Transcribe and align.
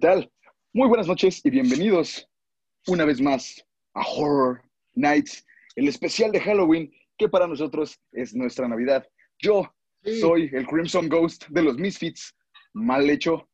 tal? 0.00 0.30
Muy 0.72 0.88
buenas 0.88 1.06
noches 1.06 1.44
y 1.44 1.50
bienvenidos 1.50 2.26
una 2.86 3.04
vez 3.04 3.20
más 3.20 3.62
a 3.94 4.02
Horror 4.06 4.62
Nights, 4.94 5.44
el 5.76 5.88
especial 5.88 6.32
de 6.32 6.40
Halloween 6.40 6.90
que 7.18 7.28
para 7.28 7.46
nosotros 7.46 8.00
es 8.12 8.34
nuestra 8.34 8.66
Navidad. 8.66 9.06
Yo 9.38 9.70
Sí. 10.02 10.18
soy 10.20 10.48
el 10.54 10.66
Crimson 10.66 11.10
Ghost 11.10 11.46
de 11.50 11.62
los 11.62 11.76
Misfits, 11.76 12.34
mal 12.72 13.08
hecho, 13.10 13.46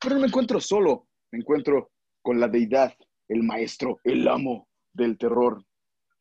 pero 0.00 0.16
no 0.16 0.22
me 0.22 0.26
encuentro 0.26 0.58
solo, 0.60 1.06
me 1.30 1.38
encuentro 1.38 1.92
con 2.22 2.40
la 2.40 2.48
deidad, 2.48 2.92
el 3.28 3.44
maestro, 3.44 4.00
el 4.02 4.26
amo 4.26 4.66
del 4.92 5.16
terror, 5.16 5.62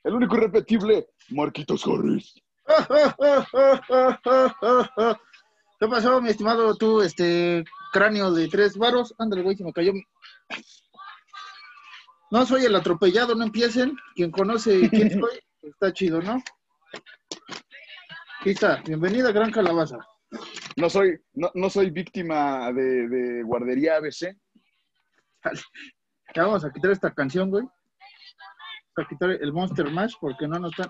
el 0.04 0.14
único 0.14 0.38
irrepetible 0.38 1.08
Marquitos 1.30 1.84
Harris. 1.88 2.36
¿Qué 5.84 5.90
pasó, 5.90 6.22
mi 6.22 6.30
estimado 6.30 6.74
tú, 6.76 7.02
este 7.02 7.66
cráneo 7.92 8.32
de 8.32 8.48
tres 8.48 8.78
varos? 8.78 9.14
Ándale, 9.18 9.42
güey, 9.42 9.58
se 9.58 9.66
me 9.66 9.74
cayó. 9.74 9.92
No 12.32 12.46
soy 12.46 12.64
el 12.64 12.76
atropellado, 12.78 13.36
no 13.36 13.44
empiecen. 13.44 13.98
Quien 14.16 14.32
conoce 14.32 14.90
quién 14.90 15.12
soy, 15.20 15.40
está 15.62 15.92
chido, 15.92 16.22
¿no? 16.22 16.42
Aquí 18.40 18.52
está, 18.52 18.82
bienvenida, 18.86 19.34
Gran 19.34 19.52
Calabaza. 19.52 19.98
No 20.78 20.90
soy, 20.90 21.20
no, 21.34 21.52
no 21.54 21.70
soy 21.70 21.90
víctima 21.90 22.72
de, 22.72 23.10
de 23.10 23.44
guardería 23.44 23.98
ABC. 23.98 24.38
Ya 26.34 26.44
vamos 26.44 26.64
a 26.64 26.72
quitar 26.72 26.92
esta 26.92 27.14
canción, 27.14 27.50
güey. 27.50 27.66
Vamos 28.96 29.06
a 29.06 29.10
quitar 29.10 29.32
el 29.32 29.52
Monster 29.52 29.92
Mash 29.92 30.14
porque 30.22 30.48
no 30.48 30.60
nos 30.60 30.72
están. 30.72 30.88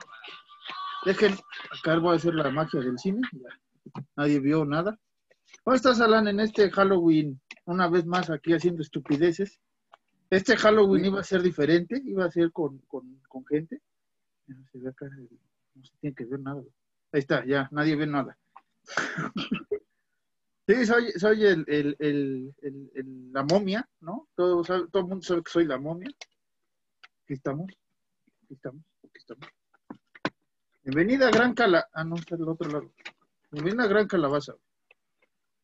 Dejen, 1.03 1.35
acá 1.79 1.97
voy 1.97 2.13
a 2.13 2.17
hacer 2.17 2.35
la 2.35 2.51
magia 2.51 2.79
del 2.79 2.99
cine. 2.99 3.21
Ya. 3.31 3.49
Nadie 4.15 4.39
vio 4.39 4.65
nada. 4.65 4.99
¿Cómo 5.63 5.75
estás, 5.75 6.01
Alan, 6.01 6.27
en 6.27 6.39
este 6.39 6.69
Halloween? 6.71 7.39
Una 7.65 7.87
vez 7.87 8.05
más 8.05 8.29
aquí 8.29 8.53
haciendo 8.53 8.81
estupideces. 8.81 9.59
Este 10.29 10.57
Halloween 10.57 11.05
iba 11.05 11.19
a 11.19 11.23
ser 11.23 11.41
diferente, 11.41 12.01
iba 12.05 12.25
a 12.25 12.31
ser 12.31 12.51
con, 12.51 12.79
con, 12.87 13.21
con 13.27 13.45
gente. 13.45 13.81
No 14.47 14.65
se 14.71 14.79
ve 14.79 14.89
acá, 14.89 15.07
no 15.75 15.83
se 15.83 15.91
tiene 16.01 16.15
que 16.15 16.25
ver 16.25 16.39
nada. 16.39 16.61
Ahí 17.11 17.19
está, 17.19 17.45
ya, 17.45 17.69
nadie 17.71 17.95
ve 17.95 18.07
nada. 18.07 18.37
Sí, 20.65 20.85
soy, 20.85 21.11
soy 21.11 21.45
el, 21.45 21.65
el, 21.67 21.97
el, 21.99 23.33
la 23.33 23.43
momia, 23.43 23.85
¿no? 23.99 24.29
Todo, 24.33 24.63
todo 24.63 25.01
el 25.01 25.07
mundo 25.07 25.21
sabe 25.21 25.43
que 25.43 25.51
soy 25.51 25.65
la 25.65 25.77
momia. 25.77 26.07
Aquí 27.23 27.33
estamos, 27.33 27.69
aquí 28.45 28.53
estamos, 28.53 28.81
aquí 29.03 29.17
estamos. 29.17 29.45
Bienvenida 30.83 31.27
a 31.27 31.31
Gran 31.31 31.53
Cala... 31.53 31.89
Ah, 31.91 32.05
no, 32.05 32.15
está 32.15 32.37
del 32.37 32.47
otro 32.47 32.69
lado. 32.69 32.93
Bienvenida 33.53 33.83
a 33.83 33.87
Gran 33.87 34.07
Calabaza. 34.07 34.55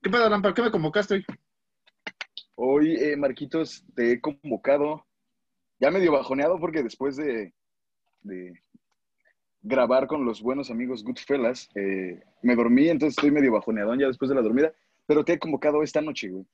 ¿Qué 0.03 0.11
pasa, 0.11 0.53
qué 0.53 0.61
me 0.61 0.69
convocaste 0.69 1.15
hoy? 1.15 1.25
Hoy, 2.53 2.93
eh, 2.93 3.17
Marquitos, 3.17 3.83
te 3.95 4.11
he 4.11 4.21
convocado, 4.21 5.07
ya 5.79 5.89
medio 5.89 6.11
bajoneado 6.11 6.59
porque 6.59 6.83
después 6.83 7.15
de, 7.15 7.51
de 8.21 8.53
grabar 9.63 10.05
con 10.05 10.23
los 10.23 10.39
buenos 10.43 10.69
amigos 10.69 11.03
Goodfellas, 11.03 11.67
eh, 11.73 12.21
me 12.43 12.55
dormí, 12.55 12.89
entonces 12.89 13.17
estoy 13.17 13.31
medio 13.31 13.53
bajoneado 13.53 13.95
ya 13.95 14.05
después 14.05 14.29
de 14.29 14.35
la 14.35 14.43
dormida, 14.43 14.71
pero 15.07 15.25
te 15.25 15.33
he 15.33 15.39
convocado 15.39 15.81
esta 15.81 15.99
noche, 15.99 16.29
güey, 16.29 16.45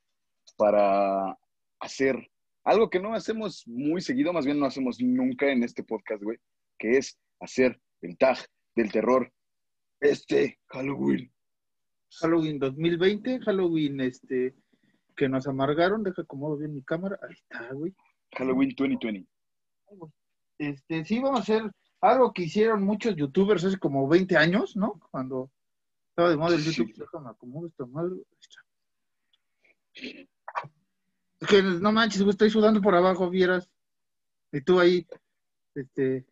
para 0.55 1.37
hacer 1.81 2.31
algo 2.63 2.89
que 2.89 3.01
no 3.01 3.13
hacemos 3.13 3.67
muy 3.67 3.99
seguido, 3.99 4.31
más 4.31 4.45
bien 4.45 4.57
no 4.57 4.67
hacemos 4.67 5.01
nunca 5.01 5.51
en 5.51 5.63
este 5.63 5.83
podcast, 5.83 6.23
güey, 6.23 6.37
que 6.79 6.95
es 6.95 7.19
hacer 7.41 7.77
el 8.01 8.17
tag 8.17 8.37
del 8.73 8.89
terror 8.89 9.33
este 10.11 10.59
Halloween. 10.67 11.31
Halloween 12.19 12.59
2020, 12.59 13.39
Halloween 13.41 14.01
este 14.01 14.55
que 15.15 15.29
nos 15.29 15.47
amargaron. 15.47 16.03
Deja 16.03 16.21
acomodo 16.21 16.57
bien 16.57 16.73
mi 16.73 16.83
cámara. 16.83 17.19
Ahí 17.21 17.33
está, 17.33 17.73
güey. 17.73 17.93
Halloween 18.33 18.73
2020. 18.75 19.29
Este, 20.57 21.05
sí, 21.05 21.19
vamos 21.19 21.39
a 21.39 21.43
hacer 21.43 21.71
algo 22.01 22.33
que 22.33 22.43
hicieron 22.43 22.83
muchos 22.83 23.15
youtubers 23.15 23.63
hace 23.63 23.77
como 23.77 24.07
20 24.07 24.37
años, 24.37 24.75
¿no? 24.75 24.99
Cuando 25.11 25.51
estaba 26.09 26.29
de 26.29 26.37
moda 26.37 26.55
el 26.55 26.63
YouTube. 26.63 26.93
Sí. 26.93 26.99
Déjame 26.99 27.29
acomodar 27.29 27.69
esta 27.69 27.85
madre. 27.85 28.15
Es 31.39 31.47
que 31.47 31.61
no 31.61 31.91
manches, 31.91 32.21
güey, 32.21 32.31
estoy 32.31 32.49
sudando 32.49 32.81
por 32.81 32.95
abajo, 32.95 33.29
vieras. 33.29 33.69
Y 34.51 34.61
tú 34.61 34.79
ahí, 34.79 35.05
este, 35.73 36.25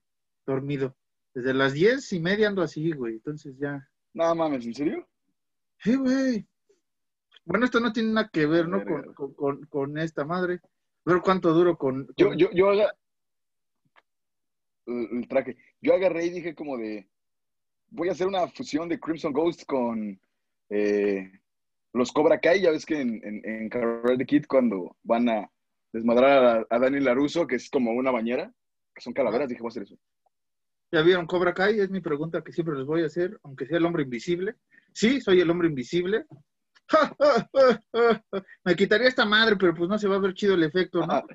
dormido. 0.46 0.96
Desde 1.34 1.54
las 1.54 1.74
diez 1.74 2.12
y 2.14 2.20
media 2.20 2.48
ando 2.48 2.62
así, 2.62 2.92
güey. 2.92 3.14
Entonces 3.16 3.56
ya. 3.58 3.88
Nada 4.14 4.36
mames, 4.36 4.66
¿en 4.66 4.74
serio? 4.76 5.08
Sí, 5.80 5.96
güey. 5.96 6.46
Bueno, 7.46 7.66
esto 7.66 7.80
no 7.80 7.92
tiene 7.92 8.14
nada 8.14 8.30
que 8.32 8.46
ver, 8.46 8.68
¿no? 8.68 8.84
Con, 8.84 9.02
Verga. 9.02 9.14
con, 9.16 9.34
con- 9.34 9.66
con 9.66 9.98
esta 9.98 10.24
madre. 10.26 10.62
Ver 11.06 11.22
cuánto 11.22 11.52
duro 11.54 11.78
con. 11.78 12.08
Yo, 12.16 12.34
yo, 12.34 12.50
yo 12.54 12.70
haga 12.70 12.94
el 14.86 15.08
el 15.12 15.28
traje. 15.28 15.58
Yo 15.82 15.94
agarré 15.94 16.26
y 16.26 16.30
dije 16.30 16.56
como 16.56 16.78
de 16.78 17.08
voy 17.90 18.10
a 18.10 18.14
hacer 18.14 18.28
una 18.28 18.48
fusión 18.48 18.90
de 18.90 19.00
Crimson 19.00 19.34
Ghost 19.34 19.64
con 19.66 20.20
eh, 20.70 21.32
los 21.94 22.12
Cobra 22.12 22.40
Kai. 22.40 22.62
Ya 22.62 22.72
ves 22.72 22.86
que 22.86 23.00
en, 23.02 23.22
en, 23.24 23.42
en 23.44 23.70
Karate 23.70 24.26
Kid 24.26 24.46
cuando 24.48 24.96
van 25.04 25.30
a 25.30 25.50
desmadrar 25.92 26.66
a, 26.70 26.76
a 26.76 26.80
Dani 26.80 27.00
Laruso, 27.00 27.46
que 27.46 27.56
es 27.56 27.70
como 27.70 27.92
una 27.92 28.12
bañera, 28.12 28.52
que 28.96 29.02
son 29.02 29.14
calaveras, 29.14 29.50
dije 29.50 29.62
voy 29.62 29.68
a 29.70 29.72
hacer 29.72 29.84
eso. 29.84 29.98
¿Ya 30.94 31.02
vieron 31.02 31.26
Cobra 31.26 31.56
Kai? 31.56 31.80
Es 31.80 31.90
mi 31.90 32.02
pregunta 32.02 32.44
que 32.44 32.54
siempre 32.54 32.78
les 32.78 32.86
voy 32.86 33.02
a 33.02 33.08
hacer, 33.08 33.40
aunque 33.42 33.66
sea 33.66 33.80
el 33.80 33.86
hombre 33.86 34.04
invisible. 34.04 34.58
Sí, 34.94 35.22
soy 35.22 35.42
el 35.42 35.50
hombre 35.50 35.68
invisible. 35.68 36.28
Me 38.64 38.76
quitaría 38.76 39.08
esta 39.08 39.26
madre, 39.26 39.56
pero 39.56 39.74
pues 39.74 39.90
no 39.90 39.98
se 39.98 40.08
va 40.08 40.18
a 40.18 40.20
ver 40.20 40.36
chido 40.36 40.53
el 40.53 40.62
efecto, 40.62 41.00
¿no? 41.00 41.12
Ah, 41.12 41.26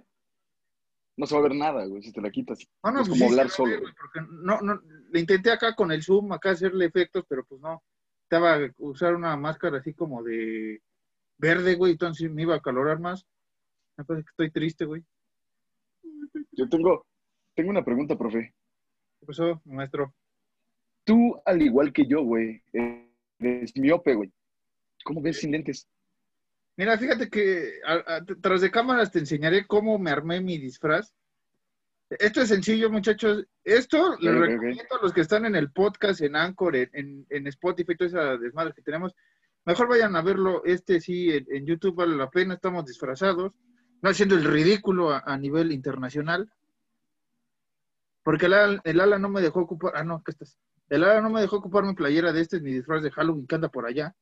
no 1.16 1.26
se 1.26 1.34
va 1.34 1.40
a 1.40 1.42
ver 1.42 1.56
nada, 1.56 1.84
güey, 1.86 2.00
si 2.04 2.12
te 2.12 2.20
la 2.20 2.30
quitas. 2.30 2.60
No, 2.84 2.92
no, 2.92 3.00
es 3.00 3.08
pues 3.08 3.18
como 3.18 3.28
sí 3.28 3.34
hablar 3.34 3.50
solo, 3.50 3.80
ver, 3.80 3.94
porque 3.98 4.20
no, 4.30 4.60
no, 4.60 4.80
le 5.10 5.18
intenté 5.18 5.50
acá 5.50 5.74
con 5.74 5.90
el 5.90 6.04
zoom, 6.04 6.32
acá 6.32 6.50
hacerle 6.50 6.84
efectos, 6.84 7.24
pero 7.28 7.44
pues 7.44 7.60
no. 7.60 7.82
Estaba 8.22 8.54
a 8.54 8.70
usar 8.76 9.16
una 9.16 9.36
máscara 9.36 9.78
así 9.78 9.92
como 9.92 10.22
de 10.22 10.80
verde, 11.36 11.74
güey, 11.74 11.92
entonces 11.92 12.30
me 12.30 12.42
iba 12.42 12.54
a 12.54 12.62
calorar 12.62 13.00
más. 13.00 13.26
Me 13.96 14.04
parece 14.04 14.24
que 14.24 14.30
estoy 14.30 14.50
triste, 14.52 14.84
güey. 14.84 15.02
Yo 16.52 16.68
tengo, 16.68 17.04
tengo 17.56 17.70
una 17.70 17.84
pregunta, 17.84 18.16
profe. 18.16 18.54
¿Qué 19.20 19.26
pasó, 19.26 19.60
maestro? 19.64 20.14
Tú, 21.04 21.40
al 21.44 21.62
igual 21.62 21.92
que 21.92 22.06
yo, 22.06 22.22
güey, 22.22 22.62
eres 22.72 23.76
miope, 23.76 24.14
güey. 24.14 24.32
¿Cómo 25.04 25.22
ves 25.22 25.38
sin 25.38 25.52
lentes? 25.52 25.88
Mira, 26.76 26.96
fíjate 26.98 27.28
que 27.28 27.80
a- 27.84 28.16
a- 28.16 28.24
tras 28.40 28.60
de 28.60 28.70
cámaras 28.70 29.10
te 29.10 29.18
enseñaré 29.18 29.66
cómo 29.66 29.98
me 29.98 30.10
armé 30.10 30.40
mi 30.40 30.58
disfraz. 30.58 31.12
Esto 32.10 32.40
es 32.40 32.48
sencillo, 32.48 32.90
muchachos. 32.90 33.46
Esto 33.64 34.16
les 34.20 34.34
recomiendo 34.34 34.96
a 34.96 35.02
los 35.02 35.12
que 35.12 35.20
están 35.22 35.44
en 35.44 35.56
el 35.56 35.72
podcast, 35.72 36.20
en 36.22 36.36
Anchor, 36.36 36.76
en, 36.76 36.90
en, 36.92 37.26
en 37.28 37.46
Spotify, 37.48 37.96
toda 37.96 38.08
esa 38.08 38.36
desmadre 38.38 38.72
que 38.74 38.82
tenemos. 38.82 39.14
Mejor 39.64 39.88
vayan 39.88 40.14
a 40.16 40.22
verlo. 40.22 40.62
Este 40.64 41.00
sí, 41.00 41.30
en, 41.30 41.46
en 41.50 41.66
YouTube 41.66 41.96
vale 41.96 42.16
la 42.16 42.30
pena. 42.30 42.54
Estamos 42.54 42.86
disfrazados. 42.86 43.52
No 44.00 44.08
haciendo 44.10 44.36
el 44.36 44.44
ridículo 44.44 45.10
a, 45.10 45.18
a 45.26 45.36
nivel 45.36 45.72
internacional. 45.72 46.50
Porque 48.28 48.44
el, 48.44 48.52
Ala- 48.52 48.80
el 48.84 49.00
ala 49.00 49.18
no 49.18 49.30
me 49.30 49.40
dejó 49.40 49.60
ocupar. 49.60 49.92
Ah, 49.96 50.04
no, 50.04 50.22
¿qué 50.22 50.32
estás? 50.32 50.58
El 50.90 51.02
ala 51.02 51.22
no 51.22 51.30
me 51.30 51.40
dejó 51.40 51.56
ocupar 51.56 51.82
mi 51.84 51.94
playera 51.94 52.30
de 52.30 52.42
este, 52.42 52.60
mi 52.60 52.74
disfraz 52.74 53.02
de 53.02 53.10
Halloween 53.10 53.46
que 53.46 53.54
anda 53.54 53.70
por 53.70 53.86
allá. 53.86 54.14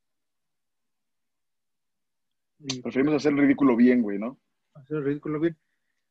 Y 2.60 2.80
Preferimos 2.82 3.14
hacer 3.16 3.32
el 3.32 3.38
ridículo 3.38 3.74
bien, 3.74 4.02
güey, 4.02 4.18
¿no? 4.18 4.38
hacer 4.74 4.98
el 4.98 5.04
ridículo 5.04 5.40
bien. 5.40 5.56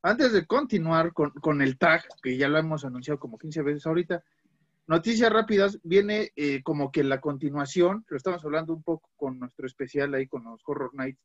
Antes 0.01 0.33
de 0.33 0.45
continuar 0.45 1.13
con, 1.13 1.29
con 1.31 1.61
el 1.61 1.77
tag, 1.77 2.03
que 2.21 2.35
ya 2.37 2.49
lo 2.49 2.57
hemos 2.57 2.83
anunciado 2.83 3.17
como 3.19 3.37
15 3.37 3.61
veces 3.61 3.85
ahorita, 3.87 4.23
noticias 4.87 5.31
rápidas, 5.31 5.79
viene 5.83 6.31
eh, 6.35 6.61
como 6.63 6.91
que 6.91 7.03
la 7.03 7.21
continuación, 7.21 8.05
lo 8.09 8.17
estamos 8.17 8.43
hablando 8.43 8.73
un 8.73 8.83
poco 8.83 9.09
con 9.15 9.39
nuestro 9.39 9.65
especial 9.65 10.13
ahí 10.15 10.27
con 10.27 10.43
los 10.43 10.61
Horror 10.65 10.93
Nights, 10.95 11.21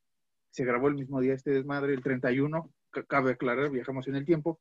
se 0.51 0.65
grabó 0.65 0.87
el 0.89 0.95
mismo 0.95 1.21
día 1.21 1.35
este 1.35 1.51
desmadre, 1.51 1.95
el 1.95 2.03
31, 2.03 2.71
ca- 2.91 3.03
cabe 3.05 3.33
aclarar, 3.33 3.71
viajamos 3.71 4.07
en 4.09 4.15
el 4.17 4.25
tiempo, 4.25 4.61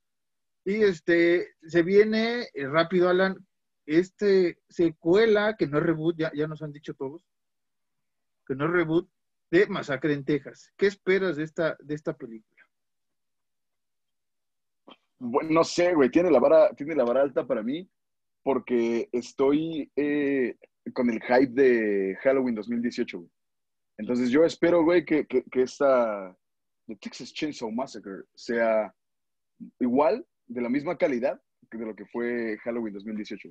y 0.65 0.83
este, 0.83 1.47
se 1.63 1.83
viene 1.83 2.47
eh, 2.53 2.67
rápido, 2.67 3.09
Alan, 3.09 3.35
este 3.85 4.59
secuela, 4.69 5.55
que 5.57 5.67
no 5.67 5.79
es 5.79 5.83
reboot, 5.83 6.17
ya, 6.17 6.31
ya 6.33 6.47
nos 6.47 6.61
han 6.61 6.71
dicho 6.71 6.93
todos, 6.93 7.25
que 8.47 8.55
no 8.55 8.65
es 8.65 8.71
reboot, 8.71 9.09
de 9.51 9.67
Masacre 9.67 10.13
en 10.13 10.25
Texas. 10.25 10.71
¿Qué 10.77 10.87
esperas 10.87 11.37
de 11.37 11.43
esta, 11.43 11.75
de 11.79 11.95
esta 11.95 12.15
película? 12.15 12.63
Bueno, 15.17 15.49
no 15.51 15.63
sé, 15.63 15.93
güey, 15.93 16.09
tiene 16.09 16.31
la 16.31 16.39
vara, 16.39 16.73
tiene 16.75 16.95
la 16.95 17.03
vara 17.03 17.21
alta 17.21 17.45
para 17.45 17.63
mí 17.63 17.89
porque 18.43 19.09
estoy 19.11 19.91
eh, 19.95 20.55
con 20.93 21.09
el 21.09 21.21
hype 21.21 21.51
de 21.51 22.17
Halloween 22.21 22.55
2018, 22.55 23.17
güey. 23.17 23.31
Entonces 23.97 24.29
yo 24.29 24.45
espero, 24.45 24.83
güey, 24.83 25.03
que, 25.03 25.25
que, 25.27 25.43
que 25.43 25.63
esta 25.63 26.35
The 26.87 26.95
Texas 26.95 27.33
Chainsaw 27.33 27.69
Massacre 27.69 28.23
sea 28.33 28.93
igual, 29.79 30.25
de 30.49 30.61
la 30.61 30.69
misma 30.69 30.97
calidad 30.97 31.41
que 31.69 31.77
de 31.77 31.85
lo 31.85 31.95
que 31.95 32.05
fue 32.05 32.57
Halloween 32.63 32.95
2018. 32.95 33.49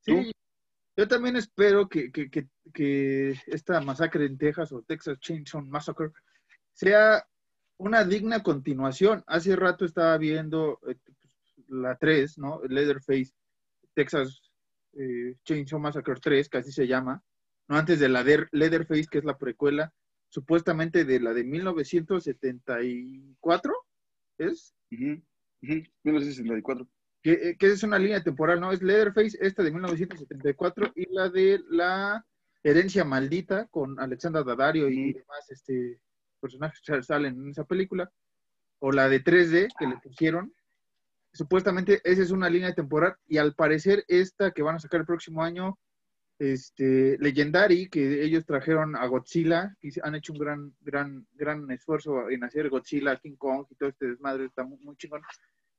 Sí, 0.00 0.32
yo 0.96 1.08
también 1.08 1.36
espero 1.36 1.88
que, 1.88 2.12
que, 2.12 2.30
que, 2.30 2.48
que 2.72 3.34
esta 3.46 3.80
masacre 3.80 4.26
en 4.26 4.36
Texas 4.36 4.72
o 4.72 4.82
Texas 4.82 5.18
Chainsaw 5.20 5.62
Massacre 5.62 6.10
sea 6.72 7.26
una 7.78 8.04
digna 8.04 8.42
continuación. 8.42 9.24
Hace 9.26 9.56
rato 9.56 9.86
estaba 9.86 10.18
viendo 10.18 10.78
eh, 10.86 10.96
la 11.68 11.96
3, 11.96 12.36
¿no? 12.38 12.60
Leatherface, 12.68 13.32
Texas 13.94 14.42
eh, 14.92 15.36
Chainsaw 15.44 15.80
Massacre 15.80 16.16
3, 16.20 16.48
que 16.48 16.58
así 16.58 16.70
se 16.72 16.86
llama, 16.86 17.24
¿no? 17.68 17.76
Antes 17.76 17.98
de 17.98 18.10
la 18.10 18.22
de 18.22 18.46
Leatherface, 18.52 19.06
que 19.10 19.18
es 19.18 19.24
la 19.24 19.38
precuela, 19.38 19.94
supuestamente 20.28 21.06
de 21.06 21.20
la 21.20 21.32
de 21.32 21.44
1974, 21.44 23.72
¿es? 24.38 24.74
1974. 25.62 26.86
Que, 27.22 27.32
eh, 27.32 27.56
que, 27.56 27.68
es 27.68 27.82
una 27.82 27.98
línea 27.98 28.22
temporal, 28.22 28.60
¿no? 28.60 28.72
Es 28.72 28.82
Leatherface, 28.82 29.38
esta 29.40 29.62
de 29.62 29.70
1974, 29.70 30.92
y 30.96 31.12
la 31.14 31.28
de 31.28 31.60
la 31.70 32.26
herencia 32.64 33.04
maldita 33.04 33.66
con 33.68 33.98
Alexandra 34.00 34.42
Daddario 34.42 34.88
y 34.88 35.12
demás 35.12 35.50
este, 35.50 36.00
personajes 36.40 36.80
que 36.84 37.02
salen 37.02 37.40
en 37.40 37.50
esa 37.50 37.64
película, 37.64 38.10
o 38.80 38.90
la 38.90 39.08
de 39.08 39.22
3D 39.22 39.68
que 39.78 39.86
le 39.86 39.96
pusieron. 39.98 40.52
Supuestamente 41.32 42.00
esa 42.04 42.22
es 42.22 42.30
una 42.30 42.50
línea 42.50 42.74
temporal 42.74 43.16
y 43.26 43.38
al 43.38 43.54
parecer 43.54 44.04
esta 44.08 44.50
que 44.50 44.62
van 44.62 44.76
a 44.76 44.80
sacar 44.80 45.00
el 45.00 45.06
próximo 45.06 45.42
año, 45.42 45.78
este, 46.42 47.16
Legendary, 47.20 47.88
que 47.88 48.24
ellos 48.24 48.44
trajeron 48.44 48.96
a 48.96 49.06
Godzilla, 49.06 49.76
y 49.80 49.90
han 50.02 50.16
hecho 50.16 50.32
un 50.32 50.40
gran, 50.40 50.74
gran, 50.80 51.24
gran 51.34 51.70
esfuerzo 51.70 52.28
en 52.30 52.42
hacer 52.42 52.68
Godzilla, 52.68 53.16
King 53.16 53.36
Kong 53.36 53.64
y 53.70 53.76
todo 53.76 53.90
este 53.90 54.08
desmadre, 54.08 54.46
está 54.46 54.64
muy, 54.64 54.78
muy 54.80 54.96
chingón. 54.96 55.22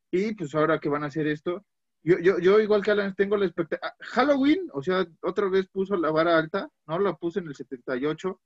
Y 0.10 0.34
pues 0.36 0.56
ahora 0.56 0.80
que 0.80 0.88
van 0.88 1.04
a 1.04 1.08
hacer 1.08 1.28
esto, 1.28 1.66
yo, 2.02 2.18
yo, 2.20 2.40
yo 2.40 2.62
igual 2.62 2.82
que 2.82 2.92
Alan 2.92 3.14
tengo 3.14 3.36
la 3.36 3.46
expectativa. 3.46 3.94
Halloween, 4.00 4.70
o 4.72 4.82
sea, 4.82 5.06
otra 5.22 5.50
vez 5.50 5.68
puso 5.68 5.98
la 5.98 6.12
vara 6.12 6.38
alta, 6.38 6.70
¿no? 6.88 6.98
La 6.98 7.14
puse 7.14 7.40
en 7.40 7.48
el 7.48 7.56
78 7.56 8.40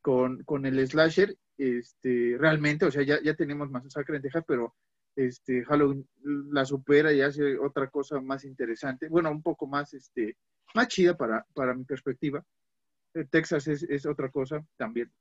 con, 0.00 0.42
con 0.44 0.64
el 0.64 0.86
slasher, 0.88 1.36
este, 1.58 2.36
realmente, 2.38 2.86
o 2.86 2.90
sea, 2.90 3.02
ya, 3.02 3.20
ya 3.22 3.34
tenemos 3.34 3.70
Masacre 3.70 4.16
en 4.16 4.22
Texas, 4.22 4.44
pero 4.46 4.74
este, 5.16 5.64
Halloween 5.66 6.08
la 6.50 6.64
supera 6.64 7.12
y 7.12 7.20
hace 7.20 7.58
otra 7.58 7.90
cosa 7.90 8.22
más 8.22 8.44
interesante, 8.46 9.08
bueno, 9.10 9.30
un 9.30 9.42
poco 9.42 9.66
más, 9.66 9.92
este, 9.92 10.38
más 10.74 10.88
chida 10.88 11.16
para, 11.16 11.46
para 11.54 11.74
mi 11.74 11.84
perspectiva. 11.84 12.44
Eh, 13.14 13.24
Texas 13.30 13.68
es, 13.68 13.82
es, 13.84 14.06
otra 14.06 14.30
cosa 14.30 14.64
también, 14.76 15.12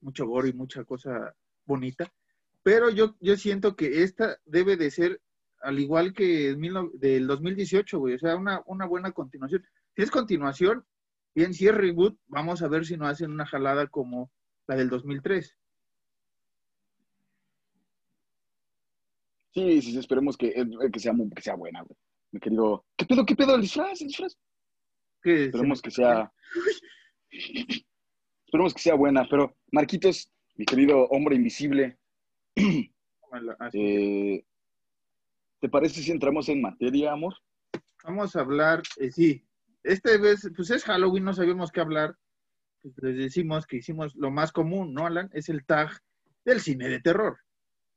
mucho 0.00 0.26
gore 0.26 0.50
y 0.50 0.52
mucha 0.52 0.84
cosa 0.84 1.34
bonita, 1.64 2.10
pero 2.62 2.90
yo, 2.90 3.16
yo 3.20 3.36
siento 3.36 3.74
que 3.74 4.02
esta 4.02 4.38
debe 4.44 4.76
de 4.76 4.90
ser 4.90 5.20
al 5.62 5.78
igual 5.78 6.12
que 6.12 6.50
el 6.50 6.60
del 6.94 7.26
2018, 7.26 7.98
güey, 7.98 8.14
o 8.14 8.18
sea, 8.18 8.36
una, 8.36 8.62
una 8.66 8.86
buena 8.86 9.12
continuación. 9.12 9.64
Si 9.94 10.02
es 10.02 10.10
continuación, 10.10 10.84
bien, 11.34 11.54
si 11.54 11.66
es 11.66 11.74
reboot, 11.74 12.18
vamos 12.28 12.62
a 12.62 12.68
ver 12.68 12.84
si 12.86 12.96
no 12.96 13.06
hacen 13.06 13.32
una 13.32 13.46
jalada 13.46 13.86
como 13.88 14.30
la 14.68 14.76
del 14.76 14.88
2003. 14.90 15.56
Sí, 19.54 19.82
sí, 19.82 19.98
esperemos 19.98 20.36
que, 20.36 20.48
eh, 20.48 20.66
que, 20.92 21.00
sea, 21.00 21.14
que 21.34 21.42
sea 21.42 21.54
buena, 21.54 21.82
güey. 21.82 21.96
Mi 22.30 22.40
querido. 22.40 22.84
¿Qué 22.96 23.06
pedo, 23.06 23.24
qué 23.24 23.34
pedo 23.34 23.54
el 23.54 23.62
disfraz? 23.62 24.00
¿El 24.02 24.08
disfraz? 24.08 24.36
Esperemos 25.22 25.82
que 25.82 25.90
sea. 25.90 26.32
esperemos 28.46 28.74
que 28.74 28.82
sea 28.82 28.94
buena, 28.94 29.26
pero 29.28 29.56
Marquitos, 29.72 30.30
mi 30.54 30.64
querido 30.64 31.04
hombre 31.08 31.36
invisible. 31.36 31.98
eh, 33.72 34.44
¿Te 35.60 35.68
parece 35.68 36.02
si 36.02 36.12
entramos 36.12 36.48
en 36.48 36.62
materia, 36.62 37.12
amor? 37.12 37.34
Vamos 38.04 38.36
a 38.36 38.40
hablar, 38.40 38.82
eh, 38.98 39.10
sí. 39.10 39.44
Este 39.82 40.18
vez, 40.18 40.48
pues 40.54 40.70
es 40.70 40.84
Halloween, 40.84 41.24
no 41.24 41.34
sabemos 41.34 41.70
qué 41.70 41.80
hablar. 41.80 42.16
Pues 42.82 42.94
les 42.98 43.16
decimos 43.16 43.66
que 43.66 43.76
hicimos 43.78 44.14
lo 44.14 44.30
más 44.30 44.52
común, 44.52 44.94
¿no, 44.94 45.06
Alan? 45.06 45.30
Es 45.32 45.48
el 45.48 45.64
tag 45.64 45.90
del 46.44 46.60
cine 46.60 46.88
de 46.88 47.00
terror. 47.00 47.38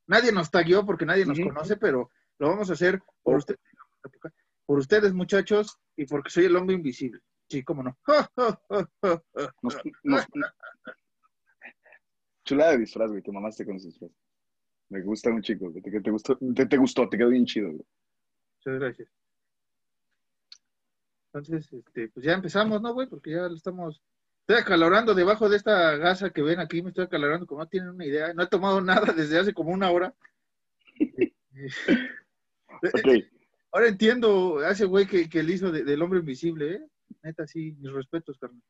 Nadie 0.08 0.32
nos 0.32 0.50
taguió 0.50 0.86
porque 0.86 1.06
nadie 1.06 1.26
nos 1.26 1.40
conoce, 1.40 1.78
pero 1.78 2.10
lo 2.40 2.48
vamos 2.48 2.70
a 2.70 2.74
hacer 2.74 3.00
por, 3.22 3.44
oh. 3.44 4.30
Por 4.70 4.78
ustedes, 4.78 5.14
muchachos, 5.14 5.80
y 5.98 6.06
porque 6.06 6.30
soy 6.30 6.46
el 6.46 6.56
hombre 6.56 6.76
invisible. 6.76 7.22
Sí, 7.50 7.64
cómo 7.64 7.82
no. 7.82 7.98
Chulada 12.46 12.74
de 12.74 12.78
disfraz, 12.78 13.10
güey. 13.10 13.24
Te 13.24 13.32
mamaste 13.32 13.66
con 13.66 13.78
ese 13.78 13.88
disfraz. 13.88 14.12
Me 14.90 15.02
gusta 15.02 15.32
un 15.32 15.42
chico. 15.42 15.72
Te, 15.72 15.82
te, 15.82 16.12
gustó, 16.12 16.38
te, 16.38 16.68
te, 16.68 16.78
gustó, 16.78 17.10
te 17.10 17.18
quedó 17.18 17.30
bien 17.30 17.48
chido, 17.48 17.70
güey. 17.70 17.84
Muchas 18.58 18.80
gracias. 18.80 19.10
Entonces, 21.34 21.74
este, 21.74 22.10
pues 22.10 22.24
ya 22.24 22.34
empezamos, 22.34 22.80
¿no, 22.80 22.94
güey? 22.94 23.08
Porque 23.08 23.32
ya 23.32 23.48
lo 23.48 23.56
estamos 23.56 24.04
Estoy 24.42 24.58
acalorando 24.62 25.16
debajo 25.16 25.50
de 25.50 25.58
esta 25.58 25.96
gasa 25.96 26.30
que 26.30 26.44
ven 26.44 26.60
aquí, 26.60 26.84
me 26.84 26.90
estoy 26.90 27.06
acalorando 27.06 27.48
como 27.48 27.62
no 27.62 27.68
tienen 27.68 27.90
una 27.90 28.06
idea. 28.06 28.36
No 28.36 28.44
he 28.44 28.48
tomado 28.48 28.82
nada 28.82 29.14
desde 29.14 29.40
hace 29.40 29.52
como 29.52 29.72
una 29.72 29.90
hora. 29.90 30.14
okay. 32.94 33.39
Ahora 33.72 33.88
entiendo 33.88 34.60
a 34.60 34.72
ese 34.72 34.86
güey 34.86 35.06
que, 35.06 35.30
que 35.30 35.44
le 35.44 35.54
hizo 35.54 35.72
del 35.72 36.02
hombre 36.02 36.20
invisible, 36.20 36.76
¿eh? 36.76 36.82
Neta, 37.24 37.46
sí, 37.46 37.76
mis 37.80 37.92
respetos, 37.92 38.38
carnal. 38.38 38.62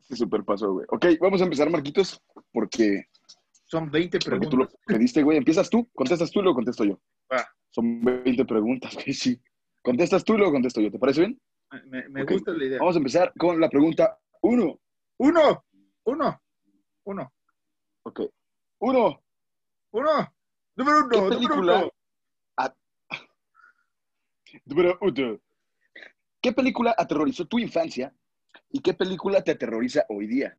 Sí, 0.00 0.16
súper 0.16 0.44
pasó, 0.44 0.72
güey. 0.72 0.86
Ok, 0.88 1.06
vamos 1.20 1.40
a 1.40 1.44
empezar, 1.44 1.70
Marquitos, 1.70 2.22
porque... 2.52 3.04
Son 3.64 3.90
20 3.90 4.18
preguntas. 4.18 4.50
Porque 4.50 4.50
tú 4.50 4.56
lo 4.56 4.68
pediste, 4.86 5.22
güey. 5.22 5.38
¿Empiezas 5.38 5.70
tú? 5.70 5.88
¿Contestas 5.94 6.30
tú 6.30 6.40
y 6.40 6.42
lo 6.42 6.54
contesto 6.54 6.84
yo? 6.84 7.00
Ah. 7.30 7.46
Son 7.70 8.04
20 8.04 8.44
preguntas, 8.44 8.94
güey, 8.94 9.14
sí. 9.14 9.40
¿Contestas 9.82 10.24
tú 10.24 10.34
y 10.34 10.38
lo 10.38 10.50
contesto 10.50 10.80
yo? 10.80 10.90
¿Te 10.90 10.98
parece 10.98 11.20
bien? 11.20 11.40
Me, 11.86 12.08
me 12.08 12.24
gusta 12.24 12.52
la 12.52 12.64
idea. 12.64 12.78
Vamos 12.78 12.96
a 12.96 12.98
empezar 12.98 13.32
con 13.38 13.58
la 13.58 13.68
pregunta 13.70 14.18
uno. 14.42 14.78
Uno. 15.18 15.64
Uno. 16.04 16.42
Uno. 17.04 17.32
Ok. 18.02 18.20
Uno. 18.80 19.22
Uno. 19.92 20.34
Número 20.76 20.98
uno. 20.98 21.08
¿Qué 21.08 21.34
película? 21.36 21.56
Número 21.56 21.78
uno. 21.78 21.92
¿Qué 26.40 26.52
película 26.52 26.94
aterrorizó 26.96 27.46
tu 27.46 27.58
infancia 27.58 28.14
y 28.70 28.80
qué 28.80 28.94
película 28.94 29.42
te 29.42 29.52
aterroriza 29.52 30.04
hoy 30.08 30.26
día? 30.26 30.54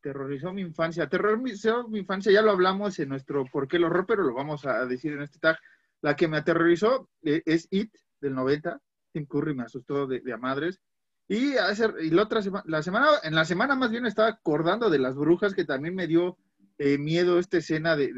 Terrorizó 0.00 0.52
mi 0.52 0.62
infancia. 0.62 1.04
Aterrorizó 1.04 1.88
mi 1.88 2.00
infancia, 2.00 2.32
ya 2.32 2.42
lo 2.42 2.50
hablamos 2.50 2.98
en 2.98 3.08
nuestro 3.08 3.44
¿Por 3.46 3.68
qué 3.68 3.76
el 3.76 3.84
horror? 3.84 4.06
Pero 4.06 4.22
lo 4.22 4.34
vamos 4.34 4.66
a 4.66 4.86
decir 4.86 5.12
en 5.12 5.22
este 5.22 5.38
tag. 5.38 5.58
La 6.00 6.16
que 6.16 6.28
me 6.28 6.36
aterrorizó 6.36 7.08
eh, 7.22 7.42
es 7.44 7.66
It, 7.70 7.92
del 8.20 8.34
90. 8.34 8.80
Tim 9.12 9.26
Curry 9.26 9.54
me 9.54 9.64
asustó 9.64 10.06
de, 10.06 10.20
de 10.20 10.36
madres. 10.36 10.80
Y, 11.28 11.54
y 12.00 12.10
la 12.10 12.22
otra 12.22 12.40
semana, 12.40 12.64
la 12.66 12.82
semana, 12.82 13.08
en 13.22 13.34
la 13.34 13.44
semana 13.44 13.74
más 13.74 13.90
bien 13.90 14.06
estaba 14.06 14.28
acordando 14.28 14.88
de 14.88 14.98
las 14.98 15.14
brujas, 15.14 15.54
que 15.54 15.66
también 15.66 15.94
me 15.94 16.06
dio 16.06 16.38
eh, 16.78 16.96
miedo 16.96 17.38
esta 17.38 17.58
escena 17.58 17.96
de, 17.96 18.12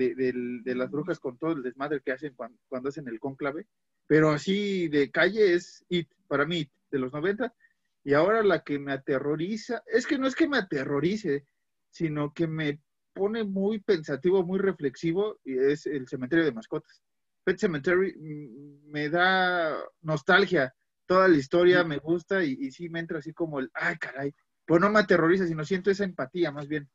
las 0.64 0.90
brujas 0.90 1.18
con 1.18 1.38
todo 1.38 1.52
el 1.52 1.62
desmadre 1.62 2.02
que 2.04 2.12
hacen 2.12 2.34
cuando, 2.34 2.88
hacen 2.88 3.08
el 3.08 3.18
cónclave. 3.18 3.66
Pero 4.10 4.30
así 4.30 4.88
de 4.88 5.08
calle 5.08 5.54
es 5.54 5.84
It, 5.88 6.10
para 6.26 6.44
mí, 6.44 6.68
de 6.90 6.98
los 6.98 7.12
90. 7.12 7.54
Y 8.02 8.14
ahora 8.14 8.42
la 8.42 8.64
que 8.64 8.76
me 8.80 8.92
aterroriza, 8.92 9.84
es 9.86 10.04
que 10.04 10.18
no 10.18 10.26
es 10.26 10.34
que 10.34 10.48
me 10.48 10.58
aterrorice, 10.58 11.44
sino 11.90 12.34
que 12.34 12.48
me 12.48 12.80
pone 13.12 13.44
muy 13.44 13.78
pensativo, 13.78 14.44
muy 14.44 14.58
reflexivo, 14.58 15.38
y 15.44 15.56
es 15.56 15.86
el 15.86 16.08
cementerio 16.08 16.44
de 16.44 16.50
mascotas. 16.50 17.00
Pet 17.44 17.60
Cemetery 17.60 18.16
mm, 18.18 18.90
me 18.90 19.10
da 19.10 19.78
nostalgia 20.00 20.74
toda 21.06 21.28
la 21.28 21.36
historia 21.36 21.84
me 21.84 21.98
gusta 21.98 22.42
y, 22.42 22.56
y, 22.58 22.72
sí 22.72 22.88
me 22.88 22.98
entra 22.98 23.20
así 23.20 23.32
como 23.32 23.60
el, 23.60 23.70
ay, 23.74 23.94
caray, 23.96 24.34
pues 24.66 24.80
no 24.80 24.90
me 24.90 24.98
aterroriza, 24.98 25.46
sino 25.46 25.64
siento 25.64 25.88
esa 25.88 26.02
empatía 26.02 26.50
más 26.50 26.66
bien. 26.66 26.90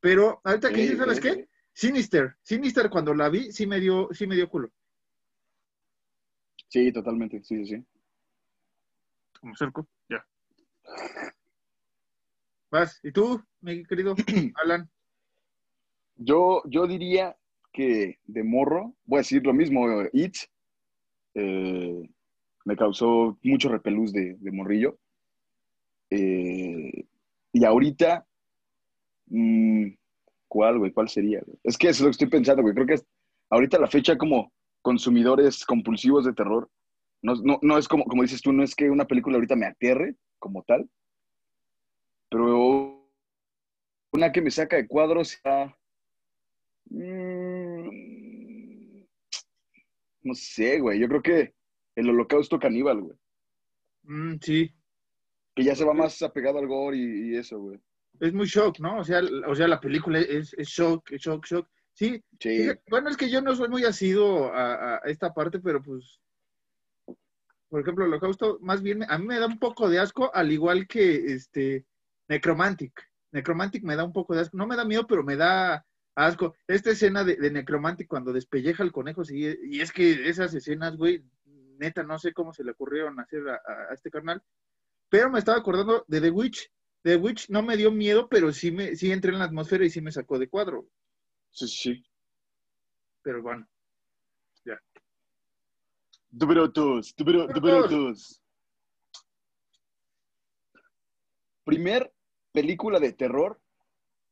Pero 0.00 0.40
ahorita 0.44 0.70
que 0.70 0.80
dices, 0.80 0.96
¿sabes 0.96 1.20
qué? 1.20 1.46
Sinister, 1.74 2.36
Sinister 2.42 2.88
cuando 2.88 3.12
la 3.12 3.28
vi 3.28 3.52
sí 3.52 3.66
me 3.66 3.80
dio, 3.80 4.08
sí 4.12 4.26
me 4.26 4.34
dio 4.34 4.48
culo. 4.48 4.70
Sí, 6.68 6.92
totalmente, 6.92 7.42
sí, 7.42 7.64
sí. 7.64 7.84
Como 9.40 9.56
cerco, 9.56 9.86
ya. 10.08 10.24
Vas, 12.70 13.00
¿y 13.02 13.12
tú, 13.12 13.42
mi 13.60 13.84
querido 13.84 14.14
Alan? 14.62 14.88
Yo, 16.16 16.62
yo 16.66 16.86
diría 16.86 17.36
que 17.72 18.18
de 18.26 18.44
morro, 18.44 18.94
voy 19.06 19.18
a 19.18 19.20
decir 19.20 19.44
lo 19.46 19.54
mismo, 19.54 19.86
It, 20.12 20.36
eh, 21.34 22.08
me 22.64 22.76
causó 22.76 23.38
mucho 23.42 23.70
repelús 23.70 24.12
de, 24.12 24.36
morrillo. 24.52 24.98
Eh, 26.10 27.06
y 27.52 27.64
ahorita, 27.64 28.26
mm, 29.26 29.86
¿cuál, 30.48 30.78
güey? 30.78 30.92
¿Cuál 30.92 31.08
sería? 31.08 31.42
Es 31.62 31.78
que 31.78 31.88
es 31.88 32.00
lo 32.00 32.06
que 32.06 32.12
estoy 32.12 32.28
pensando, 32.28 32.62
güey. 32.62 32.74
Creo 32.74 32.86
que 32.86 33.00
ahorita 33.48 33.78
la 33.78 33.86
fecha 33.86 34.18
como 34.18 34.52
consumidores 34.82 35.64
compulsivos 35.64 36.24
de 36.24 36.32
terror, 36.32 36.70
no, 37.22 37.34
no, 37.62 37.78
es 37.78 37.88
como, 37.88 38.04
como 38.04 38.22
dices 38.22 38.40
tú, 38.40 38.52
no 38.52 38.62
es 38.62 38.74
que 38.74 38.90
una 38.90 39.06
película 39.06 39.36
ahorita 39.36 39.56
me 39.56 39.66
aterre 39.66 40.14
como 40.38 40.62
tal, 40.62 40.88
pero 42.30 43.10
una 44.12 44.32
que 44.32 44.40
me 44.40 44.50
saca 44.50 44.76
de 44.76 44.86
cuadros, 44.86 45.40
mm, 46.90 47.88
no 50.22 50.34
sé, 50.34 50.80
güey, 50.80 51.00
yo 51.00 51.08
creo 51.08 51.22
que 51.22 51.54
el 51.96 52.10
holocausto 52.10 52.58
caníbal, 52.58 53.00
güey. 53.00 53.16
Mm, 54.04 54.36
sí. 54.40 54.72
Que 55.54 55.64
ya 55.64 55.74
se 55.74 55.84
va 55.84 55.92
más 55.92 56.22
apegado 56.22 56.58
al 56.58 56.68
gore 56.68 56.96
y, 56.96 57.36
eso, 57.36 57.58
güey. 57.58 57.80
Es 58.20 58.32
muy 58.32 58.46
shock, 58.46 58.78
¿no? 58.78 58.98
O 58.98 59.04
sea, 59.04 59.20
o 59.46 59.54
sea 59.54 59.68
la 59.68 59.80
película 59.80 60.20
es, 60.20 60.54
es 60.54 60.68
shock, 60.68 61.10
es 61.12 61.20
shock, 61.20 61.44
shock. 61.46 61.68
Sí, 61.98 62.22
Sí. 62.40 62.68
bueno, 62.88 63.10
es 63.10 63.16
que 63.16 63.28
yo 63.28 63.42
no 63.42 63.56
soy 63.56 63.68
muy 63.68 63.84
asido 63.84 64.52
a, 64.54 64.96
a 64.96 64.98
esta 65.06 65.34
parte, 65.34 65.58
pero 65.58 65.82
pues, 65.82 66.20
por 67.68 67.80
ejemplo, 67.80 68.04
el 68.04 68.12
holocausto, 68.12 68.58
más 68.62 68.82
bien, 68.82 69.02
a 69.08 69.18
mí 69.18 69.26
me 69.26 69.38
da 69.38 69.46
un 69.46 69.58
poco 69.58 69.88
de 69.90 69.98
asco, 69.98 70.30
al 70.34 70.52
igual 70.52 70.86
que 70.86 71.32
este 71.34 71.84
Necromantic. 72.28 72.92
Necromantic 73.32 73.82
me 73.82 73.96
da 73.96 74.04
un 74.04 74.12
poco 74.12 74.34
de 74.34 74.40
asco. 74.42 74.56
No 74.56 74.66
me 74.66 74.76
da 74.76 74.84
miedo, 74.84 75.06
pero 75.06 75.22
me 75.24 75.36
da 75.36 75.84
asco. 76.14 76.54
Esta 76.66 76.90
escena 76.92 77.24
de, 77.24 77.36
de 77.36 77.50
Necromantic 77.50 78.06
cuando 78.08 78.32
despelleja 78.32 78.82
al 78.84 78.92
conejo, 78.92 79.24
sí, 79.24 79.54
y 79.64 79.80
es 79.80 79.92
que 79.92 80.28
esas 80.28 80.54
escenas, 80.54 80.96
güey, 80.96 81.24
neta, 81.78 82.02
no 82.04 82.18
sé 82.18 82.32
cómo 82.32 82.52
se 82.54 82.64
le 82.64 82.70
ocurrieron 82.72 83.18
hacer 83.20 83.46
a, 83.48 83.54
a- 83.54 83.90
a 83.90 83.94
este 83.94 84.10
carnal. 84.10 84.40
Pero 85.10 85.30
me 85.30 85.40
estaba 85.40 85.58
acordando 85.58 86.04
de 86.06 86.20
The 86.20 86.30
Witch. 86.30 86.70
The 87.02 87.16
Witch 87.16 87.48
no 87.50 87.62
me 87.62 87.76
dio 87.76 87.90
miedo, 87.90 88.28
pero 88.28 88.52
sí 88.52 88.70
me, 88.70 88.94
sí 88.96 89.10
entré 89.12 89.32
en 89.32 89.38
la 89.40 89.46
atmósfera 89.46 89.84
y 89.84 89.90
sí 89.90 90.00
me 90.00 90.12
sacó 90.12 90.38
de 90.38 90.48
cuadro. 90.48 90.86
Sí, 91.50 91.66
sí, 91.68 91.94
sí. 91.94 92.04
Pero 93.22 93.42
bueno. 93.42 93.66
Número 96.30 96.68
dos, 96.68 97.14
número, 97.18 97.46
Número 97.46 97.60
número 97.60 97.80
dos. 97.82 97.90
dos. 97.90 98.42
Primer 101.64 102.12
película 102.52 103.00
de 103.00 103.12
terror 103.12 103.60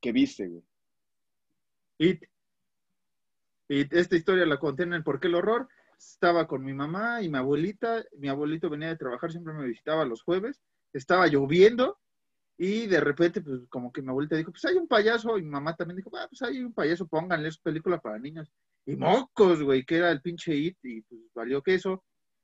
que 0.00 0.12
viste, 0.12 0.46
güey. 0.46 0.62
It. 1.98 2.22
Esta 3.68 4.16
historia 4.16 4.46
la 4.46 4.58
conté 4.58 4.84
en 4.84 4.92
el 4.92 5.02
¿Por 5.02 5.18
qué 5.18 5.28
el 5.28 5.34
horror? 5.34 5.68
Estaba 5.98 6.46
con 6.46 6.62
mi 6.62 6.74
mamá 6.74 7.22
y 7.22 7.28
mi 7.28 7.38
abuelita. 7.38 8.04
Mi 8.18 8.28
abuelito 8.28 8.68
venía 8.68 8.88
de 8.88 8.96
trabajar, 8.96 9.30
siempre 9.30 9.54
me 9.54 9.66
visitaba 9.66 10.04
los 10.04 10.22
jueves. 10.22 10.62
Estaba 10.92 11.26
lloviendo 11.26 11.98
y 12.58 12.86
de 12.86 13.00
repente, 13.00 13.42
pues 13.42 13.66
como 13.68 13.92
que 13.92 14.00
mi 14.00 14.08
abuelita 14.08 14.36
dijo, 14.36 14.50
pues 14.50 14.64
hay 14.64 14.76
un 14.76 14.88
payaso. 14.88 15.36
Y 15.36 15.42
mi 15.42 15.50
mamá 15.50 15.76
también 15.76 15.96
dijo, 15.96 16.10
ah, 16.16 16.26
pues 16.28 16.40
hay 16.42 16.62
un 16.62 16.72
payaso, 16.72 17.06
pónganle 17.06 17.50
su 17.50 17.60
película 17.60 18.00
para 18.00 18.18
niños. 18.18 18.50
Y 18.86 18.96
mocos, 18.96 19.62
güey, 19.62 19.84
que 19.84 19.96
era 19.96 20.10
el 20.10 20.22
pinche 20.22 20.54
It 20.54 20.78
y 20.82 21.02
pues 21.02 21.20
valió 21.34 21.62
queso. 21.62 22.02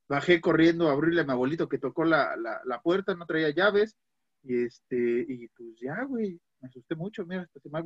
Bajé 0.08 0.40
corriendo 0.40 0.88
a 0.88 0.92
abrirle 0.92 1.22
a 1.22 1.24
mi 1.24 1.32
abuelito 1.32 1.68
que 1.68 1.78
tocó 1.78 2.04
la, 2.04 2.36
la, 2.36 2.60
la 2.64 2.82
puerta, 2.82 3.14
no 3.14 3.24
traía 3.24 3.50
llaves. 3.50 3.96
Y 4.42 4.64
este, 4.64 5.24
y 5.26 5.48
pues 5.48 5.78
ya, 5.80 6.02
güey, 6.04 6.38
me 6.60 6.68
asusté 6.68 6.94
mucho, 6.94 7.24
mira, 7.24 7.42
hasta 7.42 7.60
se 7.60 7.70
me. 7.70 7.82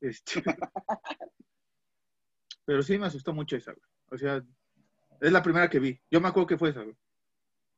Este, 0.00 0.42
pero 2.64 2.82
sí 2.82 2.96
me 2.96 3.06
asustó 3.06 3.34
mucho 3.34 3.56
esa, 3.56 3.72
güey. 3.72 3.84
O 4.10 4.16
sea, 4.16 4.42
es 5.20 5.32
la 5.32 5.42
primera 5.42 5.68
que 5.68 5.80
vi. 5.80 6.00
Yo 6.10 6.20
me 6.20 6.28
acuerdo 6.28 6.46
que 6.46 6.58
fue 6.58 6.70
esa, 6.70 6.82
güey. 6.82 6.96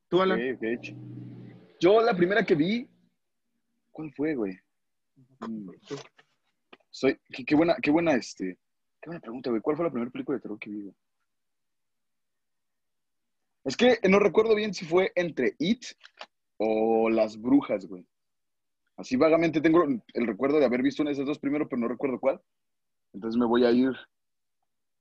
¿Tú, 0.09 0.21
Alan? 0.23 0.39
Ok, 0.39 0.63
ok. 0.79 1.46
Yo 1.81 2.01
la 2.01 2.17
primera 2.17 2.45
que 2.45 2.55
vi, 2.55 2.89
¿cuál 3.91 4.13
fue, 4.15 4.35
güey? 4.35 4.59
Mm, 5.41 5.71
Soy, 6.91 7.19
qué, 7.31 7.45
qué 7.45 7.55
buena, 7.55 7.77
qué 7.83 7.91
buena, 7.91 8.15
este, 8.15 8.59
qué 9.01 9.09
buena 9.11 9.21
pregunta, 9.21 9.51
güey. 9.51 9.61
¿Cuál 9.61 9.77
fue 9.77 9.85
la 9.85 9.91
primera 9.91 10.11
película 10.11 10.37
de 10.37 10.43
terror 10.43 10.59
que 10.59 10.71
vi, 10.71 10.83
güey? 10.83 10.95
Es 13.65 13.77
que 13.77 13.99
no 14.09 14.19
recuerdo 14.19 14.55
bien 14.55 14.73
si 14.73 14.85
fue 14.85 15.13
entre 15.17 15.57
It 15.59 15.85
o 16.57 17.11
Las 17.11 17.41
Brujas, 17.41 17.87
güey. 17.87 18.07
Así 18.97 19.17
vagamente 19.17 19.61
tengo 19.61 19.85
el 19.85 20.27
recuerdo 20.27 20.59
de 20.59 20.65
haber 20.65 20.83
visto 20.83 21.03
una 21.03 21.11
de 21.11 21.15
esas 21.15 21.27
dos 21.27 21.39
primero, 21.39 21.69
pero 21.69 21.81
no 21.81 21.89
recuerdo 21.89 22.19
cuál. 22.19 22.41
Entonces 23.13 23.39
me 23.39 23.45
voy 23.45 23.65
a 23.65 23.73
ir 23.73 23.93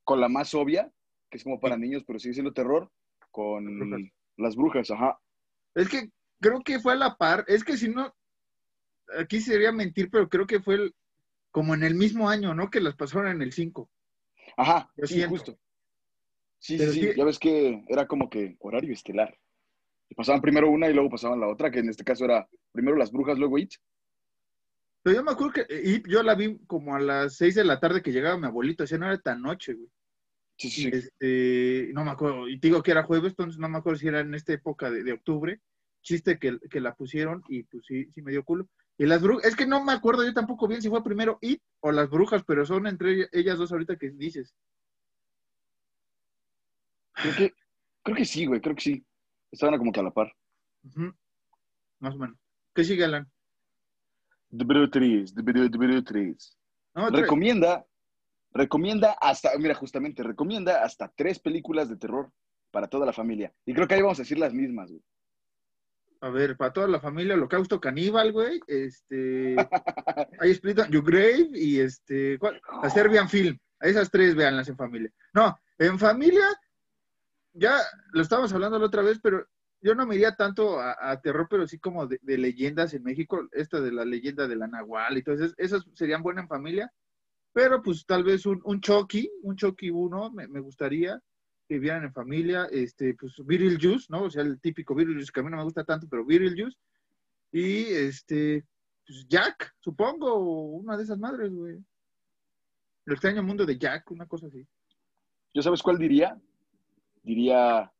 con 0.04 0.20
la 0.20 0.28
más 0.28 0.54
obvia, 0.54 0.92
que 1.30 1.38
es 1.38 1.44
como 1.44 1.60
para 1.60 1.78
niños, 1.78 2.04
pero 2.06 2.18
sigue 2.18 2.34
siendo 2.34 2.52
terror, 2.52 2.90
con 3.30 3.64
Las 3.64 3.88
Brujas. 3.88 4.12
Las 4.36 4.56
Brujas, 4.56 4.90
ajá. 4.90 5.18
Es 5.74 5.88
que 5.88 6.10
creo 6.40 6.62
que 6.62 6.80
fue 6.80 6.92
a 6.92 6.96
la 6.96 7.16
par. 7.16 7.44
Es 7.48 7.64
que 7.64 7.76
si 7.76 7.88
no, 7.88 8.14
aquí 9.18 9.40
sería 9.40 9.72
mentir, 9.72 10.10
pero 10.10 10.28
creo 10.28 10.46
que 10.46 10.60
fue 10.60 10.74
el- 10.76 10.94
como 11.50 11.74
en 11.74 11.82
el 11.82 11.94
mismo 11.94 12.28
año, 12.28 12.54
¿no? 12.54 12.70
Que 12.70 12.80
las 12.80 12.96
pasaron 12.96 13.28
en 13.28 13.42
el 13.42 13.52
5. 13.52 13.90
Ajá, 14.56 14.90
Yo 14.96 15.06
sí, 15.06 15.14
siento. 15.14 15.30
justo. 15.30 15.58
Sí, 16.58 16.76
Pero 16.78 16.92
sí, 16.92 17.00
sí, 17.00 17.12
ya 17.16 17.24
ves 17.24 17.38
que 17.38 17.84
era 17.88 18.06
como 18.06 18.28
que 18.28 18.56
horario 18.60 18.92
estelar. 18.92 19.38
Y 20.08 20.14
pasaban 20.14 20.40
primero 20.40 20.70
una 20.70 20.88
y 20.88 20.92
luego 20.94 21.10
pasaban 21.10 21.40
la 21.40 21.48
otra, 21.48 21.70
que 21.70 21.80
en 21.80 21.88
este 21.88 22.04
caso 22.04 22.24
era 22.24 22.48
primero 22.72 22.96
las 22.96 23.10
brujas, 23.10 23.38
luego 23.38 23.58
It. 23.58 23.72
Pero 25.02 25.16
yo 25.16 25.22
me 25.24 25.30
acuerdo 25.32 25.52
que 25.52 25.60
eh, 25.62 25.82
y 25.84 26.10
yo 26.10 26.22
la 26.22 26.34
vi 26.34 26.58
como 26.66 26.94
a 26.96 27.00
las 27.00 27.36
6 27.36 27.54
de 27.54 27.64
la 27.64 27.78
tarde 27.78 28.02
que 28.02 28.12
llegaba 28.12 28.38
mi 28.38 28.46
abuelito, 28.46 28.86
sea, 28.86 28.98
no 28.98 29.06
era 29.06 29.18
tan 29.20 29.40
noche, 29.42 29.74
güey. 29.74 29.88
Sí, 30.58 30.70
sí, 30.70 30.82
sí. 30.82 30.88
este, 30.92 31.90
no 31.92 32.04
me 32.04 32.10
acuerdo, 32.12 32.48
y 32.48 32.58
te 32.58 32.68
digo 32.68 32.82
que 32.82 32.90
era 32.90 33.02
jueves, 33.04 33.32
entonces 33.32 33.58
no 33.60 33.68
me 33.68 33.78
acuerdo 33.78 33.98
si 33.98 34.08
era 34.08 34.20
en 34.20 34.34
esta 34.34 34.52
época 34.54 34.90
de, 34.90 35.04
de 35.04 35.12
octubre. 35.12 35.60
Chiste 36.06 36.38
que, 36.38 36.60
que 36.70 36.80
la 36.80 36.94
pusieron 36.94 37.42
y 37.48 37.64
pues 37.64 37.84
sí, 37.84 38.06
sí 38.12 38.22
me 38.22 38.30
dio 38.30 38.44
culo. 38.44 38.68
Y 38.96 39.06
las 39.06 39.20
brujas, 39.20 39.44
es 39.44 39.56
que 39.56 39.66
no 39.66 39.82
me 39.82 39.92
acuerdo 39.92 40.24
yo 40.24 40.32
tampoco 40.32 40.68
bien 40.68 40.80
si 40.80 40.88
fue 40.88 41.02
primero 41.02 41.38
It 41.40 41.60
o 41.80 41.90
las 41.90 42.08
brujas, 42.08 42.44
pero 42.46 42.64
son 42.64 42.86
entre 42.86 43.28
ellas 43.32 43.58
dos 43.58 43.72
ahorita 43.72 43.96
que 43.96 44.10
dices. 44.10 44.54
Creo 47.12 47.34
que, 47.34 47.54
creo 48.04 48.16
que 48.16 48.24
sí, 48.24 48.46
güey, 48.46 48.60
creo 48.60 48.76
que 48.76 48.82
sí. 48.82 49.04
Estaban 49.50 49.78
como 49.78 49.90
que 49.90 49.98
a 49.98 50.04
la 50.04 50.12
par. 50.12 50.32
Más 51.98 52.14
o 52.14 52.18
menos. 52.18 52.38
¿Qué 52.72 52.84
sigue, 52.84 53.04
Alan? 53.04 53.28
3, 54.88 55.34
número, 55.34 55.68
número 55.68 56.04
3. 56.04 56.58
No, 56.94 57.10
Recomienda, 57.10 57.84
recomienda 58.52 59.16
hasta, 59.20 59.50
mira, 59.58 59.74
justamente, 59.74 60.22
recomienda 60.22 60.84
hasta 60.84 61.08
tres 61.08 61.40
películas 61.40 61.88
de 61.88 61.96
terror 61.96 62.30
para 62.70 62.86
toda 62.86 63.06
la 63.06 63.12
familia. 63.12 63.52
Y 63.64 63.74
creo 63.74 63.88
que 63.88 63.94
ahí 63.94 64.02
vamos 64.02 64.20
a 64.20 64.22
decir 64.22 64.38
las 64.38 64.54
mismas, 64.54 64.88
güey. 64.88 65.02
A 66.26 66.30
ver, 66.30 66.56
para 66.56 66.72
toda 66.72 66.88
la 66.88 66.98
familia, 66.98 67.34
Holocausto 67.34 67.80
Caníbal, 67.80 68.32
güey. 68.32 68.60
Este. 68.66 69.54
Hay 70.40 70.50
Split 70.50 70.80
on 70.80 70.90
Your 70.90 71.04
Grave 71.04 71.50
y 71.52 71.78
este. 71.78 72.36
¿cuál? 72.40 72.60
La 72.82 72.90
Serbian 72.90 73.28
Film. 73.28 73.56
A 73.78 73.86
esas 73.86 74.10
tres, 74.10 74.34
véanlas 74.34 74.68
en 74.68 74.76
familia. 74.76 75.12
No, 75.32 75.56
en 75.78 75.96
familia, 76.00 76.48
ya 77.52 77.78
lo 78.12 78.22
estábamos 78.22 78.52
hablando 78.52 78.76
la 78.78 78.86
otra 78.86 79.02
vez, 79.02 79.20
pero 79.22 79.46
yo 79.80 79.94
no 79.94 80.04
me 80.04 80.16
iría 80.16 80.34
tanto 80.34 80.80
a, 80.80 80.96
a 80.98 81.20
terror, 81.20 81.46
pero 81.48 81.68
sí 81.68 81.78
como 81.78 82.08
de, 82.08 82.18
de 82.22 82.38
leyendas 82.38 82.92
en 82.94 83.04
México. 83.04 83.46
Esta 83.52 83.80
de 83.80 83.92
la 83.92 84.04
leyenda 84.04 84.48
de 84.48 84.56
la 84.56 84.66
Nahual 84.66 85.18
y 85.18 85.22
todo 85.22 85.36
eso. 85.36 85.54
Esas 85.58 85.84
serían 85.94 86.24
buenas 86.24 86.42
en 86.42 86.48
familia. 86.48 86.92
Pero 87.52 87.80
pues 87.82 88.04
tal 88.04 88.24
vez 88.24 88.46
un, 88.46 88.60
un 88.64 88.80
Chucky, 88.80 89.30
un 89.42 89.54
Chucky 89.54 89.90
1, 89.90 90.32
me, 90.32 90.48
me 90.48 90.58
gustaría 90.58 91.22
que 91.68 91.78
vieran 91.78 92.04
en 92.04 92.12
familia, 92.12 92.66
este, 92.70 93.14
pues 93.14 93.34
Viril 93.44 93.78
Juice, 93.80 94.06
¿no? 94.08 94.22
O 94.24 94.30
sea, 94.30 94.42
el 94.42 94.60
típico 94.60 94.94
Viril 94.94 95.14
Juice, 95.14 95.32
que 95.32 95.40
a 95.40 95.42
mí 95.42 95.50
no 95.50 95.56
me 95.56 95.64
gusta 95.64 95.84
tanto, 95.84 96.06
pero 96.08 96.24
Viril 96.24 96.54
Juice. 96.60 96.78
Y 97.52 97.84
este, 97.84 98.64
pues 99.06 99.26
Jack, 99.28 99.74
supongo, 99.80 100.36
una 100.68 100.96
de 100.96 101.04
esas 101.04 101.18
madres, 101.18 101.52
güey. 101.52 101.76
El 103.06 103.12
extraño 103.12 103.42
mundo 103.42 103.64
de 103.64 103.78
Jack, 103.78 104.10
una 104.10 104.26
cosa 104.26 104.46
así. 104.46 104.66
¿Yo 105.54 105.62
sabes 105.62 105.82
cuál 105.82 105.98
diría? 105.98 106.38
Diría 107.22 107.90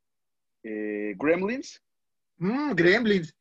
eh, 0.63 1.15
Gremlins, 1.17 1.83
Mmm, 2.39 2.75
Gremlins. 2.75 3.35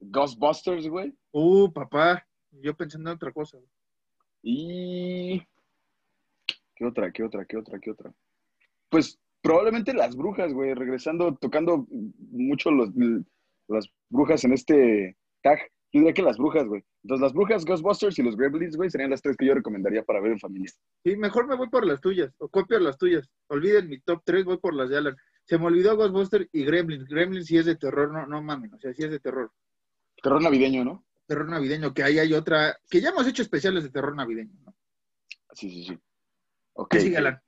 Ghostbusters, 0.00 0.88
güey. 0.88 1.14
Uh, 1.30 1.70
papá. 1.72 2.26
Yo 2.50 2.74
pensando 2.74 3.10
en 3.10 3.16
otra 3.16 3.32
cosa. 3.32 3.58
güey. 3.58 3.68
Y. 4.42 5.46
¿Qué 6.74 6.84
otra? 6.84 7.12
¿Qué 7.12 7.22
otra? 7.22 7.44
¿Qué 7.44 7.56
otra? 7.56 7.78
¿Qué 7.78 7.90
otra? 7.90 8.12
Pues 8.92 9.18
probablemente 9.40 9.94
las 9.94 10.14
brujas, 10.14 10.52
güey. 10.52 10.74
Regresando, 10.74 11.34
tocando 11.40 11.86
mucho 12.30 12.70
los, 12.70 12.90
las 13.66 13.88
brujas 14.10 14.44
en 14.44 14.52
este 14.52 15.16
tag. 15.42 15.58
Yo 15.92 16.00
diría 16.00 16.12
que 16.12 16.22
las 16.22 16.36
brujas, 16.36 16.66
güey. 16.66 16.84
Entonces, 17.02 17.22
las 17.22 17.32
brujas, 17.32 17.64
Ghostbusters 17.64 18.18
y 18.18 18.22
los 18.22 18.36
Gremlins, 18.36 18.76
güey, 18.76 18.90
serían 18.90 19.10
las 19.10 19.22
tres 19.22 19.36
que 19.36 19.46
yo 19.46 19.54
recomendaría 19.54 20.02
para 20.04 20.20
ver 20.20 20.32
en 20.32 20.38
familia. 20.38 20.70
Sí, 21.02 21.16
mejor 21.16 21.46
me 21.46 21.56
voy 21.56 21.70
por 21.70 21.86
las 21.86 22.02
tuyas, 22.02 22.32
o 22.38 22.48
copio 22.48 22.78
las 22.78 22.98
tuyas. 22.98 23.28
Olviden 23.48 23.88
mi 23.88 23.98
top 24.00 24.22
3, 24.24 24.44
voy 24.44 24.58
por 24.58 24.74
las 24.74 24.90
de 24.90 24.98
Alan. 24.98 25.16
Se 25.44 25.58
me 25.58 25.66
olvidó 25.66 25.96
Ghostbuster 25.96 26.48
y 26.52 26.64
Gremlins. 26.64 27.08
Gremlins 27.08 27.46
sí 27.46 27.56
es 27.56 27.66
de 27.66 27.76
terror, 27.76 28.12
no, 28.12 28.26
no 28.26 28.42
mamen, 28.42 28.74
o 28.74 28.78
sea, 28.78 28.92
sí 28.92 29.04
es 29.04 29.10
de 29.10 29.20
terror. 29.20 29.50
Terror 30.22 30.42
navideño, 30.42 30.84
¿no? 30.84 31.04
Terror 31.26 31.48
navideño, 31.48 31.92
que 31.92 32.02
ahí 32.02 32.18
hay 32.18 32.34
otra, 32.34 32.78
que 32.90 33.00
ya 33.00 33.08
hemos 33.08 33.26
hecho 33.26 33.42
especiales 33.42 33.84
de 33.84 33.90
terror 33.90 34.14
navideño, 34.14 34.54
¿no? 34.64 34.74
Sí, 35.52 35.70
sí, 35.70 35.84
sí. 35.84 35.98
Ok. 36.74 36.90
¿Qué 36.90 37.00
sigue, 37.00 37.16
Alan? 37.16 37.42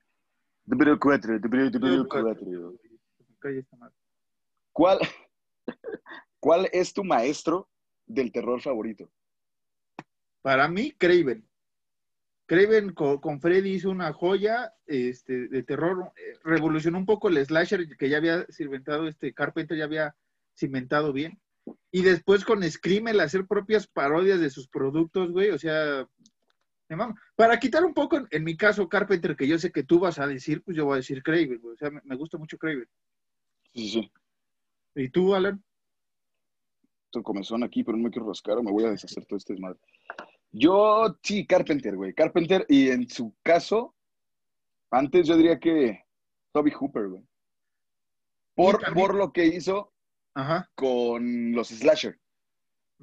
¿Cuál, 4.73 4.99
¿Cuál 6.41 6.69
es 6.73 6.93
tu 6.93 7.05
maestro 7.05 7.69
del 8.07 8.33
terror 8.33 8.61
favorito? 8.61 9.11
Para 10.43 10.69
mí, 10.69 10.93
Craven. 10.93 11.47
Craven 12.47 12.93
con, 12.93 13.19
con 13.19 13.41
Freddy 13.41 13.71
hizo 13.71 13.91
una 13.91 14.13
joya 14.13 14.75
este, 14.87 15.49
de 15.49 15.63
terror, 15.63 16.13
revolucionó 16.43 16.99
un 16.99 17.07
poco 17.07 17.29
el 17.29 17.45
slasher 17.45 17.97
que 17.97 18.09
ya 18.09 18.19
había 18.19 18.45
cimentado, 18.51 19.09
este 19.09 19.33
Carpenter 19.33 19.79
ya 19.79 19.85
había 19.85 20.15
cimentado 20.55 21.13
bien. 21.13 21.41
Y 21.91 22.03
después 22.03 22.45
con 22.45 22.63
Scream 22.63 23.09
el 23.09 23.21
hacer 23.21 23.47
propias 23.47 23.87
parodias 23.87 24.41
de 24.41 24.51
sus 24.51 24.69
productos, 24.69 25.31
güey, 25.31 25.51
o 25.51 25.59
sea, 25.59 26.07
me 26.89 26.97
mama. 26.97 27.15
para 27.35 27.59
quitar 27.59 27.85
un 27.85 27.95
poco, 27.95 28.19
en, 28.31 28.45
mi 28.45 28.57
caso, 28.57 28.89
Carpenter, 28.89 29.37
que 29.37 29.49
yo 29.49 29.59
sé 29.59 29.73
que 29.73 29.85
tú 29.85 30.01
vas 30.01 30.19
a 30.19 30.27
decir, 30.27 30.63
pues 30.63 30.77
yo 30.77 30.85
voy 30.85 30.95
a 30.95 30.97
decir 30.97 31.23
Craven, 31.23 31.61
güey, 31.61 31.75
o 31.75 31.77
sea, 31.79 31.91
me, 31.91 32.01
me 32.05 32.17
gusta 32.17 32.39
mucho 32.39 32.59
Craven. 32.59 32.89
Sí, 33.73 33.89
sí. 33.89 34.13
¿Y 34.95 35.09
tú, 35.09 35.35
Alan? 35.35 35.63
comezón 37.23 37.63
aquí, 37.63 37.85
pero 37.85 37.97
no 37.97 38.05
me 38.05 38.11
quiero 38.11 38.29
rascar 38.29 38.59
o 38.59 38.63
me 38.63 38.73
voy 38.73 38.85
a 38.85 38.91
deshacer 38.91 39.25
todo 39.27 39.37
este 39.37 39.53
desmadre. 39.53 39.79
Yo, 40.51 41.19
sí, 41.23 41.47
Carpenter, 41.47 41.97
güey. 41.97 42.15
Carpenter, 42.15 42.65
y 42.69 42.89
en 42.91 43.09
su 43.09 43.35
caso, 43.43 43.95
antes 44.91 45.27
yo 45.27 45.37
diría 45.37 45.59
que 45.59 46.05
Toby 46.53 46.71
Hooper, 46.71 47.09
güey. 47.09 47.23
Por, 48.55 48.81
por 48.95 49.15
lo 49.15 49.33
que 49.33 49.47
hizo 49.47 49.93
Ajá. 50.35 50.71
con 50.75 51.53
los 51.53 51.69
slasher. 51.69 52.19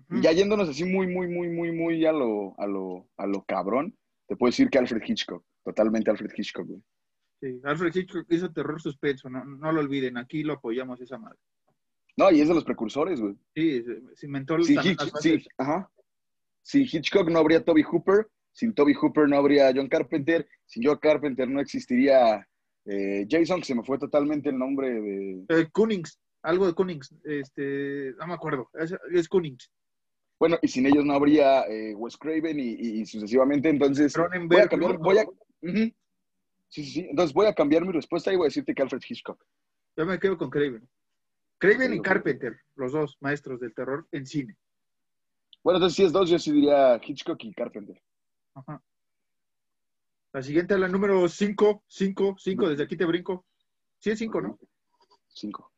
Ujú. 0.10 0.22
Ya 0.22 0.32
yéndonos 0.32 0.70
así 0.70 0.84
muy, 0.84 1.08
muy, 1.08 1.28
muy, 1.28 1.50
muy, 1.50 1.72
muy 1.72 2.06
a 2.06 2.12
lo, 2.12 2.54
a 2.60 2.68
lo, 2.68 3.08
a 3.18 3.26
lo 3.28 3.44
cabrón, 3.44 3.98
te 4.28 4.36
puedo 4.36 4.50
decir 4.52 4.70
que 4.70 4.78
Alfred 4.80 5.02
Hitchcock. 5.06 5.44
Totalmente 5.64 6.10
Alfred 6.12 6.32
Hitchcock, 6.36 6.68
güey. 6.68 6.82
Sí, 7.42 7.60
Alfred 7.64 7.96
Hitchcock 7.96 8.26
hizo 8.30 8.52
terror 8.52 8.82
suspenso, 8.82 9.30
no, 9.30 9.44
no 9.44 9.72
lo 9.72 9.82
olviden, 9.82 10.18
aquí 10.18 10.44
lo 10.44 10.54
apoyamos 10.54 11.02
esa 11.02 11.18
madre. 11.18 11.38
No, 12.18 12.30
y 12.30 12.42
es 12.42 12.48
de 12.48 12.54
los 12.54 12.64
precursores, 12.66 13.20
güey. 13.22 13.36
Sí, 13.56 13.84
se- 14.16 14.26
inventó 14.26 14.58
Hitch- 14.58 14.82
sin- 14.82 14.96
bases. 14.96 15.48
ajá. 15.58 15.90
Sin 16.64 16.84
Hitchcock 16.84 17.30
no 17.30 17.40
habría 17.40 17.64
Toby 17.64 17.82
Hooper, 17.84 18.28
sin 18.52 18.74
Toby 18.74 18.94
Hooper 18.94 19.28
no 19.28 19.38
habría 19.38 19.72
John 19.74 19.88
Carpenter, 19.88 20.48
sin 20.66 20.84
John 20.86 21.00
Carpenter 21.02 21.50
no 21.50 21.60
existiría 21.62 22.48
eh, 22.86 23.26
Jason, 23.30 23.60
que 23.62 23.66
se 23.66 23.76
me 23.76 23.84
fue 23.84 23.98
totalmente 23.98 24.50
el 24.50 24.58
nombre 24.60 24.90
de... 25.02 25.46
Eh, 25.50 25.68
Cunnings, 25.72 26.20
algo 26.44 26.68
de 26.68 26.74
Cunnings, 26.74 27.16
este, 27.24 28.14
no 28.20 28.28
me 28.28 28.34
acuerdo, 28.34 28.70
es, 28.74 28.94
es 29.14 29.28
Cunnings. 29.28 29.72
Bueno, 30.42 30.58
y 30.60 30.68
sin 30.70 30.88
ellos 30.88 31.06
no 31.06 31.14
habría 31.14 31.66
eh, 31.68 31.94
Wes 31.94 32.18
Craven 32.18 32.60
y, 32.60 32.64
y- 32.64 33.02
y 33.02 33.06
sucesivamente, 33.06 33.70
entonces... 33.70 34.12
Voy 34.48 34.58
a 34.58 34.68
cambiar, 34.68 34.98
voy 34.98 35.20
a... 35.20 35.24
Ujú. 35.24 35.94
Sí, 36.68 36.84
sí, 36.84 36.86
sí. 36.86 37.00
Entonces 37.12 37.32
voy 37.32 37.46
a 37.46 37.54
cambiar 37.54 37.86
mi 37.86 37.92
respuesta 37.92 38.34
y 38.34 38.38
voy 38.38 38.46
a 38.46 38.48
decirte 38.48 38.74
que 38.74 38.82
Alfred 38.82 39.04
Hitchcock. 39.08 39.46
Yo 39.96 40.04
me 40.04 40.18
quedo 40.18 40.40
con 40.40 40.50
Craven. 40.50 40.90
Craven 41.60 41.94
y. 41.94 42.02
Carpenter, 42.02 42.60
los 42.76 42.92
dos 42.92 43.18
maestros 43.20 43.60
del 43.60 43.72
terror 43.76 44.08
en 44.12 44.26
cine. 44.26 44.58
Bueno, 45.64 45.78
entonces 45.78 45.96
si 45.98 46.04
es 46.06 46.12
dos, 46.12 46.28
yo 46.28 46.40
sí 46.40 46.52
diría 46.52 47.00
Hitchcock 47.06 47.38
y 47.44 47.54
Carpenter. 47.54 48.02
Ajá. 48.56 48.82
La 50.34 50.42
siguiente 50.42 50.74
es 50.74 50.80
la 50.80 50.88
número 50.88 51.30
5, 51.30 51.84
5, 51.88 52.36
5, 52.40 52.68
desde 52.70 52.84
aquí 52.86 52.98
te 52.98 53.06
brinco. 53.06 53.46
Sí, 54.00 54.10
es 54.10 54.18
5, 54.18 54.42
¿no? 54.42 54.58
Cinco. 55.28 55.72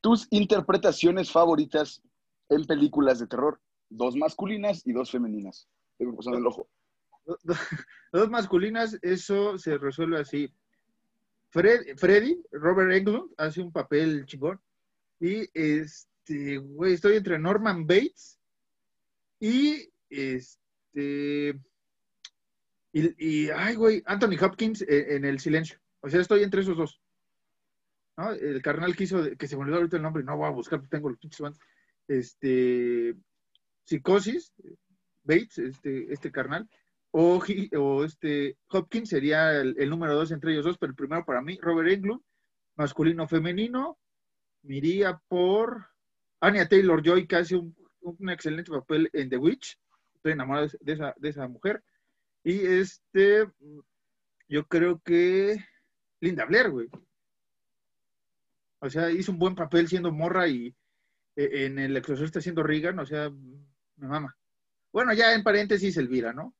Tus 0.00 0.28
interpretaciones 0.30 1.32
favoritas 1.32 2.00
en 2.48 2.64
películas 2.66 3.18
de 3.18 3.26
terror. 3.26 3.60
Dos 3.90 4.16
masculinas 4.16 4.86
y 4.86 4.92
dos 4.92 5.10
femeninas. 5.10 5.68
Tengo 5.96 6.18
en 6.26 6.34
el 6.34 6.46
ojo. 6.46 6.68
Do- 7.24 7.38
do- 7.42 7.54
Dos 8.12 8.30
masculinas, 8.30 8.98
eso 9.02 9.58
se 9.58 9.76
resuelve 9.78 10.18
así. 10.20 10.52
Fred- 11.50 11.96
Freddy, 11.98 12.40
Robert 12.52 12.92
Englund, 12.92 13.32
hace 13.36 13.60
un 13.60 13.72
papel 13.72 14.24
chingón. 14.26 14.60
Y 15.20 15.48
este, 15.52 16.58
güey, 16.58 16.94
estoy 16.94 17.16
entre 17.16 17.38
Norman 17.38 17.86
Bates 17.86 18.38
y 19.40 19.90
este. 20.10 21.58
Y, 22.92 23.50
ay, 23.50 23.74
güey, 23.76 24.02
Anthony 24.06 24.36
Hopkins 24.42 24.82
en, 24.88 25.24
El 25.24 25.38
Silencio. 25.38 25.78
O 26.00 26.08
sea, 26.08 26.20
estoy 26.20 26.42
entre 26.42 26.62
esos 26.62 26.76
dos. 26.76 27.00
El 28.40 28.60
carnal 28.62 28.96
que 28.96 29.04
hizo, 29.04 29.22
que 29.36 29.46
se 29.46 29.56
me 29.56 29.62
olvidó 29.62 29.76
ahorita 29.76 29.96
el 29.96 30.02
nombre, 30.02 30.24
no 30.24 30.36
voy 30.36 30.46
a 30.48 30.50
buscar, 30.52 30.82
tengo 30.88 31.14
pinches 31.16 31.40
bandos. 31.40 31.60
Este. 32.08 33.14
Psicosis, 33.84 34.52
Bates, 35.22 35.58
este, 35.58 36.12
este 36.12 36.30
carnal. 36.30 36.68
O, 37.10 37.42
o 37.78 38.04
este 38.04 38.58
Hopkins 38.68 39.08
sería 39.08 39.52
el, 39.60 39.88
número 39.88 40.14
dos 40.14 40.30
entre 40.30 40.52
ellos 40.52 40.66
dos, 40.66 40.76
pero 40.78 40.90
el 40.90 40.96
primero 40.96 41.24
para 41.24 41.40
mí, 41.40 41.58
Robert 41.60 41.90
Englund, 41.90 42.20
masculino 42.76 43.26
femenino, 43.26 43.98
me 44.62 44.76
iría 44.76 45.18
por 45.28 45.86
Anya 46.40 46.68
Taylor 46.68 47.02
Joy, 47.02 47.26
que 47.26 47.36
hace 47.36 47.56
un, 47.56 47.74
un 48.02 48.28
excelente 48.28 48.70
papel 48.70 49.08
en 49.14 49.30
The 49.30 49.38
Witch. 49.38 49.78
Estoy 50.16 50.32
enamorado 50.32 50.68
de 50.80 50.92
esa, 50.92 51.14
de 51.16 51.28
esa 51.28 51.48
mujer. 51.48 51.82
Y 52.44 52.66
este, 52.66 53.46
yo 54.48 54.66
creo 54.66 55.00
que 55.00 55.64
Linda 56.20 56.44
Blair, 56.44 56.70
güey. 56.70 56.88
O 58.80 58.90
sea, 58.90 59.10
hizo 59.10 59.32
un 59.32 59.38
buen 59.38 59.54
papel 59.54 59.88
siendo 59.88 60.12
morra 60.12 60.46
y 60.48 60.74
en 61.40 61.78
el 61.78 61.96
exorcista 61.96 62.40
siendo 62.40 62.62
Regan, 62.64 62.98
o 62.98 63.06
sea, 63.06 63.30
me 63.30 64.06
mama. 64.08 64.36
Bueno, 64.92 65.12
ya 65.14 65.34
en 65.34 65.42
paréntesis, 65.44 65.96
Elvira, 65.96 66.32
¿no? 66.32 66.54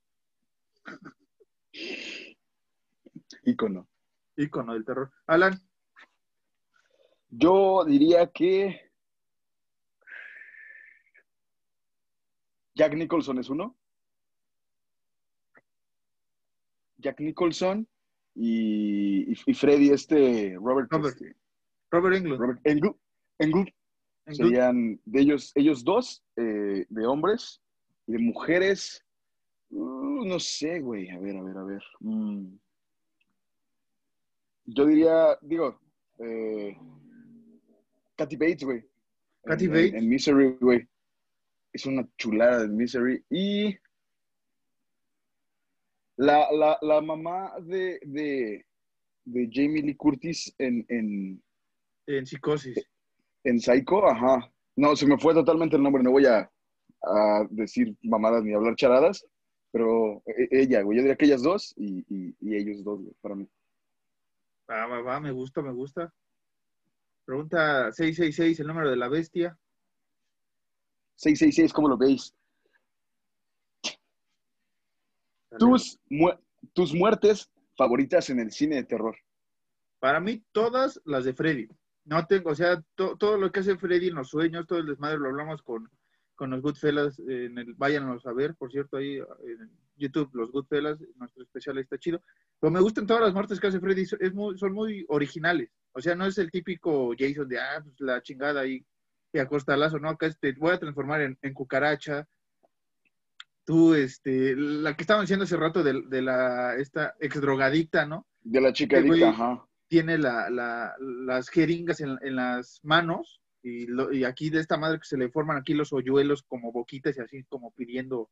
Ícono. 3.45 3.89
Ícono 4.37 4.75
del 4.75 4.85
terror. 4.85 5.11
Alan, 5.27 5.61
Yo 7.31 7.85
diría 7.85 8.31
que 8.31 8.91
Jack 12.75 12.95
Nicholson 12.95 13.39
es 13.39 13.49
uno. 13.49 13.77
Jack 16.99 17.21
Nicholson 17.21 17.87
y, 18.35 19.33
y- 19.51 19.55
Freddy, 19.55 19.91
este 19.91 20.55
Robert, 20.57 20.89
Robert. 20.91 21.15
este, 21.21 21.37
Robert 21.91 22.17
Englund. 22.17 22.41
Robert 22.41 22.61
Englund, 22.65 22.97
Englund. 23.39 23.69
Serían 24.35 25.01
de 25.05 25.21
ellos, 25.21 25.53
ellos 25.55 25.85
dos, 25.85 26.25
eh, 26.37 26.87
de 26.89 27.07
hombres 27.07 27.61
y 28.07 28.13
de 28.13 28.19
mujeres. 28.19 29.05
uh, 29.71 30.25
no 30.25 30.39
sé, 30.39 30.81
güey. 30.81 31.09
A 31.11 31.19
ver, 31.19 31.37
a 31.37 31.43
ver, 31.43 31.57
a 31.57 31.65
ver. 31.65 31.83
Mm. 32.01 32.57
Yo 34.67 34.87
diría, 34.87 35.39
digo, 35.43 35.81
eh, 36.19 36.77
Kathy 38.17 38.37
Bates, 38.37 38.65
güey. 38.65 38.85
Kathy 39.45 39.65
En- 39.67 39.71
Bates. 39.71 39.93
En, 39.93 39.97
en 39.99 40.09
Misery, 40.09 40.57
güey. 40.61 40.89
Es 41.73 41.87
una 41.87 42.07
chulada 42.17 42.63
de 42.63 42.69
Misery. 42.69 43.25
Y 43.31 43.77
la, 46.17 46.51
la, 46.53 46.79
la 46.83 47.01
mamá 47.01 47.53
de, 47.61 48.01
de, 48.05 48.67
de 49.25 49.49
Jamie 49.53 49.83
Lee 49.83 49.95
Curtis 49.95 50.55
en, 50.59 50.85
en, 50.89 51.43
En 52.07 52.27
psicosis. 52.27 52.77
En 53.49 53.61
Psycho, 53.61 54.07
ajá. 54.07 54.51
No, 54.77 54.95
se 54.97 55.07
me 55.07 55.19
fue 55.19 55.35
totalmente 55.35 55.77
el 55.77 55.83
nombre, 55.83 56.03
no 56.03 56.11
voy 56.13 56.27
a, 56.27 56.51
a 57.03 57.47
decir 57.51 57.97
mamadas 58.03 58.45
ni 58.45 58.55
hablar 58.55 58.77
charadas, 58.77 59.27
pero 59.73 60.23
e- 60.27 60.49
ella, 60.51 60.83
güey, 60.83 60.97
yo 60.99 61.03
diría 61.03 61.17
que 61.17 61.25
ellas 61.27 61.43
dos 61.43 61.75
y, 61.77 62.05
y- 62.09 62.35
y 62.41 62.57
ellos 62.57 62.85
dos, 62.85 63.01
güey, 63.01 63.15
para 63.21 63.35
mí. 63.35 63.49
Va, 64.71 64.87
va, 64.87 65.01
va, 65.03 65.21
me 65.21 65.33
gusta, 65.33 65.63
me 65.63 65.73
gusta. 65.73 66.13
Pregunta 67.25 67.93
666, 67.93 68.61
el 68.61 68.67
número 68.69 68.91
de 68.91 68.97
la 68.97 69.09
bestia. 69.09 69.59
666, 71.17 71.73
¿cómo 71.73 71.89
lo 71.89 71.97
veis? 71.99 72.35
Tus, 75.59 75.99
mu- 76.09 76.33
tus 76.73 76.95
muertes 76.95 77.51
favoritas 77.77 78.31
en 78.31 78.41
el 78.41 78.53
cine 78.53 78.77
de 78.77 78.85
terror. 78.85 79.17
Para 79.99 80.21
mí, 80.21 80.43
todas 80.53 81.01
las 81.05 81.25
de 81.25 81.35
Freddy. 81.35 81.69
No 82.09 82.27
tengo, 82.27 82.51
o 82.51 82.55
sea, 82.55 82.83
to- 82.95 83.17
todo 83.17 83.37
lo 83.37 83.53
que 83.53 83.61
hace 83.61 83.77
Freddy 83.77 84.09
en 84.09 84.15
los 84.15 84.31
sueños, 84.31 84.67
todo 84.67 84.79
el 84.79 84.87
desmadre 84.87 85.19
lo 85.19 85.29
hablamos 85.29 85.61
con, 85.63 85.91
con 86.35 86.51
los 86.51 86.63
Goodfellas, 86.63 87.19
en 87.19 87.59
el, 87.59 87.75
váyanos 87.75 88.25
a 88.27 88.33
ver, 88.33 88.55
por 88.55 88.71
cierto, 88.73 88.97
ahí 88.97 89.17
en 89.19 89.71
YouTube, 89.97 90.31
los 90.35 90.51
Goodfellas, 90.51 90.99
nuestro 91.17 91.43
especial 91.43 91.77
ahí 91.77 91.83
está 91.83 91.99
chido. 91.99 92.23
Pero 92.61 92.71
me 92.71 92.81
gustan 92.81 93.07
todas 93.07 93.23
las 93.23 93.35
muertes 93.35 93.61
que 93.61 93.67
hace 93.67 93.79
Freddy, 93.81 94.03
es 94.21 94.33
muy- 94.33 94.57
son 94.59 94.73
muy 94.73 95.05
originales. 95.09 95.71
O 95.93 96.01
sea, 96.01 96.15
no 96.15 96.25
es 96.27 96.39
el 96.39 96.51
típico 96.51 97.13
Jason 97.19 97.47
de, 97.49 97.59
ah, 97.61 97.81
pues 97.83 97.95
la 98.01 98.23
chingada 98.23 98.61
ahí, 98.63 98.85
y 99.33 99.39
a 99.39 99.47
costalazo, 99.47 99.99
¿no? 99.99 100.09
Acá 100.09 100.27
este, 100.27 100.53
voy 100.53 100.73
a 100.73 100.79
transformar 100.79 101.21
en, 101.21 101.37
en 101.43 101.53
cucaracha. 101.53 102.27
Tú, 103.67 103.93
este, 103.93 104.57
la 104.57 104.97
que 104.97 105.03
estaban 105.03 105.25
diciendo 105.25 105.45
hace 105.45 105.57
rato 105.59 105.83
de, 105.83 106.03
de 106.09 106.23
la, 106.23 106.75
esta 106.77 107.15
ex 107.21 107.39
drogadicta, 107.39 108.07
¿no? 108.07 108.27
De 108.41 108.63
la 108.63 108.73
chica 108.73 108.99
Sí, 109.03 109.07
güey. 109.07 109.23
adicta, 109.23 109.45
ajá. 109.45 109.68
Tiene 109.89 110.19
la, 110.19 110.51
la- 110.51 110.95
las 111.01 111.49
jeringas 111.49 112.01
en, 112.01 112.19
en 112.23 112.37
las 112.37 112.81
manos 112.85 113.41
y, 113.63 113.87
lo- 113.87 114.13
y 114.13 114.25
aquí 114.25 114.51
de 114.51 114.61
esta 114.61 114.77
madre 114.77 114.99
que 114.99 115.07
se 115.07 115.17
le 115.19 115.31
forman 115.31 115.57
aquí 115.57 115.75
los 115.75 115.93
hoyuelos 115.93 116.43
como 116.43 116.71
boquitas 116.73 117.17
y 117.17 117.21
así 117.21 117.45
como 117.45 117.71
pidiendo 117.73 118.31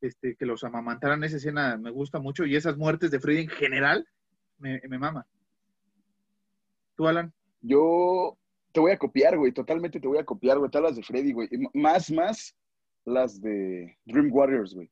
este, 0.00 0.36
que 0.36 0.46
los 0.46 0.64
amamantaran. 0.64 1.24
Esa 1.24 1.36
escena 1.38 1.76
me 1.76 1.90
gusta 1.90 2.18
mucho 2.20 2.44
y 2.44 2.56
esas 2.56 2.76
muertes 2.76 3.10
de 3.10 3.20
Freddy 3.20 3.42
en 3.42 3.48
general 3.48 4.06
me, 4.58 4.80
me 4.88 4.98
mama. 4.98 5.26
¿Tú, 6.96 7.06
Alan? 7.08 7.32
Yo 7.62 8.36
te 8.72 8.80
voy 8.80 8.92
a 8.92 8.98
copiar, 8.98 9.36
güey, 9.38 9.52
totalmente 9.52 10.00
te 10.00 10.08
voy 10.08 10.18
a 10.18 10.24
copiar, 10.24 10.58
güey, 10.58 10.70
todas 10.70 10.90
las 10.90 10.96
de 10.96 11.02
Freddy, 11.02 11.32
güey. 11.32 11.48
Más, 11.74 12.10
más 12.10 12.54
las 13.04 13.40
de 13.40 13.96
Dream 14.04 14.28
Warriors, 14.32 14.74
güey. 14.74 14.90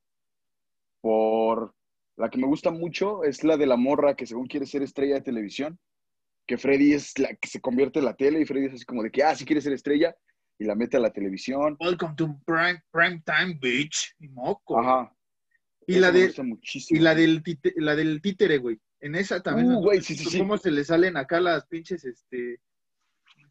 Por 1.00 1.74
la 2.16 2.28
que 2.30 2.38
me 2.38 2.46
gusta 2.46 2.70
mucho 2.70 3.24
es 3.24 3.44
la 3.44 3.56
de 3.56 3.66
la 3.66 3.76
morra 3.76 4.14
que 4.14 4.26
según 4.26 4.46
quiere 4.46 4.66
ser 4.66 4.82
estrella 4.82 5.14
de 5.16 5.20
televisión, 5.22 5.78
que 6.46 6.58
Freddy 6.58 6.92
es 6.92 7.18
la 7.18 7.34
que 7.34 7.48
se 7.48 7.60
convierte 7.60 7.98
en 8.00 8.04
la 8.06 8.14
tele 8.16 8.40
y 8.40 8.44
Freddy 8.44 8.66
es 8.66 8.74
así 8.74 8.84
como 8.84 9.02
de 9.02 9.10
que, 9.10 9.22
ah, 9.22 9.34
sí 9.34 9.44
quiere 9.44 9.60
ser 9.60 9.72
estrella 9.72 10.14
y 10.58 10.64
la 10.64 10.74
mete 10.74 10.96
a 10.96 11.00
la 11.00 11.12
televisión. 11.12 11.76
Welcome 11.80 12.14
to 12.16 12.38
Prime, 12.44 12.82
prime 12.90 13.22
Time, 13.24 13.58
bitch. 13.60 14.14
Y 14.18 14.28
moco. 14.28 14.78
Ajá. 14.78 15.14
Y 15.86 15.98
la 15.98 16.12
de 16.12 16.32
y 16.90 16.98
la 16.98 17.14
del 17.14 17.42
tite- 17.42 17.72
la 17.76 17.96
del 17.96 18.20
títere, 18.20 18.58
güey. 18.58 18.78
En 19.00 19.14
esa 19.14 19.42
también. 19.42 19.72
Uh, 19.72 19.80
güey, 19.80 20.02
sí, 20.02 20.14
sí. 20.14 20.38
¿Cómo 20.38 20.58
se 20.58 20.70
le 20.70 20.84
salen 20.84 21.16
acá 21.16 21.40
las 21.40 21.66
pinches, 21.66 22.04
este, 22.04 22.60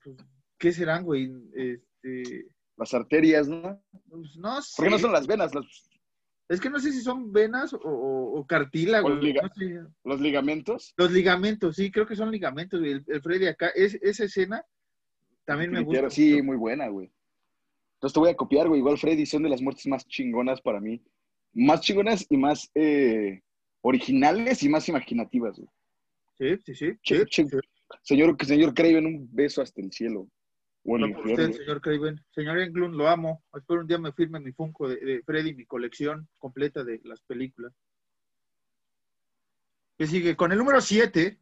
pues, 0.03 0.17
¿qué 0.57 0.71
serán, 0.71 1.03
güey? 1.03 1.31
Este, 1.55 2.45
las 2.77 2.93
arterias, 2.93 3.47
¿no? 3.49 3.81
Pues 4.07 4.35
no 4.37 4.61
sé. 4.61 4.73
Porque 4.77 4.91
no 4.91 4.99
son 4.99 5.11
las 5.11 5.25
venas, 5.25 5.53
las- 5.55 5.88
Es 6.49 6.59
que 6.59 6.69
no 6.69 6.79
sé 6.79 6.91
si 6.91 7.01
son 7.01 7.31
venas 7.31 7.73
o, 7.73 7.77
o- 7.77 8.39
o 8.39 8.45
cartílago. 8.47 9.07
O 9.07 9.15
liga- 9.15 9.43
no 9.43 9.49
sé. 9.53 9.81
los 10.03 10.19
ligamentos. 10.19 10.93
Los 10.97 11.11
ligamentos, 11.11 11.75
sí, 11.75 11.91
creo 11.91 12.05
que 12.07 12.15
son 12.15 12.31
ligamentos. 12.31 12.79
güey. 12.79 12.91
El, 12.93 13.03
el 13.07 13.21
Freddy 13.21 13.45
acá, 13.47 13.69
es, 13.69 13.93
esa 14.01 14.23
escena 14.25 14.65
también 15.45 15.71
me 15.71 15.81
gusta. 15.81 16.09
Sí, 16.09 16.31
mucho. 16.33 16.43
muy 16.45 16.57
buena, 16.57 16.87
güey. 16.87 17.11
Entonces 17.95 18.13
te 18.13 18.19
voy 18.19 18.29
a 18.29 18.35
copiar, 18.35 18.67
güey. 18.67 18.79
Igual 18.79 18.97
Freddy 18.97 19.25
son 19.25 19.43
de 19.43 19.49
las 19.49 19.61
muertes 19.61 19.85
más 19.87 20.07
chingonas 20.07 20.59
para 20.61 20.79
mí. 20.79 21.01
Más 21.53 21.81
chingonas 21.81 22.25
y 22.29 22.37
más 22.37 22.69
eh, 22.75 23.41
originales 23.81 24.63
y 24.63 24.69
más 24.69 24.87
imaginativas, 24.89 25.57
güey. 25.57 25.69
Sí, 26.37 26.63
sí, 26.65 26.75
sí. 26.75 26.91
Che- 27.03 27.19
sí, 27.19 27.25
che- 27.29 27.45
sí. 27.45 27.57
Señor, 28.03 28.37
señor 28.45 28.73
Craven, 28.73 29.05
un 29.05 29.29
beso 29.31 29.61
hasta 29.61 29.81
el 29.81 29.91
cielo. 29.91 30.27
O 30.83 30.95
el 30.95 31.01
No 31.01 31.07
por 31.13 31.29
infierno. 31.29 31.45
usted, 31.45 31.63
señor 31.63 31.81
Craven. 31.81 32.21
Señor 32.31 32.59
Englund, 32.59 32.95
lo 32.95 33.07
amo. 33.07 33.43
Espero 33.53 33.81
un 33.81 33.87
día 33.87 33.97
me 33.97 34.11
firme 34.13 34.39
mi 34.39 34.51
Funko 34.51 34.87
de, 34.87 34.95
de 34.97 35.23
Freddy, 35.23 35.53
mi 35.53 35.65
colección 35.65 36.27
completa 36.37 36.83
de 36.83 37.01
las 37.03 37.21
películas. 37.21 37.73
Que 39.97 40.07
sigue 40.07 40.35
con 40.35 40.51
el 40.51 40.57
número 40.57 40.79
7, 40.79 41.37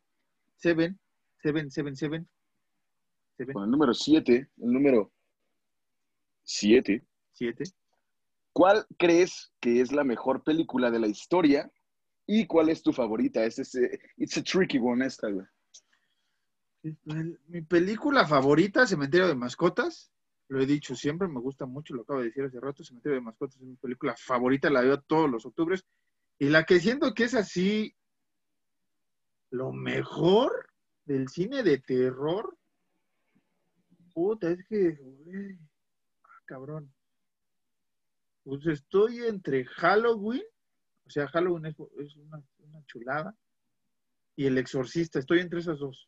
Seven, 0.56 1.00
Seven, 1.42 1.70
Seven, 1.72 1.96
Seven. 1.96 2.28
Seven, 3.38 3.54
Con 3.54 3.64
el 3.66 3.72
número 3.72 3.94
7, 3.94 4.50
el 4.58 4.72
número 4.74 5.12
7. 6.44 7.06
7. 7.34 7.64
¿Cuál 8.52 8.88
crees 8.98 9.54
que 9.60 9.82
es 9.82 9.92
la 9.92 10.04
mejor 10.04 10.44
película 10.44 10.90
de 10.90 10.98
la 10.98 11.08
historia? 11.08 11.72
¿Y 12.26 12.48
cuál 12.48 12.70
es 12.70 12.82
tu 12.82 12.92
favorita? 12.92 13.46
Es 13.46 13.60
ese, 13.60 14.00
it's 14.18 14.36
a 14.38 14.42
tricky 14.42 14.80
one 14.80 15.06
esta, 15.06 15.30
güey. 15.30 15.46
Mi 17.48 17.62
película 17.62 18.26
favorita, 18.28 18.86
Cementerio 18.86 19.28
de 19.28 19.36
Mascotas. 19.36 20.12
Lo 20.50 20.62
he 20.62 20.66
dicho 20.66 20.96
siempre, 20.96 21.28
me 21.28 21.42
gusta 21.42 21.66
mucho, 21.66 21.94
lo 21.94 22.04
acabo 22.04 22.20
de 22.20 22.28
decir 22.28 22.44
hace 22.44 22.60
rato. 22.60 22.84
Cementerio 22.84 23.16
de 23.16 23.22
Mascotas 23.22 23.56
es 23.58 23.62
mi 23.62 23.76
película 23.76 24.16
favorita, 24.18 24.70
la 24.70 24.82
veo 24.82 25.02
todos 25.02 25.30
los 25.30 25.46
octubres. 25.46 25.86
Y 26.40 26.50
la 26.50 26.64
que 26.64 26.80
siento 26.80 27.14
que 27.14 27.26
es 27.26 27.34
así, 27.34 27.96
lo 29.50 29.72
mejor 29.72 30.70
del 31.06 31.28
cine 31.30 31.64
de 31.64 31.80
terror. 31.80 32.58
Puta, 34.14 34.50
es 34.50 34.64
que, 34.66 34.92
güey, 34.92 35.58
ah, 36.24 36.42
cabrón. 36.46 36.94
Pues 38.44 38.66
estoy 38.68 39.20
entre 39.26 39.66
Halloween, 39.66 40.44
o 41.06 41.10
sea, 41.10 41.28
Halloween 41.28 41.66
es, 41.66 41.76
es 42.00 42.16
una, 42.18 42.42
una 42.60 42.86
chulada, 42.86 43.36
y 44.36 44.46
El 44.46 44.58
Exorcista, 44.58 45.20
estoy 45.20 45.40
entre 45.40 45.60
esas 45.60 45.80
dos. 45.80 46.08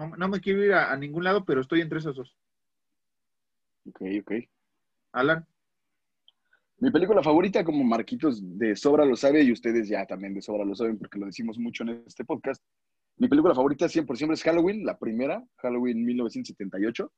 No, 0.00 0.16
no 0.16 0.28
me 0.28 0.40
quiero 0.40 0.64
ir 0.64 0.72
a, 0.72 0.90
a 0.90 0.96
ningún 0.96 1.24
lado, 1.24 1.44
pero 1.44 1.60
estoy 1.60 1.82
entre 1.82 1.98
esas 1.98 2.14
dos. 2.14 2.34
Ok, 3.86 4.00
ok. 4.22 4.32
Alan, 5.12 5.46
Mi 6.78 6.90
película 6.90 7.22
favorita, 7.22 7.62
como 7.64 7.84
Marquitos 7.84 8.40
de 8.58 8.74
sobra 8.76 9.04
lo 9.04 9.14
sabe, 9.14 9.42
y 9.42 9.52
ustedes 9.52 9.88
ya 9.88 10.06
también 10.06 10.32
de 10.32 10.40
sobra 10.40 10.64
lo 10.64 10.74
saben 10.74 10.98
porque 10.98 11.18
lo 11.18 11.26
decimos 11.26 11.58
mucho 11.58 11.82
en 11.82 12.02
este 12.06 12.24
podcast. 12.24 12.64
Mi 13.18 13.28
película 13.28 13.54
favorita 13.54 13.88
siempre, 13.88 14.16
siempre 14.16 14.34
es 14.36 14.42
Halloween, 14.42 14.86
la 14.86 14.98
primera, 14.98 15.44
Halloween 15.56 16.02
1978. 16.02 17.12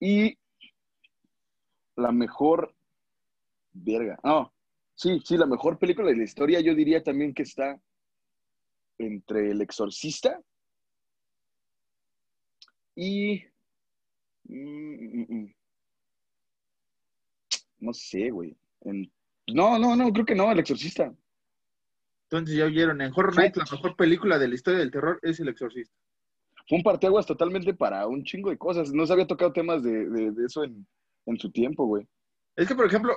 Y 0.00 0.38
la 1.96 2.12
mejor, 2.12 2.74
verga, 3.72 4.18
no, 4.24 4.54
sí, 4.94 5.20
sí, 5.24 5.36
la 5.36 5.46
mejor 5.46 5.78
película 5.78 6.08
de 6.08 6.16
la 6.16 6.24
historia, 6.24 6.60
yo 6.60 6.74
diría 6.74 7.02
también 7.02 7.34
que 7.34 7.42
está 7.42 7.78
entre 8.96 9.50
El 9.50 9.60
Exorcista 9.60 10.40
y... 13.00 13.44
mm, 14.44 15.20
mm, 15.20 15.26
mm. 15.28 15.54
No 17.80 17.92
sé, 17.94 18.30
güey. 18.30 18.56
En- 18.82 19.10
No, 19.48 19.78
no, 19.78 19.94
no, 19.96 20.12
creo 20.12 20.26
que 20.26 20.34
no, 20.34 20.50
El 20.50 20.58
Exorcista. 20.58 21.14
entonces 22.24 22.56
ya 22.56 22.64
oyeron, 22.66 23.00
en 23.00 23.12
Horror 23.14 23.36
Night 23.36 23.56
la 23.56 23.64
mejor 23.70 23.96
película 23.96 24.38
de 24.38 24.48
la 24.48 24.54
historia 24.54 24.80
del 24.80 24.90
terror 24.90 25.18
es 25.22 25.40
El 25.40 25.48
Exorcista. 25.48 25.94
Fue 26.68 26.76
un 26.76 26.82
parteaguas 26.84 27.24
totalmente 27.24 27.72
para 27.72 28.06
un 28.06 28.24
chingo 28.24 28.50
de 28.50 28.58
cosas. 28.58 28.92
No 28.92 29.06
se 29.06 29.12
había 29.14 29.26
tocado 29.26 29.52
temas 29.52 29.82
de, 29.82 30.08
de- 30.10 30.32
de 30.32 30.44
eso 30.44 30.64
en, 30.64 30.86
en 31.26 31.38
su 31.38 31.50
tiempo, 31.50 31.86
güey. 31.86 32.06
Es 32.56 32.66
que, 32.68 32.74
por 32.74 32.84
ejemplo, 32.86 33.16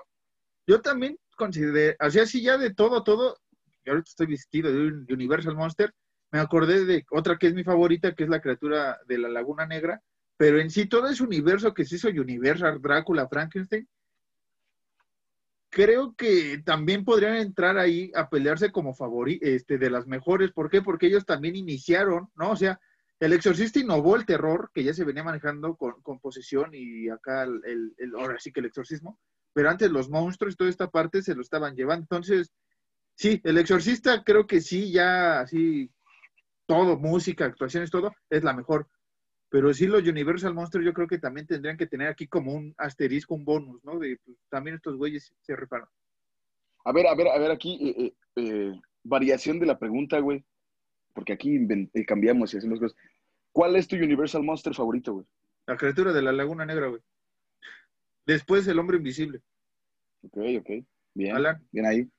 yo 0.67 0.79
también 0.81 1.17
consideré, 1.35 1.97
o 1.99 2.09
sea, 2.09 2.25
sí 2.25 2.41
ya 2.43 2.57
de 2.57 2.73
todo, 2.73 3.03
todo, 3.03 3.35
y 3.83 3.89
ahorita 3.89 4.07
estoy 4.09 4.27
vestido 4.27 4.71
de 4.71 4.77
un 4.87 5.07
Universal 5.09 5.55
Monster, 5.55 5.91
me 6.31 6.39
acordé 6.39 6.85
de 6.85 7.05
otra 7.11 7.37
que 7.37 7.47
es 7.47 7.53
mi 7.53 7.63
favorita, 7.63 8.13
que 8.15 8.23
es 8.23 8.29
la 8.29 8.41
criatura 8.41 8.99
de 9.07 9.17
la 9.17 9.29
Laguna 9.29 9.65
Negra, 9.65 10.01
pero 10.37 10.59
en 10.59 10.69
sí 10.69 10.85
todo 10.87 11.07
ese 11.07 11.23
universo 11.23 11.73
que 11.73 11.85
se 11.85 11.95
hizo 11.97 12.07
Universal, 12.09 12.81
Drácula, 12.81 13.27
Frankenstein, 13.27 13.87
creo 15.69 16.13
que 16.15 16.61
también 16.65 17.05
podrían 17.05 17.35
entrar 17.37 17.77
ahí 17.77 18.11
a 18.15 18.29
pelearse 18.29 18.71
como 18.71 18.93
favori, 18.93 19.39
este, 19.41 19.77
de 19.77 19.89
las 19.89 20.05
mejores. 20.07 20.51
¿Por 20.51 20.69
qué? 20.69 20.81
Porque 20.81 21.07
ellos 21.07 21.25
también 21.25 21.55
iniciaron, 21.55 22.29
¿no? 22.35 22.51
O 22.51 22.55
sea, 22.55 22.79
el 23.19 23.33
exorcista 23.33 23.79
innovó 23.79 24.15
el 24.15 24.25
terror, 24.25 24.71
que 24.73 24.83
ya 24.83 24.93
se 24.93 25.05
venía 25.05 25.23
manejando 25.23 25.75
con, 25.75 26.01
con 26.01 26.19
posesión 26.19 26.71
y 26.73 27.07
acá 27.09 27.43
el, 27.43 27.61
el- 27.65 27.93
el- 27.97 28.15
ahora 28.15 28.37
sí 28.39 28.51
que 28.51 28.59
el 28.59 28.65
exorcismo, 28.65 29.19
pero 29.53 29.69
antes 29.69 29.91
los 29.91 30.09
monstruos 30.09 30.53
y 30.55 30.57
toda 30.57 30.69
esta 30.69 30.89
parte 30.89 31.21
se 31.21 31.35
lo 31.35 31.41
estaban 31.41 31.75
llevando. 31.75 32.03
Entonces, 32.03 32.51
sí, 33.15 33.39
el 33.43 33.57
exorcista 33.59 34.23
creo 34.23 34.47
que 34.47 34.59
sí, 34.59 34.91
ya 34.91 35.41
así, 35.41 35.91
todo, 36.71 36.97
música, 36.97 37.43
actuaciones, 37.43 37.91
todo, 37.91 38.15
es 38.29 38.43
la 38.45 38.53
mejor. 38.53 38.88
Pero 39.49 39.73
sí, 39.73 39.88
los 39.88 40.07
Universal 40.07 40.53
Monsters 40.53 40.86
yo 40.86 40.93
creo 40.93 41.07
que 41.07 41.17
también 41.17 41.45
tendrían 41.45 41.75
que 41.75 41.86
tener 41.86 42.07
aquí 42.07 42.27
como 42.27 42.53
un 42.53 42.73
asterisco, 42.77 43.36
un 43.36 43.43
bonus, 43.43 43.84
¿no? 43.84 43.99
De 43.99 44.17
pues, 44.23 44.38
también 44.49 44.77
estos 44.77 44.95
güeyes 44.95 45.34
se 45.41 45.53
reparan. 45.53 45.89
A 46.86 46.93
ver, 46.93 47.07
a 47.07 47.13
ver, 47.13 47.27
a 47.27 47.38
ver, 47.38 47.51
aquí, 47.51 47.77
eh, 47.81 48.05
eh, 48.05 48.13
eh, 48.38 48.81
variación 49.03 49.60
de 49.60 49.65
la 49.65 49.77
pregunta, 49.77 50.17
güey. 50.19 50.45
Porque 51.13 51.34
aquí 51.34 51.60
cambiamos 52.07 52.53
y 52.53 52.57
hacemos 52.57 52.79
cosas. 52.79 52.97
¿Cuál 53.51 53.75
es 53.75 53.86
tu 53.86 53.97
Universal 53.97 54.43
Monster 54.43 54.73
favorito, 54.73 55.12
güey? 55.12 55.25
La 55.67 55.75
criatura 55.75 56.13
de 56.13 56.21
la 56.21 56.31
Laguna 56.31 56.65
Negra, 56.65 56.88
güey. 56.88 57.01
Después 58.25 58.65
el 58.67 58.79
hombre 58.79 58.95
invisible. 58.95 59.41
Ok, 60.23 60.38
ok. 60.60 60.69
Bien, 61.13 61.36
Alan. 61.36 61.62
bien 61.69 61.86
ahí. 61.86 62.10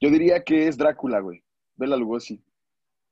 Yo 0.00 0.10
diría 0.10 0.44
que 0.44 0.68
es 0.68 0.78
Drácula, 0.78 1.18
güey. 1.18 1.42
Bela 1.74 1.96
Lugosi. 1.96 2.40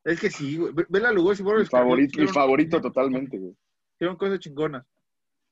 Es 0.06 0.20
que 0.20 0.30
sí, 0.30 0.56
güey. 0.56 0.72
Ve- 0.72 0.86
Bela 0.88 1.10
Lugosi, 1.10 1.42
Mi 1.42 1.50
Boris 1.50 1.68
favorito, 1.68 2.18
mi 2.18 2.24
hicieron- 2.24 2.34
favorito 2.34 2.80
totalmente, 2.80 3.38
güey. 3.38 3.56
hicieron 3.94 4.16
cosas 4.16 4.38
chingonas. 4.38 4.86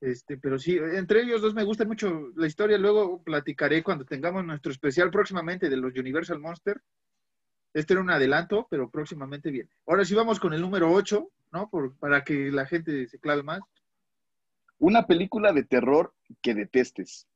Este, 0.01 0.37
pero 0.37 0.59
sí, 0.59 0.77
entre 0.79 1.23
ellos 1.23 1.41
dos 1.43 1.55
me 1.55 1.65
gusta 1.65 1.85
mucho 1.85 2.31
la 2.37 2.47
historia. 2.47 2.79
Luego 2.79 3.23
platicaré 3.23 3.83
cuando 3.83 4.05
tengamos 4.05 4.45
nuestro 4.45 4.71
especial 4.71 5.11
próximamente 5.11 5.69
de 5.69 5.77
los 5.77 5.95
Universal 5.97 6.39
Monster. 6.39 6.81
Este 7.73 7.95
era 7.95 8.03
un 8.03 8.11
adelanto, 8.11 8.69
pero 8.71 8.89
próximamente 8.91 9.51
bien. 9.51 9.69
Ahora 9.87 10.05
sí 10.05 10.15
vamos 10.15 10.39
con 10.39 10.53
el 10.53 10.61
número 10.61 10.93
8, 10.93 11.29
¿no? 11.53 11.69
Por, 11.71 11.97
para 11.97 12.23
que 12.23 12.53
la 12.53 12.67
gente 12.67 13.09
se 13.09 13.19
clave 13.19 13.43
más. 13.43 13.61
Una 14.79 15.07
película 15.07 15.53
de 15.53 15.65
terror 15.65 16.13
que 16.43 16.55
detestes. 16.55 17.27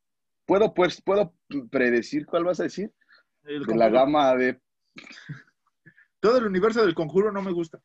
¿Puedo, 0.47 0.73
pues, 0.75 1.01
¿Puedo 1.03 1.33
predecir 1.71 2.27
cuál 2.27 2.45
vas 2.45 2.61
a 2.61 2.65
decir? 2.65 2.93
El 3.45 3.65
De 3.65 3.75
la 3.77 3.89
gama 3.89 4.35
de... 4.37 4.61
Todo 6.21 6.39
el 6.39 6.47
universo 6.47 6.85
del 6.85 6.95
conjuro 6.95 7.31
no 7.33 7.43
me 7.43 7.53
gusta. 7.53 7.81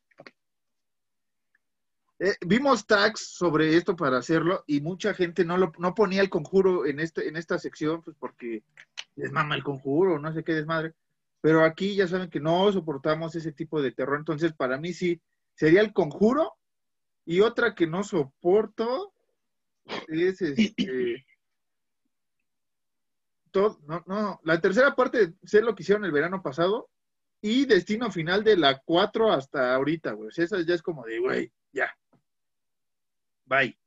Eh, 2.20 2.36
vimos 2.46 2.86
tags 2.88 3.20
sobre 3.36 3.76
esto 3.76 3.96
para 3.96 4.18
hacerlo 4.18 4.64
y 4.68 4.82
mucha 4.82 5.14
gente 5.14 5.44
no, 5.44 5.58
lo, 5.58 5.72
no 5.78 5.94
ponía 5.94 6.22
el 6.22 6.30
conjuro 6.30 6.86
en, 6.86 7.00
este, 7.00 7.28
en 7.28 7.36
esta 7.36 7.60
sección 7.60 8.02
pues 8.02 8.16
porque 8.18 8.64
les 9.16 9.32
mama 9.32 9.56
el 9.56 9.64
conjuro, 9.64 10.20
no 10.20 10.34
sé 10.34 10.44
qué 10.44 10.54
desmadre. 10.54 10.94
Pero 11.42 11.64
aquí 11.64 11.96
ya 11.96 12.08
saben 12.08 12.30
que 12.30 12.40
no 12.40 12.72
soportamos 12.72 13.36
ese 13.36 13.52
tipo 13.52 13.82
de 13.82 13.92
terror. 13.92 14.18
Entonces, 14.18 14.54
para 14.54 14.78
mí 14.78 14.94
sí, 14.94 15.20
sería 15.56 15.82
el 15.82 15.92
conjuro. 15.92 16.54
Y 17.26 17.42
otra 17.42 17.76
que 17.76 17.86
no 17.88 18.04
soporto 18.04 19.14
es 20.08 20.42
este. 20.42 21.26
todo- 23.52 23.80
no, 23.86 24.04
no, 24.08 24.40
la 24.44 24.60
tercera 24.62 24.96
parte 24.96 25.34
sé 25.44 25.62
lo 25.62 25.76
que 25.76 25.84
hicieron 25.84 26.06
el 26.06 26.12
verano 26.12 26.42
pasado 26.42 26.90
y 27.44 27.66
destino 27.66 28.10
final 28.10 28.42
de 28.42 28.56
la 28.56 28.80
4 28.80 29.34
hasta 29.34 29.76
ahorita, 29.76 30.14
güey. 30.14 30.30
O 30.30 30.32
sea, 30.32 30.46
esa 30.46 30.62
ya 30.66 30.74
es 30.74 30.82
como 30.82 31.04
de, 31.06 31.20
güey, 31.20 31.52
ya. 31.74 31.94
Bye. 33.46 33.78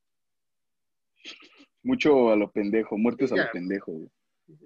Mucho 1.83 2.31
a 2.31 2.37
lo 2.37 2.53
pendejo, 2.53 2.99
muertes 2.99 3.33
a 3.33 3.37
Ya. 3.37 3.45
lo 3.47 3.53
pendejo, 3.53 3.92
güey. 3.92 4.11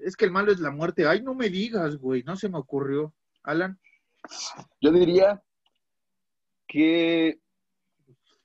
Es 0.03 0.17
que 0.17 0.25
el 0.25 0.33
malo 0.33 0.51
es 0.51 0.59
la 0.59 0.73
muerte. 0.73 1.07
Ay, 1.07 1.23
no 1.23 1.35
me 1.35 1.49
digas, 1.49 1.97
güey. 1.99 2.25
No 2.25 2.35
se 2.35 2.49
me 2.49 2.59
ocurrió. 2.59 3.15
Alan, 3.45 3.79
Yo 4.81 4.91
diría 4.91 5.41
que 6.67 7.39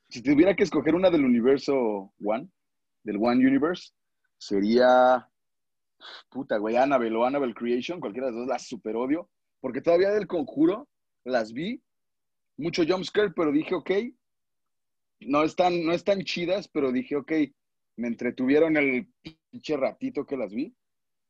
si 0.09 0.21
tuviera 0.21 0.55
que 0.55 0.63
escoger 0.63 0.93
una 0.93 1.09
del 1.09 1.25
universo 1.25 2.13
One, 2.23 2.49
del 3.03 3.17
One 3.17 3.45
Universe, 3.45 3.93
sería 4.37 5.27
puta, 6.29 6.57
güey, 6.57 6.77
Annabelle 6.77 7.15
o 7.15 7.25
Annabelle 7.25 7.55
Creation, 7.55 7.99
cualquiera 7.99 8.27
de 8.27 8.33
las 8.33 8.39
dos 8.41 8.47
las 8.47 8.67
super 8.67 8.95
odio, 8.95 9.27
porque 9.61 9.81
todavía 9.81 10.11
del 10.11 10.27
conjuro 10.27 10.87
las 11.23 11.53
vi, 11.53 11.81
mucho 12.57 12.83
jumpscare, 12.87 13.31
pero 13.31 13.51
dije, 13.51 13.75
ok, 13.75 13.91
no 15.21 15.43
están, 15.43 15.85
no 15.85 15.93
están 15.93 16.23
chidas, 16.23 16.67
pero 16.67 16.91
dije, 16.91 17.15
ok, 17.15 17.31
me 17.97 18.07
entretuvieron 18.07 18.77
el 18.77 19.07
pinche 19.21 19.77
ratito 19.77 20.25
que 20.25 20.37
las 20.37 20.53
vi. 20.53 20.75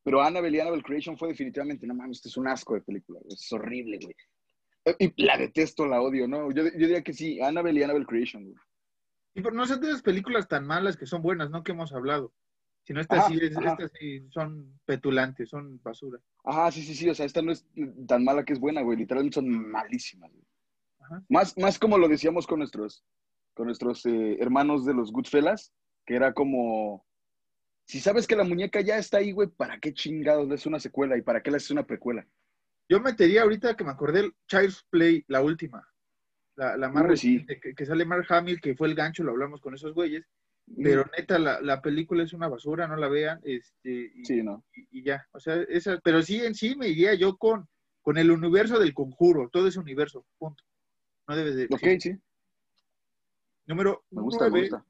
Pero 0.03 0.21
Annabelle 0.21 0.57
y 0.57 0.59
Annabelle 0.59 0.83
Creation 0.83 1.17
fue 1.17 1.29
definitivamente, 1.29 1.87
no 1.87 1.95
mames, 1.95 2.17
esto 2.17 2.29
es 2.29 2.37
un 2.37 2.47
asco 2.47 2.75
de 2.75 2.81
película, 2.81 3.19
es 3.27 3.51
horrible, 3.51 3.99
güey. 4.01 4.15
Y 4.99 5.23
la 5.23 5.35
detesto, 5.35 5.87
la 5.87 5.99
odio, 5.99 6.27
¿no? 6.27 6.51
Yo, 6.51 6.63
yo 6.63 6.71
diría 6.71 7.01
que 7.01 7.13
sí, 7.13 7.41
Annabelle 7.41 7.79
y 7.79 7.83
Annabelle 7.83 8.05
Creation, 8.05 8.43
güey. 8.43 8.55
Y 9.33 9.41
pero 9.41 9.55
no 9.55 9.65
son 9.65 9.81
de 9.81 9.89
esas 9.89 10.03
películas 10.03 10.47
tan 10.47 10.65
malas 10.65 10.95
que 10.95 11.07
son 11.07 11.21
buenas, 11.21 11.49
¿no? 11.49 11.63
Que 11.63 11.71
hemos 11.71 11.91
hablado. 11.91 12.31
Sino 12.85 13.01
estas 13.01 13.19
Ajá, 13.19 13.27
sí, 13.29 13.39
es- 13.41 13.57
estas 13.57 13.91
sí 13.99 14.27
son 14.29 14.79
petulantes, 14.85 15.49
son 15.49 15.81
basura. 15.81 16.19
Ajá, 16.43 16.71
sí, 16.71 16.83
sí, 16.83 16.93
sí, 16.93 17.09
o 17.09 17.15
sea, 17.15 17.25
esta 17.25 17.41
no 17.41 17.51
es 17.51 17.65
tan 18.07 18.23
mala 18.23 18.45
que 18.45 18.53
es 18.53 18.59
buena, 18.59 18.81
güey, 18.81 18.97
literalmente 18.97 19.35
son 19.35 19.49
malísimas, 19.49 20.31
güey. 20.31 20.45
Ajá. 20.99 21.23
Más, 21.29 21.57
más 21.57 21.79
como 21.79 21.97
lo 21.97 22.07
decíamos 22.07 22.45
con 22.47 22.59
nuestros, 22.59 23.03
con 23.55 23.65
nuestros 23.67 24.05
eh, 24.05 24.37
hermanos 24.39 24.85
de 24.85 24.93
los 24.93 25.11
Goodfellas, 25.11 25.73
que 26.05 26.15
era 26.15 26.33
como, 26.33 27.05
si 27.87 27.99
sabes 27.99 28.27
que 28.27 28.35
la 28.35 28.43
muñeca 28.43 28.81
ya 28.81 28.97
está 28.97 29.17
ahí, 29.17 29.31
güey, 29.31 29.47
¿para 29.49 29.79
qué 29.79 29.93
chingados 29.93 30.47
le 30.47 30.53
haces 30.53 30.67
una 30.67 30.79
secuela 30.79 31.17
y 31.17 31.21
para 31.23 31.41
qué 31.41 31.49
le 31.51 31.57
haces 31.57 31.71
una 31.71 31.85
precuela? 31.87 32.27
Yo 32.87 32.99
metería 32.99 33.41
ahorita 33.41 33.75
que 33.75 33.83
me 33.83 33.89
acordé 33.91 34.31
Child's 34.47 34.85
Play, 34.91 35.23
la 35.27 35.41
última. 35.41 35.87
La, 36.55 36.77
la 36.77 36.89
más 36.89 37.03
Uy, 37.03 37.17
sí. 37.17 37.27
reciente, 37.39 37.59
que, 37.59 37.73
que 37.73 37.85
sale 37.85 38.05
Mark 38.05 38.27
Hamill, 38.29 38.61
que 38.61 38.75
fue 38.75 38.87
el 38.87 38.95
gancho, 38.95 39.23
lo 39.23 39.31
hablamos 39.31 39.59
con 39.59 39.73
esos 39.73 39.93
güeyes. 39.93 40.23
Pero 40.81 41.05
neta, 41.17 41.37
la, 41.37 41.61
la 41.61 41.81
película 41.81 42.23
es 42.23 42.33
una 42.33 42.47
basura, 42.47 42.87
no 42.87 42.95
la 42.95 43.07
vean. 43.07 43.39
Este, 43.43 44.11
y, 44.15 44.25
Sí, 44.25 44.41
¿no? 44.43 44.63
y- 44.75 44.99
y 44.99 45.03
ya. 45.03 45.27
O 45.31 45.39
sea, 45.39 45.61
esa, 45.69 45.99
pero 46.03 46.21
sí, 46.23 46.43
en 46.43 46.55
sí 46.55 46.75
me 46.75 46.87
iría 46.87 47.13
yo 47.13 47.37
con, 47.37 47.67
con 48.01 48.17
el 48.17 48.31
universo 48.31 48.79
del 48.79 48.93
conjuro, 48.93 49.49
todo 49.49 49.67
ese 49.67 49.79
universo, 49.79 50.25
punto. 50.37 50.63
No 51.27 51.35
debe 51.35 51.51
de. 51.51 51.65
Ok, 51.65 51.99
sí, 51.99 52.17
Número 53.67 54.03
me 54.11 54.21
gusta, 54.21 54.49
me 54.49 54.61
gusta. 54.61 54.85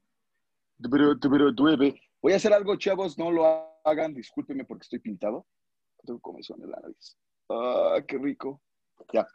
Pero, 0.90 1.18
pero, 1.18 1.52
nueve. 1.52 2.00
Voy 2.20 2.32
a 2.32 2.36
hacer 2.36 2.52
algo, 2.52 2.76
chavos, 2.76 3.18
no 3.18 3.30
lo 3.30 3.46
hagan, 3.84 4.12
discúlpenme 4.14 4.64
porque 4.64 4.82
estoy 4.84 4.98
pintado. 4.98 5.46
Tengo 6.04 6.20
comezón 6.20 6.62
en 6.62 6.70
la 6.70 6.80
nariz. 6.80 7.16
Ah, 7.48 7.98
qué 8.06 8.18
rico. 8.18 8.60
Ya. 9.12 9.26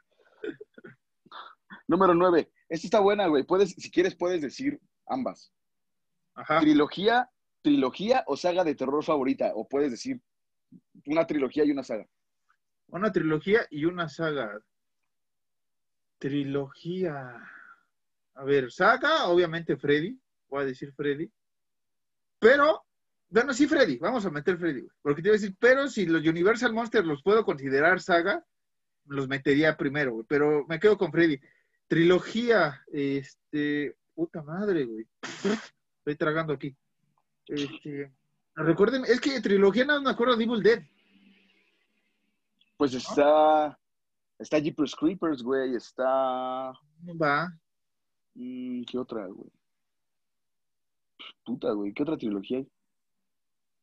Número 1.88 2.14
nueve. 2.14 2.52
Esta 2.70 2.88
está 2.88 3.00
buena, 3.00 3.28
güey. 3.28 3.44
Puedes, 3.44 3.72
si 3.72 3.90
quieres, 3.92 4.16
puedes 4.16 4.42
decir 4.42 4.80
ambas. 5.08 5.52
Ajá. 6.42 6.60
Trilogía, 6.60 7.30
trilogía 7.62 8.24
o 8.28 8.36
saga 8.36 8.64
de 8.64 8.76
terror 8.76 9.04
favorita. 9.04 9.52
O 9.56 9.68
puedes 9.68 9.92
decir 9.92 10.20
una 11.06 11.26
trilogía 11.26 11.64
y 11.66 11.72
una 11.72 11.84
saga. 11.84 12.08
Una 12.88 13.12
trilogía 13.12 13.68
y 13.70 13.86
una 13.86 14.10
saga. 14.10 14.60
Trilogía. 16.18 17.38
A 18.36 18.44
ver, 18.44 18.72
saga, 18.72 19.28
obviamente 19.28 19.78
Freddy. 19.78 20.20
Voy 20.50 20.64
a 20.64 20.66
decir 20.66 20.92
Freddy. 20.94 21.32
Pero, 22.40 22.84
bueno, 23.30 23.54
sí, 23.54 23.68
Freddy. 23.68 23.98
Vamos 23.98 24.26
a 24.26 24.32
meter 24.32 24.58
Freddy. 24.58 24.82
güey. 24.82 24.92
Porque 25.02 25.22
te 25.22 25.30
iba 25.30 25.36
a 25.36 25.40
decir, 25.40 25.56
pero 25.60 25.88
si 25.88 26.06
los 26.06 26.26
Universal 26.26 26.74
Monsters 26.74 27.06
los 27.06 27.22
puedo 27.22 27.46
considerar 27.46 28.02
saga, 28.02 28.44
los 29.06 29.28
metería 29.28 29.78
primero, 29.78 30.14
güey. 30.14 30.26
Pero 30.28 30.66
me 30.68 30.80
quedo 30.80 30.98
con 30.98 31.12
Freddy. 31.12 31.40
Trilogía, 31.88 32.82
este. 32.92 33.96
Puta 34.14 34.44
madre, 34.44 34.86
güey. 34.86 35.08
Estoy 36.02 36.16
tragando 36.16 36.54
aquí. 36.54 36.76
Este. 37.48 38.12
Recuerden, 38.56 39.04
es 39.06 39.22
que 39.22 39.40
trilogía 39.40 39.86
no 39.86 40.02
me 40.02 40.10
acuerdo 40.10 40.36
de 40.36 40.44
Evil 40.44 40.64
Dead. 40.64 40.82
Pues 42.76 42.96
está. 42.96 43.78
Está 44.40 44.58
Jeepers 44.58 44.96
Creepers, 44.96 45.44
güey. 45.44 45.76
Está. 45.76 46.74
Va. 47.22 47.54
mm, 48.34 48.82
¿Qué 48.84 48.98
otra, 48.98 49.28
güey? 49.28 49.52
Puta, 51.46 51.72
güey. 51.74 51.94
¿Qué 51.94 52.02
otra 52.02 52.18
trilogía 52.18 52.58
hay? 52.58 52.68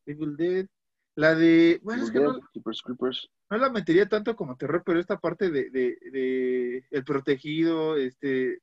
Evil 0.07 0.37
Dead. 0.37 0.67
La 1.15 1.37
de. 1.37 1.79
Bueno, 1.85 2.03
es 2.03 2.11
que 2.11 2.19
no, 2.19 2.41
Jeepers 2.53 2.83
Creepers. 2.83 3.31
no 3.49 3.59
la 3.59 3.71
metería 3.71 4.09
tanto 4.09 4.35
como 4.35 4.57
terror, 4.57 4.83
pero 4.85 4.99
esta 4.99 5.21
parte 5.21 5.51
de, 5.51 5.71
de, 5.71 5.97
de 6.11 6.85
El 6.91 7.05
Protegido, 7.05 7.97
este. 7.97 8.61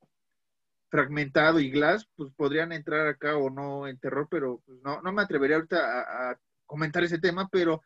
Fragmentado 0.89 1.59
y 1.59 1.69
Glass, 1.71 2.07
pues 2.15 2.31
podrían 2.35 2.71
entrar 2.71 3.07
acá 3.07 3.37
o 3.37 3.49
no 3.49 3.87
en 3.87 3.97
terror, 3.99 4.27
pero 4.29 4.61
pues 4.65 4.79
no, 4.83 5.01
no 5.01 5.11
me 5.11 5.21
atrevería 5.21 5.57
ahorita 5.57 5.77
a, 5.77 6.31
a 6.31 6.39
comentar 6.65 7.03
ese 7.03 7.19
tema, 7.19 7.49
pero 7.51 7.81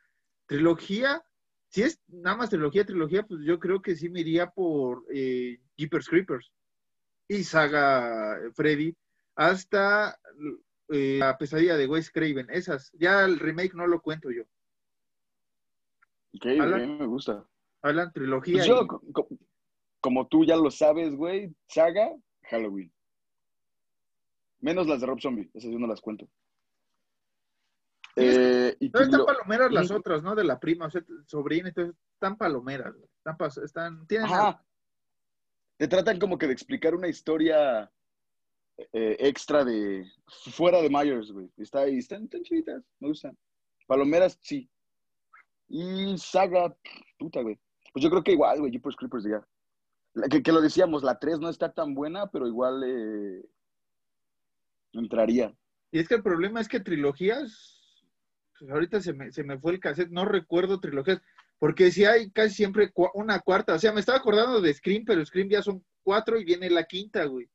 trilogía, 0.45 1.23
si 1.69 1.83
es 1.83 1.99
nada 2.07 2.37
más 2.37 2.49
trilogía, 2.49 2.85
trilogía, 2.85 3.23
pues 3.23 3.41
yo 3.43 3.59
creo 3.59 3.81
que 3.81 3.95
sí 3.95 4.09
me 4.09 4.21
iría 4.21 4.49
por 4.49 5.05
eh, 5.13 5.59
Jeepers 5.77 6.07
Creepers 6.07 6.51
y 7.27 7.43
saga 7.43 8.37
eh, 8.37 8.51
Freddy 8.53 8.95
hasta 9.35 10.19
eh, 10.89 11.17
la 11.19 11.37
pesadilla 11.37 11.77
de 11.77 11.87
Wes 11.87 12.11
Craven, 12.11 12.47
esas, 12.49 12.91
ya 12.93 13.23
el 13.23 13.39
remake 13.39 13.73
no 13.75 13.87
lo 13.87 14.01
cuento 14.01 14.29
yo. 14.31 14.43
Ok, 16.35 16.45
Alan. 16.59 16.97
me 16.99 17.05
gusta. 17.05 17.45
Hablan 17.81 18.11
trilogía. 18.11 18.55
Pues 18.55 18.67
yo, 18.67 18.83
y- 18.83 19.37
como 20.01 20.27
tú 20.27 20.45
ya 20.45 20.55
lo 20.55 20.71
sabes, 20.71 21.15
güey, 21.15 21.53
saga, 21.67 22.11
Halloween. 22.49 22.91
Menos 24.61 24.87
las 24.87 25.01
de 25.01 25.07
Rob 25.07 25.21
Zombie, 25.21 25.49
esas 25.53 25.71
yo 25.71 25.79
no 25.79 25.87
las 25.87 26.01
cuento. 26.01 26.27
Eh, 28.15 28.75
y 28.79 28.89
Pero 28.89 29.05
están 29.05 29.25
palomeras 29.25 29.71
las 29.71 29.91
otras, 29.91 30.21
¿no? 30.21 30.35
De 30.35 30.43
la 30.43 30.59
prima, 30.59 30.87
o 30.87 30.89
sea, 30.89 31.01
sobrina, 31.25 31.69
entonces 31.69 31.95
están 32.13 32.37
palomeras, 32.37 32.93
güey. 32.93 33.09
están, 33.17 33.63
están, 33.63 34.07
tienen 34.07 34.25
Ajá. 34.27 34.63
Te 35.77 35.87
tratan 35.87 36.19
como 36.19 36.37
que 36.37 36.47
de 36.47 36.53
explicar 36.53 36.93
una 36.93 37.07
historia 37.07 37.89
eh, 38.77 39.15
extra 39.19 39.63
de 39.63 40.05
fuera 40.51 40.81
de 40.81 40.89
Myers, 40.89 41.31
güey. 41.31 41.49
Está 41.55 41.81
ahí, 41.81 41.99
están 41.99 42.27
chiditas, 42.27 42.83
me 42.99 43.07
gustan. 43.07 43.37
Palomeras, 43.87 44.37
sí. 44.41 44.69
Y 45.69 46.17
saga, 46.17 46.75
puta, 47.17 47.41
güey. 47.41 47.57
Pues 47.93 48.03
yo 48.03 48.09
creo 48.09 48.23
que 48.23 48.33
igual, 48.33 48.59
güey, 48.59 48.71
Jeepers 48.71 48.97
Creepers 48.97 49.23
ya. 49.23 49.47
Que, 50.29 50.41
que 50.41 50.51
lo 50.51 50.61
decíamos, 50.61 51.03
la 51.03 51.19
3 51.19 51.39
no 51.39 51.49
está 51.49 51.71
tan 51.71 51.93
buena, 51.93 52.27
pero 52.27 52.47
igual 52.47 52.83
eh, 52.85 53.45
entraría. 54.93 55.53
Y 55.91 55.99
es 55.99 56.07
que 56.07 56.15
el 56.15 56.23
problema 56.23 56.61
es 56.61 56.67
que 56.67 56.79
trilogías, 56.79 58.05
pues 58.57 58.71
ahorita 58.71 59.01
se 59.01 59.13
me, 59.13 59.31
se 59.31 59.43
me 59.43 59.59
fue 59.59 59.73
el 59.73 59.79
cassette, 59.79 60.09
no 60.09 60.25
recuerdo 60.25 60.79
trilogías, 60.79 61.21
porque 61.57 61.91
si 61.91 62.05
hay 62.05 62.31
casi 62.31 62.55
siempre 62.55 62.91
una 63.13 63.39
cuarta, 63.39 63.73
o 63.73 63.79
sea, 63.79 63.91
me 63.91 63.99
estaba 63.99 64.17
acordando 64.17 64.61
de 64.61 64.73
Scream, 64.73 65.03
pero 65.05 65.25
Scream 65.25 65.49
ya 65.49 65.61
son 65.61 65.83
cuatro 66.03 66.39
y 66.39 66.45
viene 66.45 66.69
la 66.69 66.85
quinta, 66.85 67.25
güey. 67.25 67.49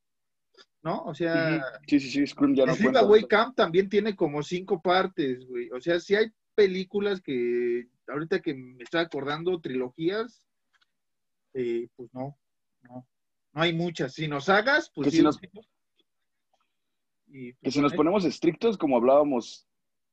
¿No? 0.83 1.03
O 1.05 1.14
sea. 1.14 1.64
Sí, 1.87 1.99
sí, 1.99 2.11
sí, 2.11 2.27
Scream 2.27 2.55
ya 2.55 2.67
no 2.67 2.77
cuenta. 2.77 3.01
Sleepaway 3.01 3.25
Camp 3.25 3.57
también 3.57 3.88
tiene 3.88 4.14
como 4.14 4.43
cinco 4.43 4.83
partes, 4.83 5.47
güey. 5.47 5.71
O 5.71 5.81
sea, 5.81 5.99
si 5.99 6.14
hay 6.14 6.31
películas 6.55 7.23
que 7.23 7.88
ahorita 8.07 8.40
que 8.40 8.55
me 8.55 8.83
estoy 8.83 9.01
acordando, 9.01 9.61
trilogías, 9.61 10.43
eh, 11.55 11.88
pues 11.97 12.12
no, 12.12 12.37
no, 13.55 13.62
hay 13.62 13.73
muchas. 13.73 14.12
Si 14.14 14.29
nos 14.29 14.49
hagas, 14.49 14.90
pues 14.95 15.07
Que 15.07 15.11
sí. 15.12 15.17
si 15.19 15.23
nos- 15.23 15.40
y, 17.27 17.53
Que 17.53 17.59
pues, 17.62 17.75
si 17.75 17.81
nos 17.81 17.95
ponemos 17.95 18.25
estrictos, 18.25 18.77
como 18.79 18.97
hablábamos 18.97 19.67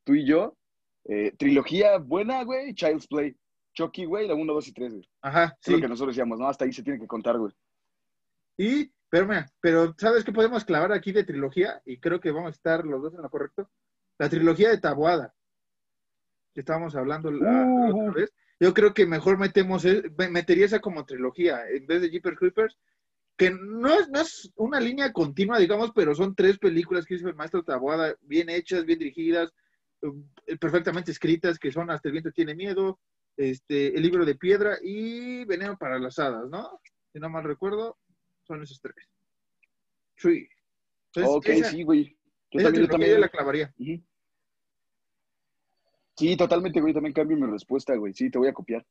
tú 0.04 0.14
y 0.16 0.26
yo, 0.26 0.58
eh, 1.06 1.34
trilogía 1.38 1.98
buena, 1.98 2.44
güey, 2.44 2.74
Child's 2.74 3.08
Play. 3.08 3.36
Chucky, 3.74 4.06
güey, 4.06 4.28
la 4.28 4.36
1, 4.36 4.54
2 4.54 4.68
y 4.68 4.74
3, 4.74 4.92
güey. 4.94 5.10
Ajá, 5.22 5.46
Es 5.60 5.66
sí. 5.66 5.72
lo 5.74 5.80
que 5.82 5.88
nosotros 5.88 6.16
decíamos, 6.16 6.40
¿no? 6.40 6.48
Hasta 6.48 6.66
ahí 6.66 6.74
se 6.74 6.84
tiene 6.84 7.00
que 7.00 7.08
contar, 7.08 7.38
güey. 7.38 7.54
Y, 8.58 8.92
pero 9.10 9.26
mira, 9.28 9.48
pero 9.62 9.96
¿sabes 9.98 10.24
qué 10.26 10.32
podemos 10.32 10.66
clavar 10.66 10.92
aquí 10.92 11.12
de 11.12 11.24
trilogía? 11.24 11.82
Y 11.86 11.98
creo 12.00 12.20
que 12.20 12.32
vamos 12.32 12.50
a 12.50 12.52
estar 12.52 12.86
los 12.86 13.02
dos 13.02 13.14
en 13.14 13.22
lo 13.22 13.30
correcto. 13.30 13.70
La 14.18 14.30
trilogía 14.30 14.70
de 14.70 14.78
Tabuada, 14.78 15.34
que 16.54 16.60
estábamos 16.60 16.96
hablando 16.96 17.32
la, 17.32 17.50
la 17.52 17.66
Uh. 17.66 18.10
otra 18.10 18.22
vez. 18.22 18.34
Yo 18.60 18.74
creo 18.74 18.94
que 18.94 19.06
mejor 19.08 19.38
metemos, 19.40 19.86
e- 19.86 20.04
me- 20.18 20.30
metería 20.30 20.66
esa 20.66 20.80
como 20.80 21.06
trilogía, 21.06 21.68
en 21.70 21.88
vez 21.88 22.02
de 22.02 22.10
Jeepers 22.10 22.38
Creepers, 22.38 22.78
que 23.42 23.50
no 23.50 23.92
es, 23.92 24.08
no 24.10 24.22
es 24.22 24.52
una 24.56 24.80
línea 24.80 25.12
continua, 25.12 25.58
digamos, 25.58 25.92
pero 25.96 26.14
son 26.14 26.36
tres 26.36 26.60
películas 26.60 27.08
que 27.08 27.16
hizo 27.16 27.28
el 27.28 27.34
maestro 27.34 27.64
Tabuada, 27.64 28.16
bien 28.22 28.52
hechas, 28.52 28.86
bien 28.86 29.00
dirigidas, 29.00 29.52
eh, 30.04 30.58
perfectamente 30.58 31.10
escritas, 31.10 31.58
que 31.58 31.72
son 31.72 31.90
Hasta 31.90 32.08
el 32.08 32.12
viento 32.12 32.32
tiene 32.32 32.54
miedo, 32.54 33.00
este, 33.38 33.96
El 33.96 34.04
libro 34.04 34.26
de 34.26 34.36
piedra 34.36 34.78
y 34.80 35.44
Veneno 35.46 35.76
para 35.76 35.98
las 35.98 36.20
hadas, 36.20 36.48
¿no? 36.52 36.80
Si 37.12 37.20
no 37.20 37.30
mal 37.32 37.44
recuerdo, 37.44 37.98
son 38.44 38.62
esos 38.62 38.80
tres. 38.80 38.96
Sí. 40.18 40.48
Entonces, 41.08 41.36
ok, 41.36 41.48
esa, 41.48 41.72
sí, 41.72 41.82
güey. 41.82 42.16
Yo 42.52 42.60
esa 42.60 42.66
también, 42.66 42.86
yo 42.86 42.92
también. 42.92 43.22
la 43.22 43.30
clavaría. 43.30 43.74
Sí, 46.16 46.38
totalmente, 46.38 46.80
güey. 46.80 46.94
También 46.94 47.14
cambio 47.14 47.38
mi 47.38 47.48
respuesta, 47.48 47.96
güey. 47.96 48.14
Sí, 48.14 48.30
te 48.30 48.38
voy 48.38 48.50
a 48.50 48.54
copiar. 48.54 48.86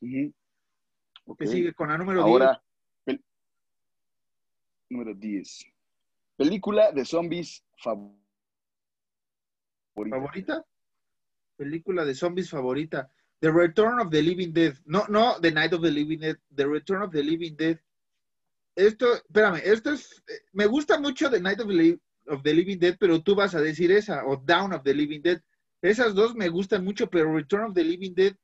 Que 0.00 1.46
sigue 1.46 1.72
con 1.72 1.88
la 1.88 1.96
número 1.96 2.22
10. 2.24 2.26
Ahora, 2.26 2.52
pel- 2.52 2.60
número 4.90 5.14
10. 5.14 5.64
Película 6.36 6.92
de 6.92 7.04
zombies 7.04 7.64
favorita. 7.78 8.16
¿Favorita? 9.94 10.64
Película 11.56 12.04
de 12.04 12.14
zombies 12.14 12.50
favorita. 12.50 13.10
The 13.40 13.50
Return 13.50 14.00
of 14.00 14.10
the 14.10 14.22
Living 14.22 14.52
Dead. 14.52 14.74
No, 14.84 15.04
no, 15.08 15.40
The 15.40 15.52
Night 15.52 15.72
of 15.72 15.82
the 15.82 15.90
Living 15.90 16.20
Dead. 16.20 16.36
The 16.54 16.66
Return 16.66 17.02
of 17.02 17.12
the 17.12 17.22
Living 17.22 17.56
Dead. 17.56 17.78
Esto, 18.76 19.14
espérame, 19.14 19.60
esto 19.64 19.92
es. 19.92 20.22
Me 20.52 20.66
gusta 20.66 21.00
mucho 21.00 21.30
The 21.30 21.40
Night 21.40 21.60
of 21.60 21.68
the, 21.68 21.98
of 22.28 22.42
the 22.42 22.52
Living 22.54 22.78
Dead, 22.78 22.96
pero 22.98 23.22
tú 23.22 23.34
vas 23.34 23.54
a 23.54 23.60
decir 23.60 23.90
esa, 23.90 24.24
o 24.26 24.36
Down 24.36 24.74
of 24.74 24.82
the 24.82 24.94
Living 24.94 25.22
Dead. 25.22 25.40
Esas 25.82 26.14
dos 26.14 26.34
me 26.34 26.48
gustan 26.48 26.84
mucho, 26.84 27.08
pero 27.08 27.34
Return 27.34 27.64
of 27.70 27.74
the 27.74 27.84
Living 27.84 28.14
Dead, 28.14 28.34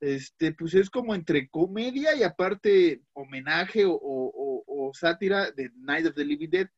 este, 0.00 0.52
pues 0.52 0.74
es 0.74 0.90
como 0.90 1.14
entre 1.14 1.48
comedia 1.48 2.14
y 2.14 2.22
aparte 2.22 3.02
homenaje 3.14 3.84
o, 3.84 3.92
o- 3.94 4.32
sátira 4.92 5.50
de 5.50 5.70
Night 5.76 6.06
of 6.06 6.14
the 6.14 6.24
Living 6.24 6.50
Dead. 6.50 6.68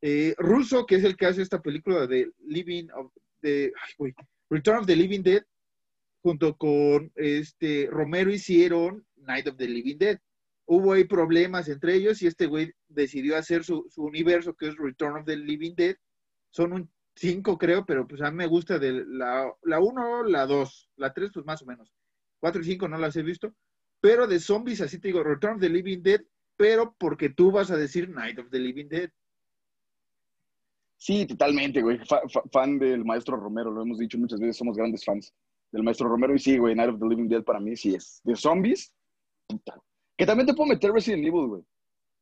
Eh, 0.00 0.34
Russo, 0.38 0.86
que 0.86 0.96
es 0.96 1.04
el 1.04 1.16
que 1.16 1.26
hace 1.26 1.42
esta 1.42 1.60
película 1.60 2.06
de 2.06 2.30
Living 2.46 2.88
of 2.94 3.12
the, 3.40 3.72
ay, 3.98 4.12
Return 4.48 4.78
of 4.78 4.86
the 4.86 4.96
Living 4.96 5.22
Dead, 5.22 5.42
junto 6.22 6.56
con 6.56 7.10
este 7.14 7.88
Romero 7.90 8.30
hicieron 8.30 9.04
Night 9.16 9.48
of 9.48 9.56
the 9.56 9.68
Living 9.68 9.98
Dead. 9.98 10.18
Hubo 10.66 10.92
ahí 10.92 11.04
problemas 11.04 11.68
entre 11.68 11.94
ellos 11.94 12.20
y 12.22 12.26
este 12.26 12.46
güey 12.46 12.72
decidió 12.88 13.36
hacer 13.36 13.64
su, 13.64 13.86
su 13.90 14.04
universo 14.04 14.54
que 14.54 14.68
es 14.68 14.76
Return 14.76 15.16
of 15.16 15.24
the 15.24 15.36
Living 15.36 15.74
Dead. 15.74 15.96
Son 16.50 16.72
un 16.72 16.90
cinco, 17.18 17.58
creo, 17.58 17.84
pero 17.84 18.06
pues 18.06 18.20
a 18.22 18.30
mí 18.30 18.36
me 18.36 18.46
gusta 18.46 18.78
de 18.78 19.04
la, 19.06 19.52
la 19.62 19.80
uno, 19.80 20.22
la 20.22 20.46
dos, 20.46 20.88
la 20.96 21.12
tres, 21.12 21.30
pues 21.32 21.44
más 21.44 21.62
o 21.62 21.66
menos. 21.66 21.92
Cuatro 22.38 22.62
y 22.62 22.64
cinco 22.64 22.88
no 22.88 22.96
las 22.98 23.16
he 23.16 23.22
visto. 23.22 23.54
Pero 24.00 24.26
de 24.26 24.38
zombies, 24.38 24.80
así 24.80 24.98
te 24.98 25.08
digo, 25.08 25.24
Return 25.24 25.56
of 25.56 25.60
the 25.60 25.68
Living 25.68 26.02
Dead, 26.02 26.20
pero 26.58 26.94
porque 26.98 27.30
tú 27.30 27.50
vas 27.50 27.70
a 27.70 27.76
decir 27.78 28.10
Night 28.10 28.38
of 28.38 28.50
the 28.50 28.58
Living 28.58 28.88
Dead. 28.88 29.10
Sí, 30.96 31.24
totalmente, 31.26 31.80
güey. 31.80 31.98
Fa- 32.04 32.22
fa- 32.28 32.42
fan 32.52 32.78
del 32.78 33.04
maestro 33.04 33.36
Romero, 33.36 33.70
lo 33.70 33.82
hemos 33.82 33.98
dicho 33.98 34.18
muchas 34.18 34.40
veces, 34.40 34.56
somos 34.56 34.76
grandes 34.76 35.04
fans 35.04 35.32
del 35.70 35.82
maestro 35.84 36.08
Romero. 36.08 36.34
Y 36.34 36.38
sí, 36.40 36.58
güey, 36.58 36.74
Night 36.74 36.90
of 36.90 36.98
the 37.00 37.06
Living 37.06 37.28
Dead 37.28 37.42
para 37.44 37.60
mí 37.60 37.76
sí 37.76 37.94
es. 37.94 38.20
De 38.24 38.34
zombies, 38.34 38.92
puta. 39.46 39.80
Que 40.16 40.26
también 40.26 40.46
te 40.46 40.54
puedo 40.54 40.68
meter 40.68 40.90
Resident 40.92 41.24
Evil, 41.24 41.46
güey. 41.46 41.62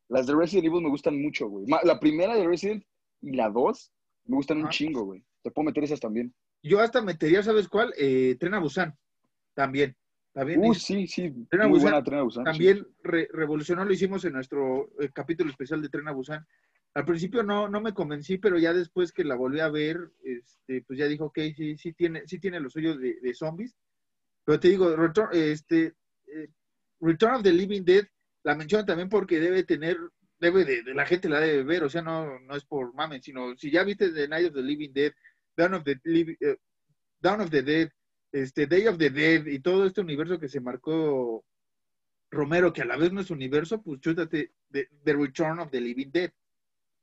Las 0.08 0.26
de 0.26 0.34
Resident 0.36 0.66
Evil 0.66 0.82
me 0.82 0.90
gustan 0.90 1.20
mucho, 1.20 1.48
güey. 1.48 1.66
La 1.84 1.98
primera 1.98 2.34
de 2.36 2.46
Resident 2.46 2.84
y 3.22 3.32
la 3.34 3.48
dos 3.48 3.90
me 4.26 4.36
gustan 4.36 4.58
un 4.62 4.68
chingo, 4.68 5.04
güey. 5.04 5.24
Te 5.42 5.50
puedo 5.50 5.64
meter 5.66 5.82
esas 5.84 5.98
también. 5.98 6.34
Yo 6.62 6.80
hasta 6.80 7.00
metería, 7.00 7.42
¿sabes 7.42 7.68
cuál? 7.68 7.92
Eh, 7.96 8.36
Tren 8.38 8.54
a 8.54 8.60
Busan. 8.60 8.94
También. 9.54 9.96
También, 10.36 10.60
Uh, 10.60 10.72
hizo- 10.72 10.80
sí, 10.80 11.06
sí. 11.06 11.32
Tren 11.48 11.62
a 11.62 11.64
Muy 11.66 11.78
Busan 11.78 11.90
buena 11.92 12.04
Tren 12.04 12.18
a 12.18 12.22
Busan. 12.22 12.44
sí. 12.44 12.50
también 12.50 12.86
re- 13.02 13.28
revolucionó, 13.32 13.84
lo 13.86 13.92
hicimos 13.94 14.22
en 14.26 14.34
nuestro 14.34 14.90
eh, 15.00 15.08
capítulo 15.12 15.48
especial 15.50 15.80
de 15.80 15.88
Tren 15.88 16.06
a 16.08 16.12
Busan. 16.12 16.46
Al 16.92 17.04
principio 17.06 17.42
no, 17.42 17.68
no 17.70 17.80
me 17.80 17.94
convencí, 17.94 18.36
pero 18.36 18.58
ya 18.58 18.74
después 18.74 19.12
que 19.12 19.24
la 19.24 19.34
volví 19.34 19.60
a 19.60 19.68
ver, 19.70 19.98
este, 20.22 20.82
pues 20.82 20.98
ya 20.98 21.06
dijo, 21.06 21.26
ok, 21.26 21.38
sí, 21.56 21.76
sí 21.78 21.92
tiene, 21.94 22.22
sí 22.26 22.38
tiene 22.38 22.60
lo 22.60 22.68
suyo 22.68 22.96
de, 22.98 23.16
de 23.20 23.34
zombies. 23.34 23.74
Pero 24.44 24.60
te 24.60 24.68
digo, 24.68 24.94
Return, 24.94 25.30
este, 25.32 25.94
eh, 26.26 26.48
Return 27.00 27.36
of 27.36 27.42
the 27.42 27.52
Living 27.52 27.82
Dead, 27.84 28.04
la 28.44 28.54
menciono 28.54 28.84
también 28.84 29.08
porque 29.08 29.40
debe 29.40 29.64
tener, 29.64 29.96
debe 30.38 30.64
de, 30.66 30.82
de 30.82 30.92
la 30.94 31.06
gente 31.06 31.28
la 31.30 31.40
debe 31.40 31.62
ver, 31.64 31.82
o 31.82 31.88
sea, 31.88 32.02
no, 32.02 32.38
no 32.40 32.54
es 32.56 32.64
por 32.66 32.92
mamen, 32.94 33.22
sino 33.22 33.56
si 33.56 33.70
ya 33.70 33.84
viste 33.84 34.10
The 34.12 34.28
Night 34.28 34.48
of 34.48 34.54
the 34.54 34.62
Living 34.62 34.92
Dead, 34.92 35.12
Dawn 35.56 35.74
of 35.74 35.82
the, 35.84 35.98
Dawn 37.20 37.40
of 37.40 37.50
the 37.50 37.62
Dead, 37.62 37.90
este, 38.32 38.66
Day 38.66 38.86
of 38.86 38.98
the 38.98 39.10
Dead 39.10 39.46
y 39.46 39.58
todo 39.60 39.86
este 39.86 40.00
universo 40.00 40.38
que 40.38 40.48
se 40.48 40.60
marcó 40.60 41.44
Romero, 42.30 42.72
que 42.72 42.82
a 42.82 42.86
la 42.86 42.96
vez 42.96 43.12
no 43.12 43.20
es 43.20 43.30
universo, 43.30 43.82
pues 43.82 44.00
chútate 44.00 44.52
The, 44.70 44.88
The 45.04 45.12
Return 45.14 45.60
of 45.60 45.70
the 45.70 45.80
Living 45.80 46.10
Dead. 46.10 46.32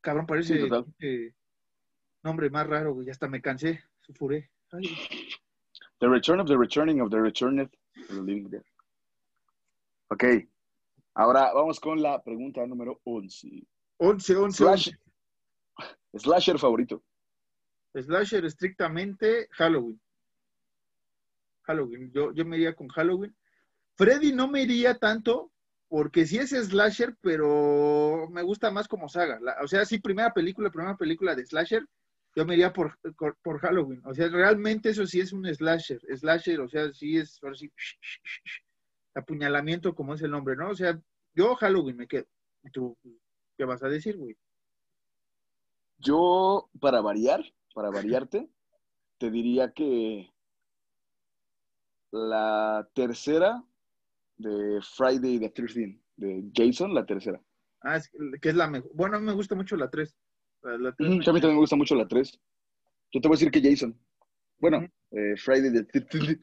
Cabrón, 0.02 0.26
parece 0.26 0.60
Sí, 1.00 1.34
nombre 2.24 2.50
más 2.50 2.68
raro, 2.68 2.94
güey. 2.94 3.06
Ya 3.06 3.14
hasta 3.14 3.28
me 3.28 3.42
cansé, 3.42 3.84
sufuré. 4.02 4.50
Ay, 4.72 4.84
The 6.00 6.08
Return 6.10 6.40
of 6.42 6.48
the 6.48 6.58
Returning 6.58 7.02
of 7.02 7.10
the 7.10 7.22
Returned 7.22 7.62
of 7.62 7.72
the 8.08 8.22
Living 8.22 8.50
Dead. 8.50 8.64
Ok. 10.10 10.26
Ahora 11.16 11.54
vamos 11.54 11.80
con 11.80 12.02
la 12.02 12.22
pregunta 12.22 12.66
número 12.66 13.00
11. 13.06 13.66
11, 13.98 14.36
11, 14.36 14.58
Slash, 14.58 14.90
slasher 16.16 16.60
favorito. 16.60 17.04
11. 17.94 18.08
Slasher 18.08 18.46
estrictamente 18.46 19.48
Halloween. 19.52 20.02
Halloween. 21.64 22.12
Yo, 22.12 22.34
yo 22.34 22.46
me 22.46 22.58
iría 22.58 22.76
con 22.76 22.88
Halloween. 22.90 23.36
Freddy 23.96 24.32
no 24.32 24.48
me 24.48 24.62
iría 24.64 24.98
tanto 24.98 25.52
porque 25.88 26.26
sí 26.26 26.38
es 26.38 26.50
slasher, 26.50 27.16
pero 27.22 28.28
me 28.32 28.42
gusta 28.42 28.72
más 28.72 28.88
como 28.88 29.08
saga. 29.10 29.40
O 29.62 29.68
sea, 29.68 29.86
sí, 29.86 30.00
primera 30.00 30.34
película, 30.34 30.72
primera 30.72 30.98
película 30.98 31.36
de 31.36 31.46
slasher, 31.46 31.86
yo 32.36 32.46
me 32.46 32.56
iría 32.56 32.74
por, 32.74 32.98
por, 33.44 33.60
Halloween. 33.60 34.02
O 34.06 34.14
sea, 34.14 34.28
realmente 34.30 34.90
eso 34.90 35.06
sí 35.06 35.20
es 35.20 35.32
un 35.34 35.46
slasher. 35.46 36.02
Slasher, 36.18 36.62
o 36.62 36.68
sea, 36.68 36.92
sí 36.94 37.18
es, 37.18 37.38
ahora 37.44 37.56
sí, 37.56 37.72
apuñalamiento 39.14 39.94
como 39.94 40.16
es 40.16 40.22
el 40.24 40.32
nombre, 40.32 40.56
¿no? 40.56 40.70
O 40.70 40.76
sea, 40.76 41.00
yo 41.36 41.56
Halloween 41.56 41.98
me 41.98 42.08
quedo. 42.08 42.26
¿Y 42.64 42.72
¿Tú 42.72 42.98
qué 43.56 43.66
vas 43.66 43.84
a 43.84 43.88
decir, 43.90 44.18
güey? 44.18 44.36
Yo, 46.00 46.70
para 46.80 47.02
variar, 47.02 47.44
para 47.76 47.92
variarte, 47.92 48.50
te 49.20 49.30
diría 49.30 49.72
que 49.72 50.33
la 52.14 52.88
tercera 52.94 53.64
de 54.38 54.80
Friday 54.96 55.40
the 55.40 55.50
13 55.50 56.00
de 56.18 56.44
Jason, 56.54 56.94
la 56.94 57.06
tercera. 57.06 57.42
Ah, 57.82 57.98
es, 57.98 58.10
que 58.40 58.50
es 58.50 58.56
la 58.56 58.68
mejor. 58.70 58.92
Bueno, 58.94 59.18
a 59.18 59.20
mí 59.20 59.26
me 59.26 59.34
gusta 59.34 59.56
mucho 59.56 59.76
la 59.76 59.90
3. 59.90 60.16
La, 60.62 60.78
la 60.78 60.92
tres 60.96 61.10
Ujú, 61.10 61.18
me- 61.18 61.26
A 61.26 61.34
mí 61.34 61.42
también 61.42 61.56
me 61.56 61.60
gusta 61.62 61.76
mucho 61.76 61.96
la 61.96 62.08
3. 62.08 62.40
Yo 63.12 63.20
te 63.20 63.28
voy 63.28 63.36
a 63.36 63.38
decir 63.40 63.52
que 63.52 63.62
Jason. 63.68 63.98
Bueno, 64.60 64.88
eh, 65.12 65.36
Friday 65.38 65.74
the 65.74 65.84
13 65.84 66.40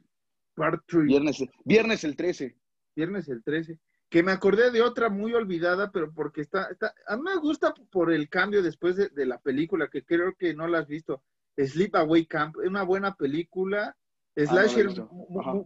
Part 0.55 0.85
three. 0.87 1.07
Viernes, 1.07 1.43
viernes 1.65 2.05
el 2.05 2.17
13. 2.17 2.57
Viernes 2.97 3.29
el 3.29 3.43
13. 3.43 3.79
Que 4.11 4.23
me 4.25 4.33
acordé 4.33 4.73
de 4.73 4.83
otra 4.83 5.09
muy 5.09 5.33
olvidada, 5.35 5.93
pero 5.93 6.13
porque 6.13 6.41
está, 6.41 6.65
está 6.71 6.93
a 7.07 7.17
mí 7.17 7.23
me 7.23 7.37
gusta 7.37 7.73
por 7.93 8.13
el 8.13 8.29
cambio 8.29 8.61
después 8.61 8.97
de, 8.97 9.09
de 9.11 9.25
la 9.25 9.39
película, 9.39 9.89
que 9.89 10.05
creo 10.05 10.35
que 10.37 10.53
no 10.53 10.67
la 10.67 10.81
has 10.81 10.89
visto. 10.89 11.23
Sleepaway 11.57 12.27
Camp, 12.27 12.57
es 12.63 12.69
una 12.69 12.83
buena 12.83 13.15
película. 13.15 13.97
He 14.37 14.47
Slasher, 14.47 14.89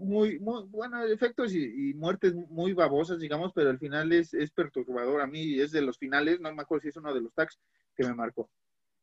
muy, 0.00 0.38
muy, 0.38 0.64
buenos 0.68 1.10
efectos 1.10 1.54
y, 1.54 1.90
y 1.90 1.94
muertes 1.94 2.34
muy 2.34 2.72
babosas, 2.72 3.18
digamos, 3.18 3.52
pero 3.54 3.70
el 3.70 3.78
final 3.78 4.12
es, 4.12 4.32
es 4.34 4.50
perturbador. 4.50 5.20
A 5.20 5.26
mí 5.26 5.60
es 5.60 5.70
de 5.70 5.82
los 5.82 5.98
finales, 5.98 6.40
no 6.40 6.52
me 6.54 6.62
acuerdo 6.62 6.82
si 6.82 6.88
es 6.88 6.96
uno 6.96 7.12
de 7.12 7.20
los 7.20 7.32
tags 7.34 7.58
que 7.94 8.04
me 8.04 8.14
marcó. 8.14 8.50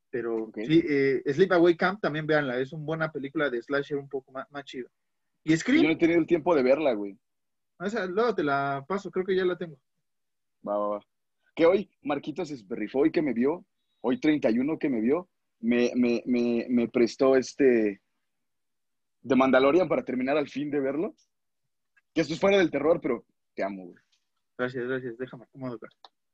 Pero 0.10 0.46
Ok. 0.46 0.58
sí, 0.66 0.84
eh, 0.88 1.22
Sleepaway 1.26 1.78
Camp 1.78 2.02
también 2.02 2.28
véanla, 2.28 2.60
es 2.60 2.74
una 2.74 2.84
buena 2.86 3.12
película 3.12 3.50
de 3.50 3.62
Slasher 3.62 3.98
un 3.98 4.10
poco 4.10 4.32
más, 4.32 4.50
más 4.52 4.66
chido. 4.66 4.90
Y 5.44 5.52
Yo 5.52 5.58
Scream, 5.58 5.84
no 5.84 5.90
he 5.92 5.96
tenido 5.96 6.20
el 6.20 6.28
tiempo 6.28 6.54
de 6.56 6.64
verla, 6.64 6.94
güey. 6.94 7.18
esa, 7.80 8.06
luego 8.08 8.36
te 8.36 8.44
la 8.44 8.84
paso, 8.88 9.10
creo 9.10 9.26
que 9.26 9.36
ya 9.36 9.46
la 9.46 9.58
tengo. 9.58 9.78
Va, 10.68 10.78
va, 10.78 10.88
va. 10.90 11.00
Que 11.56 11.66
hoy 11.66 11.90
Marquitos 12.02 12.52
Esperrifó, 12.52 13.00
hoy 13.00 13.12
que 13.12 13.22
me 13.22 13.34
vio, 13.34 13.66
hoy 14.02 14.20
31 14.20 14.78
que 14.80 14.90
me 14.90 15.02
vio, 15.02 15.30
me, 15.60 15.92
me, 15.96 16.22
me, 16.26 16.66
me 16.70 16.88
prestó 16.90 17.36
este 17.36 18.02
de 19.22 19.36
Mandalorian 19.36 19.88
para 19.88 20.04
terminar 20.04 20.38
al 20.38 20.48
fin 20.50 20.70
de 20.72 20.80
verlo. 20.80 21.16
Que 22.14 22.22
esto 22.22 22.34
es 22.34 22.40
fuera 22.40 22.58
del 22.58 22.72
terror, 22.72 23.00
pero 23.02 23.24
te 23.56 23.64
amo, 23.64 23.86
güey. 23.86 24.04
Gracias, 24.58 24.84
gracias, 24.86 25.18
déjame 25.18 25.44
acomodo 25.46 25.76
acá. 25.76 25.88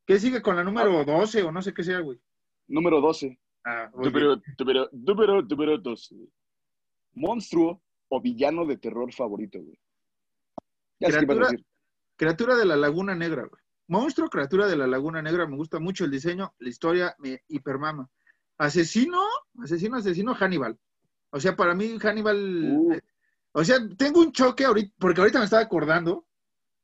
¿Qué 0.05 0.19
sigue 0.19 0.41
con 0.41 0.55
la 0.55 0.63
número 0.63 1.03
12 1.05 1.43
o 1.43 1.51
no 1.51 1.61
sé 1.61 1.73
qué 1.73 1.83
sea, 1.83 1.99
güey? 1.99 2.19
Número 2.67 2.99
12. 3.01 3.37
Ah, 3.65 3.89
Número, 3.93 4.41
número, 4.57 4.89
número, 4.93 5.41
número 5.41 5.77
12. 5.77 6.15
Monstruo 7.13 7.81
o 8.09 8.21
villano 8.21 8.65
de 8.65 8.77
terror 8.77 9.11
favorito, 9.13 9.59
güey. 9.61 9.77
Ya 10.99 11.09
Criatura- 11.09 11.47
decir. 11.49 11.65
criatura 12.15 12.55
de 12.55 12.65
la 12.65 12.75
Laguna 12.75 13.15
Negra, 13.15 13.43
güey. 13.45 13.61
Monstruo, 13.87 14.29
criatura 14.29 14.67
de 14.67 14.75
la 14.77 14.87
Laguna 14.87 15.21
Negra, 15.21 15.47
me 15.47 15.55
gusta 15.55 15.79
mucho 15.79 16.03
el 16.05 16.11
diseño, 16.11 16.53
la 16.59 16.69
historia 16.69 17.15
me 17.19 17.41
hipermama. 17.47 18.09
Asesino, 18.57 19.21
asesino, 19.61 19.97
asesino, 19.97 20.33
Hannibal. 20.33 20.77
O 21.29 21.39
sea, 21.39 21.55
para 21.55 21.73
mí 21.75 21.97
Hannibal, 21.99 22.37
Uh. 22.71 22.99
o 23.53 23.63
sea, 23.63 23.77
tengo 23.97 24.21
un 24.21 24.31
choque 24.31 24.65
ahorita, 24.65 24.93
porque 24.97 25.21
ahorita 25.21 25.39
me 25.39 25.45
estaba 25.45 25.61
acordando 25.63 26.25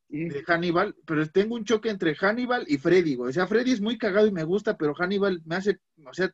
de 0.10 0.44
Hannibal, 0.46 0.96
pero 1.06 1.28
tengo 1.30 1.56
un 1.56 1.66
choque 1.66 1.90
entre 1.90 2.16
Hannibal 2.16 2.66
y 2.68 2.78
Freddy, 2.78 3.16
güey. 3.16 3.30
O 3.30 3.34
sea, 3.34 3.48
Freddy 3.48 3.72
es 3.72 3.82
muy 3.82 3.98
cagado 3.98 4.28
y 4.28 4.32
me 4.32 4.44
gusta, 4.44 4.78
pero 4.78 4.94
Hannibal 4.94 5.42
me 5.46 5.56
hace, 5.56 5.80
o 6.06 6.14
sea, 6.14 6.32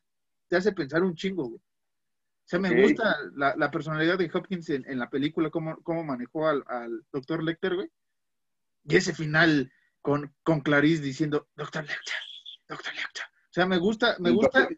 te 0.48 0.56
hace 0.56 0.72
pensar 0.72 1.02
un 1.02 1.14
chingo, 1.14 1.44
güey. 1.48 1.60
O 1.60 2.48
sea, 2.50 2.58
me 2.58 2.82
gusta 2.82 3.16
la, 3.36 3.54
la 3.56 3.70
personalidad 3.70 4.18
de 4.18 4.28
Hopkins 4.34 4.68
en, 4.70 4.84
en 4.88 4.98
la 4.98 5.08
película, 5.08 5.50
cómo, 5.50 5.80
cómo 5.82 6.02
manejó 6.02 6.48
al, 6.48 6.64
al 6.66 7.04
doctor 7.12 7.44
Lecter, 7.44 7.76
güey. 7.76 7.88
Y 8.84 8.96
ese 8.96 9.14
final 9.14 9.72
con, 10.02 10.34
con 10.42 10.60
Clarice 10.60 11.00
diciendo, 11.02 11.48
doctor 11.54 11.82
Lecter, 11.82 12.16
doctor 12.68 12.92
Lecter. 12.92 13.24
O 13.24 13.52
sea, 13.52 13.66
me 13.66 13.78
gusta, 13.78 14.16
me 14.18 14.30
gusta 14.30 14.68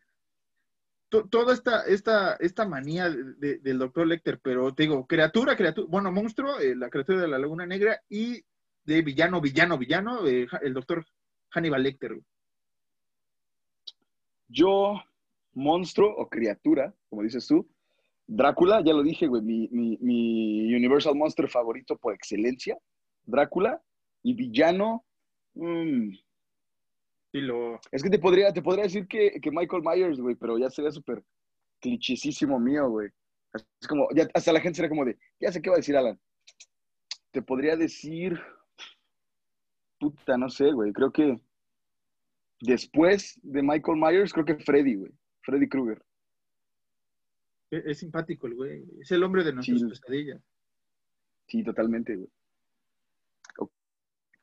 toda 1.13 1.53
esta, 1.53 1.85
esta, 1.85 2.35
esta 2.37 2.67
manía 2.67 3.11
de- 3.11 3.35
de- 3.35 3.59
del 3.59 3.79
doctor 3.79 4.07
Lecter, 4.07 4.41
pero 4.43 4.75
te 4.75 4.85
digo, 4.85 5.07
criatura, 5.07 5.57
criatura, 5.57 5.87
bueno, 5.91 6.11
monstruo, 6.11 6.59
eh, 6.59 6.75
la 6.75 6.89
criatura 6.89 7.21
de 7.21 7.29
la 7.29 7.39
Laguna 7.39 7.67
Negra 7.67 8.01
y 8.09 8.43
de 8.85 9.03
villano, 9.03 9.41
villano, 9.41 9.77
villano, 9.79 10.27
eh, 10.27 10.47
el 10.63 10.75
doctor 10.75 11.05
Hannibal 11.51 11.83
Lecter. 11.83 12.19
Yo, 14.49 15.01
monstruo 15.55 16.15
o 16.17 16.29
criatura, 16.29 16.95
como 17.09 17.23
dices 17.23 17.47
tú, 17.47 17.69
Drácula, 18.27 18.83
ya 18.85 18.93
lo 18.95 19.03
dije, 19.03 19.27
güey, 19.27 19.43
mi, 19.43 19.69
mi- 19.71 19.99
mi 20.01 20.75
Universal 20.75 21.15
Monster 21.15 21.49
favorito 21.49 21.97
por 21.99 22.15
excelencia, 22.15 22.79
Drácula, 23.25 23.83
y 24.23 24.35
villano, 24.35 25.05
mm, 25.55 26.15
Lo... 27.41 27.81
Es 27.91 28.03
que 28.03 28.11
te 28.11 28.19
podría, 28.19 28.53
te 28.53 28.63
podría 28.63 28.85
decir 28.85 29.07
que, 29.09 29.41
que 29.41 29.51
Michael 29.51 29.83
Myers, 29.83 30.21
güey, 30.21 30.35
pero 30.37 30.59
ya 30.59 30.69
sería 30.71 30.91
súper 30.91 31.25
clichisísimo 31.81 32.61
mío, 32.61 32.89
güey. 32.91 33.09
Es 33.55 33.89
como, 33.89 34.07
ya, 34.15 34.29
hasta 34.35 34.53
la 34.53 34.61
gente 34.61 34.77
sería 34.77 34.89
como 34.91 35.05
de, 35.05 35.19
ya 35.41 35.51
sé 35.51 35.61
qué 35.63 35.71
va 35.71 35.77
a 35.77 35.79
decir 35.79 35.97
Alan. 35.97 36.21
Te 37.31 37.41
podría 37.43 37.77
decir, 37.77 38.39
puta, 39.99 40.37
no 40.37 40.49
sé, 40.51 40.73
güey, 40.73 40.93
creo 40.93 41.11
que 41.11 41.41
después 42.61 43.41
de 43.43 43.63
Michael 43.63 43.99
Myers, 43.99 44.33
creo 44.33 44.45
que 44.45 44.57
Freddy, 44.57 44.97
güey, 44.97 45.13
Freddy 45.41 45.69
Krueger. 45.69 46.05
Es, 47.71 47.85
es 47.87 47.99
simpático 47.99 48.47
el 48.47 48.55
güey, 48.55 48.85
es 49.01 49.11
el 49.11 49.23
hombre 49.23 49.43
de 49.45 49.55
nuestras 49.55 49.81
Sí. 49.81 49.87
pesadillas. 49.89 50.43
Sí, 51.47 51.65
totalmente, 51.65 52.17
güey. 52.17 52.29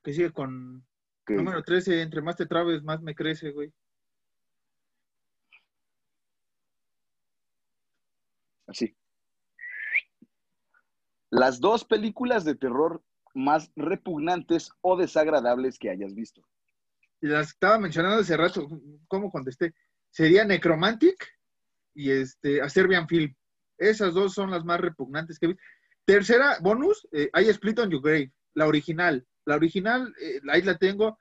Que 0.02 0.14
sigue 0.14 0.32
con 0.32 0.86
Que- 1.30 1.36
número 1.36 1.62
13, 1.62 2.02
entre 2.02 2.22
más 2.24 2.36
te 2.36 2.48
trabes, 2.48 2.82
más 2.82 3.02
me 3.02 3.14
crece, 3.14 3.52
güey. 3.52 3.72
Así. 8.66 8.96
Las 11.30 11.60
dos 11.60 11.86
películas 11.86 12.44
de 12.46 12.56
terror 12.56 13.04
más 13.36 13.72
repugnantes 13.76 14.72
o 14.82 14.98
desagradables 14.98 15.78
que 15.78 15.92
hayas 15.92 16.16
visto. 16.16 16.42
Las 17.22 17.50
estaba 17.50 17.78
mencionando 17.78 18.22
hace 18.22 18.36
rato, 18.36 18.68
¿cómo 19.08 19.32
contesté? 19.32 19.76
Sería 20.10 20.46
Necromantic 20.46 21.28
y 21.94 22.10
este, 22.10 22.62
a 22.62 22.70
Serbian 22.70 23.08
Film. 23.08 23.36
Esas 23.78 24.16
dos 24.16 24.34
son 24.34 24.50
las 24.50 24.66
más 24.66 24.82
repugnantes 24.82 25.38
que 25.38 25.48
vi. 25.48 25.56
Tercera, 26.06 26.58
bonus, 26.62 27.08
eh, 27.12 27.30
hay 27.34 27.50
Split 27.50 27.78
on 27.80 27.92
Your 27.92 28.02
Grave, 28.02 28.32
la 28.56 28.66
original. 28.66 29.26
La 29.50 29.56
original, 29.56 30.14
eh, 30.22 30.42
ahí 30.52 30.62
la 30.62 30.78
tengo. 30.78 31.18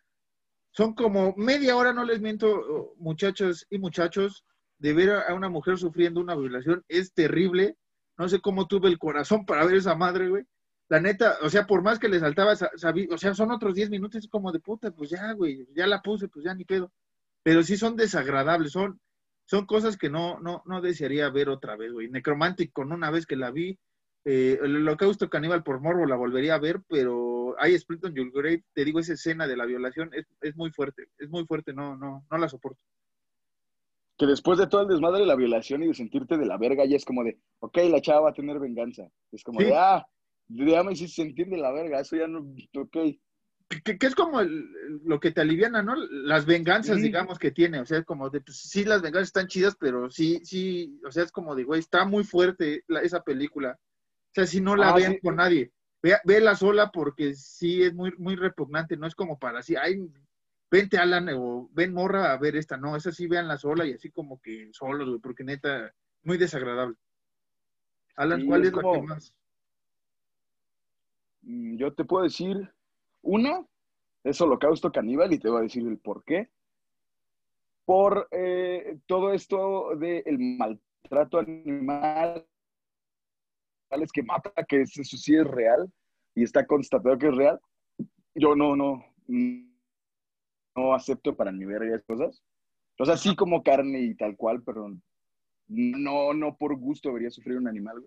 Son 0.71 0.95
como 0.95 1.35
media 1.39 1.79
hora, 1.79 1.95
no 1.95 2.05
les 2.05 2.21
miento, 2.21 2.47
oh, 2.51 2.95
muchachos 2.99 3.67
y 3.71 3.79
muchachos, 3.79 4.45
de 4.77 4.93
ver 4.93 5.11
a 5.13 5.33
una 5.33 5.49
mujer 5.49 5.79
sufriendo 5.79 6.21
una 6.21 6.35
violación. 6.37 6.85
Es 6.89 7.15
terrible. 7.15 7.79
No 8.19 8.29
sé 8.29 8.41
cómo 8.41 8.67
tuve 8.67 8.91
el 8.91 8.99
corazón 8.99 9.47
para 9.47 9.65
ver 9.65 9.77
esa 9.77 9.95
madre, 9.95 10.29
güey. 10.29 10.45
La 10.91 11.01
neta, 11.01 11.39
o 11.41 11.49
sea, 11.49 11.67
por 11.67 11.81
más 11.83 11.99
que 11.99 12.11
le 12.11 12.21
saltaba, 12.21 12.53
o 12.53 13.19
sea, 13.19 13.35
son 13.35 13.51
otros 13.51 13.75
10 13.75 13.89
minutos 13.89 14.29
como 14.31 14.53
de 14.53 14.61
puta, 14.61 14.91
pues 14.91 15.09
ya, 15.09 15.33
güey, 15.33 15.67
ya 15.75 15.87
la 15.87 16.03
puse, 16.03 16.29
pues 16.29 16.45
ya 16.45 16.55
ni 16.55 16.67
pedo. 16.67 16.93
Pero 17.43 17.63
sí 17.63 17.79
son 17.79 17.97
desagradables, 17.97 18.73
son, 18.73 19.01
son 19.47 19.65
cosas 19.65 19.97
que 19.97 20.11
no, 20.11 20.39
no, 20.41 20.63
no 20.67 20.83
desearía 20.83 21.31
ver 21.31 21.49
otra 21.49 21.77
vez, 21.77 21.93
güey. 21.93 22.11
Necromantic, 22.11 22.73
con 22.75 22.93
una 22.93 23.11
vez 23.11 23.25
que 23.25 23.37
la 23.37 23.51
vi, 23.51 23.79
eh, 24.25 24.59
el 24.63 24.77
holocausto 24.77 25.29
caníbal 25.31 25.63
por 25.63 25.81
morbo 25.81 26.05
la 26.07 26.17
volvería 26.17 26.55
a 26.55 26.59
ver, 26.59 26.81
pero 26.89 27.55
hay 27.59 27.75
Split 27.75 28.05
on 28.05 28.15
Your 28.15 28.31
Grave, 28.33 28.63
te 28.75 28.85
digo, 28.85 29.01
esa 29.01 29.15
escena 29.15 29.47
de 29.47 29.57
la 29.57 29.65
violación 29.65 30.11
es, 30.13 30.27
es 30.41 30.55
muy 30.57 30.71
fuerte, 30.71 31.09
es 31.19 31.29
muy 31.31 31.45
fuerte, 31.47 31.73
no, 31.73 31.97
no, 31.97 32.25
no 32.31 32.39
la 32.39 32.49
soporto. 32.49 32.79
Que 34.19 34.27
después 34.27 34.59
de 34.59 34.67
todo 34.67 34.83
el 34.83 34.89
desmadre 34.89 35.21
de 35.21 35.27
la 35.27 35.37
violación 35.37 35.83
y 35.83 35.87
de 35.87 35.95
sentirte 35.95 36.37
de 36.37 36.47
la 36.47 36.59
verga, 36.59 36.85
ya 36.85 36.97
es 36.97 37.05
como 37.05 37.23
de, 37.23 37.39
ok, 37.61 37.79
la 37.89 38.01
chava 38.01 38.21
va 38.23 38.31
a 38.31 38.35
tener 38.35 38.59
venganza. 38.59 39.09
Es 39.31 39.45
como 39.45 39.61
Sí. 39.61 39.67
de, 39.67 39.75
ah, 39.77 40.05
ya 40.49 40.83
me 40.83 40.93
hiciste 40.93 41.23
sentir 41.23 41.47
de 41.47 41.57
la 41.57 41.71
verga, 41.71 42.01
eso 42.01 42.17
ya 42.17 42.27
no, 42.27 42.41
ok. 42.77 42.97
que, 43.85 43.99
que 43.99 44.07
es 44.07 44.15
como 44.15 44.41
el- 44.41 44.67
lo 45.05 45.21
que 45.21 45.31
te 45.31 45.43
aliviana, 45.43 45.83
¿no? 45.83 45.95
Las 45.95 46.47
venganzas, 46.47 46.97
Sí. 46.97 47.03
digamos, 47.03 47.39
que 47.39 47.51
tiene. 47.51 47.81
O 47.81 47.85
sea, 47.85 47.99
es 47.99 48.07
como 48.07 48.31
de, 48.31 48.41
pues 48.41 48.57
sí, 48.57 48.83
las 48.87 49.03
venganzas 49.03 49.29
están 49.29 49.47
chidas, 49.47 49.77
pero 49.79 50.11
sí, 50.11 50.41
sí, 50.43 50.99
o 51.07 51.13
sea, 51.13 51.23
es 51.25 51.31
como 51.31 51.55
de, 51.55 51.65
güey, 51.65 51.79
está 51.81 52.07
muy 52.07 52.25
fuerte 52.25 52.83
la- 52.89 53.03
esa 53.03 53.23
película. 53.23 53.79
Sea, 54.39 54.47
si 54.47 54.61
no 54.61 54.77
la 54.77 54.93
Ah, 54.93 54.95
vean 54.95 55.15
sí. 55.15 55.21
con 55.21 55.35
nadie, 55.35 55.73
vea, 56.01 56.21
véela 56.25 56.55
sola 56.55 56.93
porque 56.93 57.35
sí 57.35 57.83
es 57.83 57.93
muy, 57.93 58.13
muy 58.19 58.37
repugnante, 58.37 58.97
no 58.97 59.09
es 59.09 59.17
como 59.17 59.37
para 59.37 59.59
así, 59.59 59.75
ay, 59.75 59.99
vente 60.71 60.97
Alan 60.97 61.29
o 61.35 61.69
ven 61.73 61.93
morra 61.93 62.33
a 62.33 62.39
ver 62.39 62.55
esta, 62.55 62.77
no, 62.77 62.95
esa 62.95 63.11
sí 63.11 63.27
véanla 63.27 63.59
sola 63.59 63.85
y 63.85 63.95
así 63.95 64.13
como 64.13 64.41
que 64.41 64.69
solos, 64.73 65.09
güey, 65.09 65.21
porque 65.21 65.43
neta, 65.43 65.93
muy 66.23 66.39
desagradable. 66.39 66.95
Alan, 68.15 68.41
Sí, 68.41 68.47
¿cuál 68.47 68.63
es 68.63 68.69
es, 68.69 68.77
la 68.77 68.83
que 68.83 69.03
más? 69.03 69.35
Mm, 71.43 71.77
Yo 71.77 71.93
te 71.93 72.05
puedo 72.05 72.23
decir, 72.23 72.73
una, 73.23 73.67
es 74.23 74.41
Holocausto 74.41 74.93
Caníbal 74.93 75.33
y 75.33 75.41
te 75.41 75.49
voy 75.49 75.59
a 75.59 75.63
decir 75.63 75.85
el 75.85 75.99
por 75.99 76.23
qué. 76.23 76.49
Por 77.85 78.29
eh, 78.31 79.01
todo 79.07 79.33
esto 79.33 79.97
del 79.97 80.39
maltrato 80.39 81.39
animal, 81.41 82.47
que 84.13 84.23
mata, 84.23 84.53
que 84.65 84.83
es- 84.83 84.99
eso 84.99 85.17
sí 85.17 85.35
es 85.35 85.47
real 85.47 85.91
y 86.35 86.43
está 86.43 86.67
constatado 86.67 87.19
que 87.19 87.29
es 87.29 87.37
real. 87.37 87.61
Yo 88.35 88.55
no, 88.55 88.77
no, 88.77 89.05
no 90.77 90.95
acepto 90.95 91.35
para 91.37 91.51
ni 91.53 91.65
ver 91.65 91.83
esas 91.83 92.05
cosas. 92.05 92.43
O 92.99 93.05
sea, 93.05 93.17
sí 93.17 93.35
como 93.37 93.63
carne 93.63 94.01
y 94.01 94.15
tal 94.15 94.37
cual, 94.37 94.63
pero 94.63 94.89
no, 95.69 96.35
no 96.35 96.57
por 96.57 96.77
gusto 96.77 97.09
debería 97.09 97.31
sufrir 97.31 97.57
un 97.57 97.69
animal. 97.69 98.05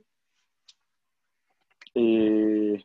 Eh, 1.93 2.84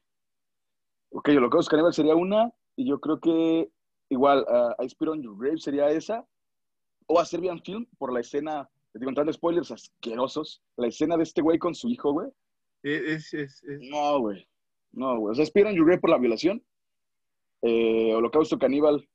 ok, 1.10 1.28
Holocausto 1.30 1.70
Caníbal 1.70 1.92
sería 1.94 2.14
una, 2.16 2.52
y 2.76 2.88
yo 2.88 3.00
creo 3.00 3.20
que 3.20 3.70
igual 4.08 4.44
uh, 4.48 4.82
I 4.82 4.88
Spit 4.88 5.08
on 5.08 5.22
Your 5.22 5.36
Grave 5.38 5.58
sería 5.58 5.90
esa, 5.90 6.26
o 7.06 7.20
a 7.20 7.24
Serbian 7.24 7.60
Film 7.62 7.86
por 7.98 8.12
la 8.12 8.20
escena, 8.20 8.68
digo, 8.94 9.08
entrando 9.08 9.32
spoilers 9.32 9.70
asquerosos, 9.70 10.62
la 10.76 10.88
escena 10.88 11.16
de 11.16 11.22
este 11.22 11.40
güey 11.42 11.58
con 11.58 11.74
su 11.74 11.88
hijo, 11.88 12.12
güey. 12.12 12.28
Es, 12.82 13.34
es, 13.34 13.62
es- 13.64 13.80
No, 13.90 14.20
güey. 14.20 14.46
No, 14.92 15.18
güey. 15.18 15.32
O 15.32 15.34
sea, 15.34 15.44
Your 15.72 15.84
Grave 15.86 16.00
por 16.00 16.10
la 16.10 16.18
violación, 16.18 16.62
eh, 17.62 18.14
Holocausto 18.14 18.58
Caníbal 18.58 19.08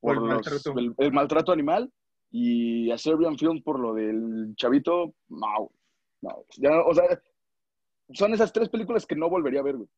por 0.00 0.14
el 0.14 0.20
los- 0.20 0.28
maltrato. 0.28 0.78
el, 0.78 0.94
el 0.98 1.12
maltrato 1.12 1.52
animal, 1.52 1.92
y 2.30 2.90
a 2.90 2.98
Serbian 2.98 3.38
Film 3.38 3.62
por 3.62 3.78
lo 3.80 3.94
del 3.94 4.54
chavito, 4.56 5.14
no, 5.28 5.70
no. 6.20 6.44
Ya, 6.58 6.80
o 6.82 6.92
sea, 6.94 7.04
son 8.12 8.34
esas 8.34 8.52
tres 8.52 8.68
películas 8.68 9.06
que 9.06 9.16
no 9.16 9.30
volvería 9.30 9.60
a 9.60 9.64
ver, 9.64 9.76
güey. 9.76 9.88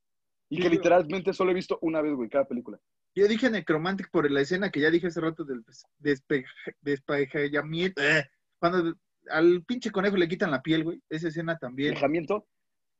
Y 0.51 0.57
Sí, 0.57 0.63
que 0.63 0.71
literalmente 0.71 1.33
solo 1.33 1.51
he 1.51 1.55
visto 1.55 1.79
una 1.83 2.01
vez, 2.01 2.15
güey, 2.15 2.29
cada 2.29 2.47
película. 2.47 2.79
Yo 3.15 3.27
dije 3.27 3.51
Necromantic 3.51 4.11
por 4.11 4.31
la 4.31 4.41
escena 4.43 4.71
que 4.71 4.81
ya 4.81 4.91
dije 4.91 5.09
hace 5.09 5.21
rato 5.21 5.45
del 5.45 5.65
despe- 6.01 6.45
despejamiento. 6.81 8.01
eh, 8.03 8.25
Cuando 8.59 8.95
al 9.31 9.63
pinche 9.65 9.91
conejo 9.91 10.17
le 10.17 10.29
quitan 10.29 10.51
la 10.51 10.63
piel, 10.63 10.85
güey. 10.85 11.03
Esa 11.09 11.29
escena 11.29 11.59
también. 11.59 11.95
Dejamiento. 11.95 12.47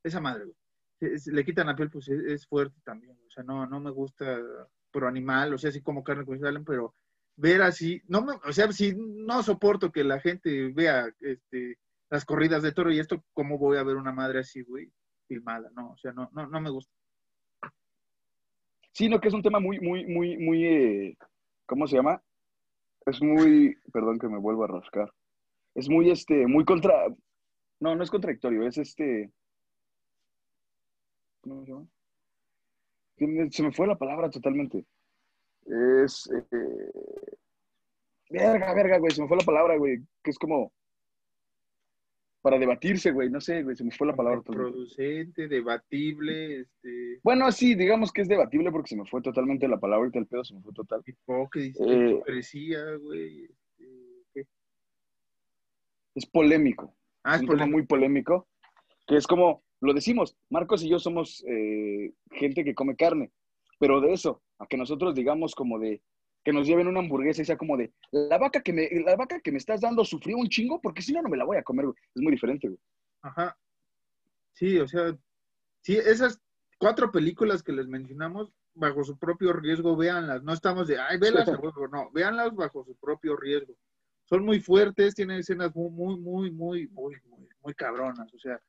Esa 0.03 0.19
madre, 0.19 0.45
güey. 0.45 0.55
Le 1.27 1.45
quitan 1.45 1.67
la 1.67 1.75
piel, 1.75 1.89
pues 1.89 2.09
es, 2.09 2.45
fuerte 2.45 2.79
también. 2.83 3.17
O 3.25 3.31
sea, 3.31 3.43
no, 3.43 3.65
no 3.65 3.79
me 3.79 3.91
gusta 3.91 4.37
pro 4.91 5.07
animal, 5.07 5.53
o 5.53 5.57
sea, 5.57 5.69
así 5.69 5.81
como 5.81 6.03
carne 6.03 6.25
con 6.25 6.39
pero 6.65 6.95
ver 7.35 7.61
así, 7.61 8.01
no 8.07 8.21
me, 8.21 8.33
o 8.33 8.51
sea, 8.51 8.71
si 8.71 8.93
no 8.97 9.41
soporto 9.43 9.91
que 9.91 10.03
la 10.03 10.19
gente 10.19 10.73
vea 10.73 11.09
este, 11.21 11.77
las 12.09 12.25
corridas 12.25 12.63
de 12.63 12.73
toro 12.73 12.91
y 12.91 12.99
esto, 12.99 13.23
¿cómo 13.33 13.57
voy 13.57 13.77
a 13.77 13.83
ver 13.83 13.95
una 13.95 14.11
madre 14.11 14.39
así, 14.39 14.61
güey? 14.61 14.91
Filmada, 15.27 15.69
no, 15.75 15.91
o 15.91 15.97
sea, 15.97 16.11
no, 16.11 16.29
no, 16.33 16.47
no 16.47 16.59
me 16.61 16.69
gusta. 16.69 16.91
Sí, 18.91 19.07
no, 19.07 19.21
que 19.21 19.29
es 19.29 19.33
un 19.33 19.43
tema 19.43 19.59
muy, 19.59 19.79
muy, 19.79 20.05
muy, 20.05 20.37
muy, 20.37 20.65
eh, 20.65 21.17
¿cómo 21.65 21.87
se 21.87 21.95
llama? 21.95 22.21
Es 23.05 23.21
muy, 23.21 23.77
perdón 23.93 24.19
que 24.19 24.27
me 24.27 24.37
vuelvo 24.37 24.65
a 24.65 24.67
rascar. 24.67 25.13
Es 25.75 25.87
muy, 25.87 26.09
este, 26.09 26.45
muy 26.47 26.65
contra, 26.65 27.07
no, 27.79 27.95
no 27.95 28.03
es 28.03 28.11
contradictorio, 28.11 28.67
es 28.67 28.77
este, 28.77 29.31
¿cómo 31.41 31.65
se 31.65 31.71
llama? 31.71 31.87
Se 33.51 33.63
me 33.63 33.71
fue 33.71 33.87
la 33.87 33.97
palabra 33.97 34.29
totalmente. 34.29 34.85
Es, 35.65 36.29
eh, 36.31 36.91
verga, 38.29 38.73
verga, 38.73 38.97
güey, 38.97 39.11
se 39.11 39.21
me 39.21 39.27
fue 39.27 39.37
la 39.37 39.45
palabra, 39.45 39.77
güey, 39.77 39.99
que 40.23 40.31
es 40.31 40.37
como 40.39 40.71
para 42.41 42.57
debatirse, 42.57 43.11
güey, 43.11 43.29
no 43.29 43.41
sé, 43.41 43.63
güey, 43.63 43.75
se 43.75 43.83
me 43.83 43.91
fue 43.91 44.07
la 44.07 44.15
palabra 44.15 44.41
totalmente. 44.41 44.71
Producente, 44.71 45.47
debatible, 45.49 46.61
este, 46.61 47.19
Bueno, 47.21 47.51
sí, 47.51 47.75
digamos 47.75 48.13
que 48.13 48.21
es 48.21 48.29
debatible 48.29 48.71
porque 48.71 48.87
se 48.89 48.95
me 48.95 49.05
fue 49.05 49.21
totalmente 49.21 49.67
la 49.67 49.77
palabra, 49.79 50.05
ahorita 50.05 50.19
el 50.19 50.27
pedo 50.27 50.45
se 50.45 50.53
me 50.55 50.61
fue 50.61 50.71
total. 50.73 51.03
hipócrita, 51.05 51.83
Eh, 51.85 52.21
güey. 52.97 53.43
este, 53.43 54.23
¿qué? 54.33 54.47
Es 56.15 56.25
polémico. 56.25 56.95
Ah, 57.23 57.35
es 57.35 57.41
es 57.41 57.47
polémico. 57.47 57.77
muy 57.77 57.85
polémico, 57.85 58.47
que 59.05 59.17
es 59.17 59.27
como, 59.27 59.61
lo 59.81 59.93
decimos, 59.93 60.35
Marcos 60.49 60.83
y 60.83 60.89
yo 60.89 60.99
somos 60.99 61.43
eh, 61.47 62.13
gente 62.31 62.63
que 62.63 62.75
come 62.75 62.95
carne, 62.95 63.31
pero 63.79 64.01
de 64.01 64.13
eso, 64.13 64.41
a 64.57 64.67
que 64.67 64.77
nosotros 64.77 65.15
digamos 65.15 65.55
como 65.55 65.79
de, 65.79 66.01
que 66.43 66.53
nos 66.53 66.67
lleven 66.67 66.87
una 66.87 66.99
hamburguesa 66.99 67.41
y 67.41 67.45
sea 67.45 67.57
como 67.57 67.77
de, 67.77 67.93
la 68.11 68.37
vaca 68.37 68.61
que 68.61 68.73
me, 68.73 68.89
la 69.05 69.15
vaca 69.15 69.39
que 69.39 69.51
me 69.51 69.57
estás 69.57 69.81
dando 69.81 70.03
sufrió 70.05 70.37
un 70.37 70.49
chingo 70.49 70.81
porque 70.81 71.01
si 71.01 71.13
no, 71.13 71.21
no 71.21 71.29
me 71.29 71.37
la 71.37 71.45
voy 71.45 71.57
a 71.57 71.63
comer, 71.63 71.85
güey. 71.85 71.97
Es 72.15 72.21
muy 72.21 72.31
diferente, 72.31 72.67
güey. 72.67 72.79
Ajá. 73.21 73.57
Sí, 74.53 74.77
o 74.79 74.87
sea, 74.87 75.15
sí, 75.81 75.97
esas 75.97 76.41
cuatro 76.77 77.11
películas 77.11 77.63
que 77.63 77.71
les 77.71 77.87
mencionamos, 77.87 78.51
bajo 78.73 79.03
su 79.03 79.17
propio 79.17 79.53
riesgo, 79.53 79.95
véanlas. 79.95 80.43
No 80.43 80.53
estamos 80.53 80.87
de, 80.87 80.99
ay, 80.99 81.17
véanlas 81.17 81.47
a 81.49 81.57
huevo, 81.57 81.87
no, 81.87 82.09
véanlas 82.11 82.55
bajo 82.55 82.83
su 82.83 82.95
propio 82.95 83.35
riesgo. 83.35 83.73
Son 84.25 84.43
muy 84.43 84.59
fuertes, 84.59 85.15
tienen 85.15 85.39
escenas 85.39 85.75
muy, 85.75 85.89
muy, 85.89 86.19
muy, 86.19 86.51
muy, 86.51 86.87
muy, 86.87 87.15
muy, 87.27 87.47
muy 87.61 87.73
cabronas. 87.73 88.33
O 88.33 88.39
sea, 88.39 88.61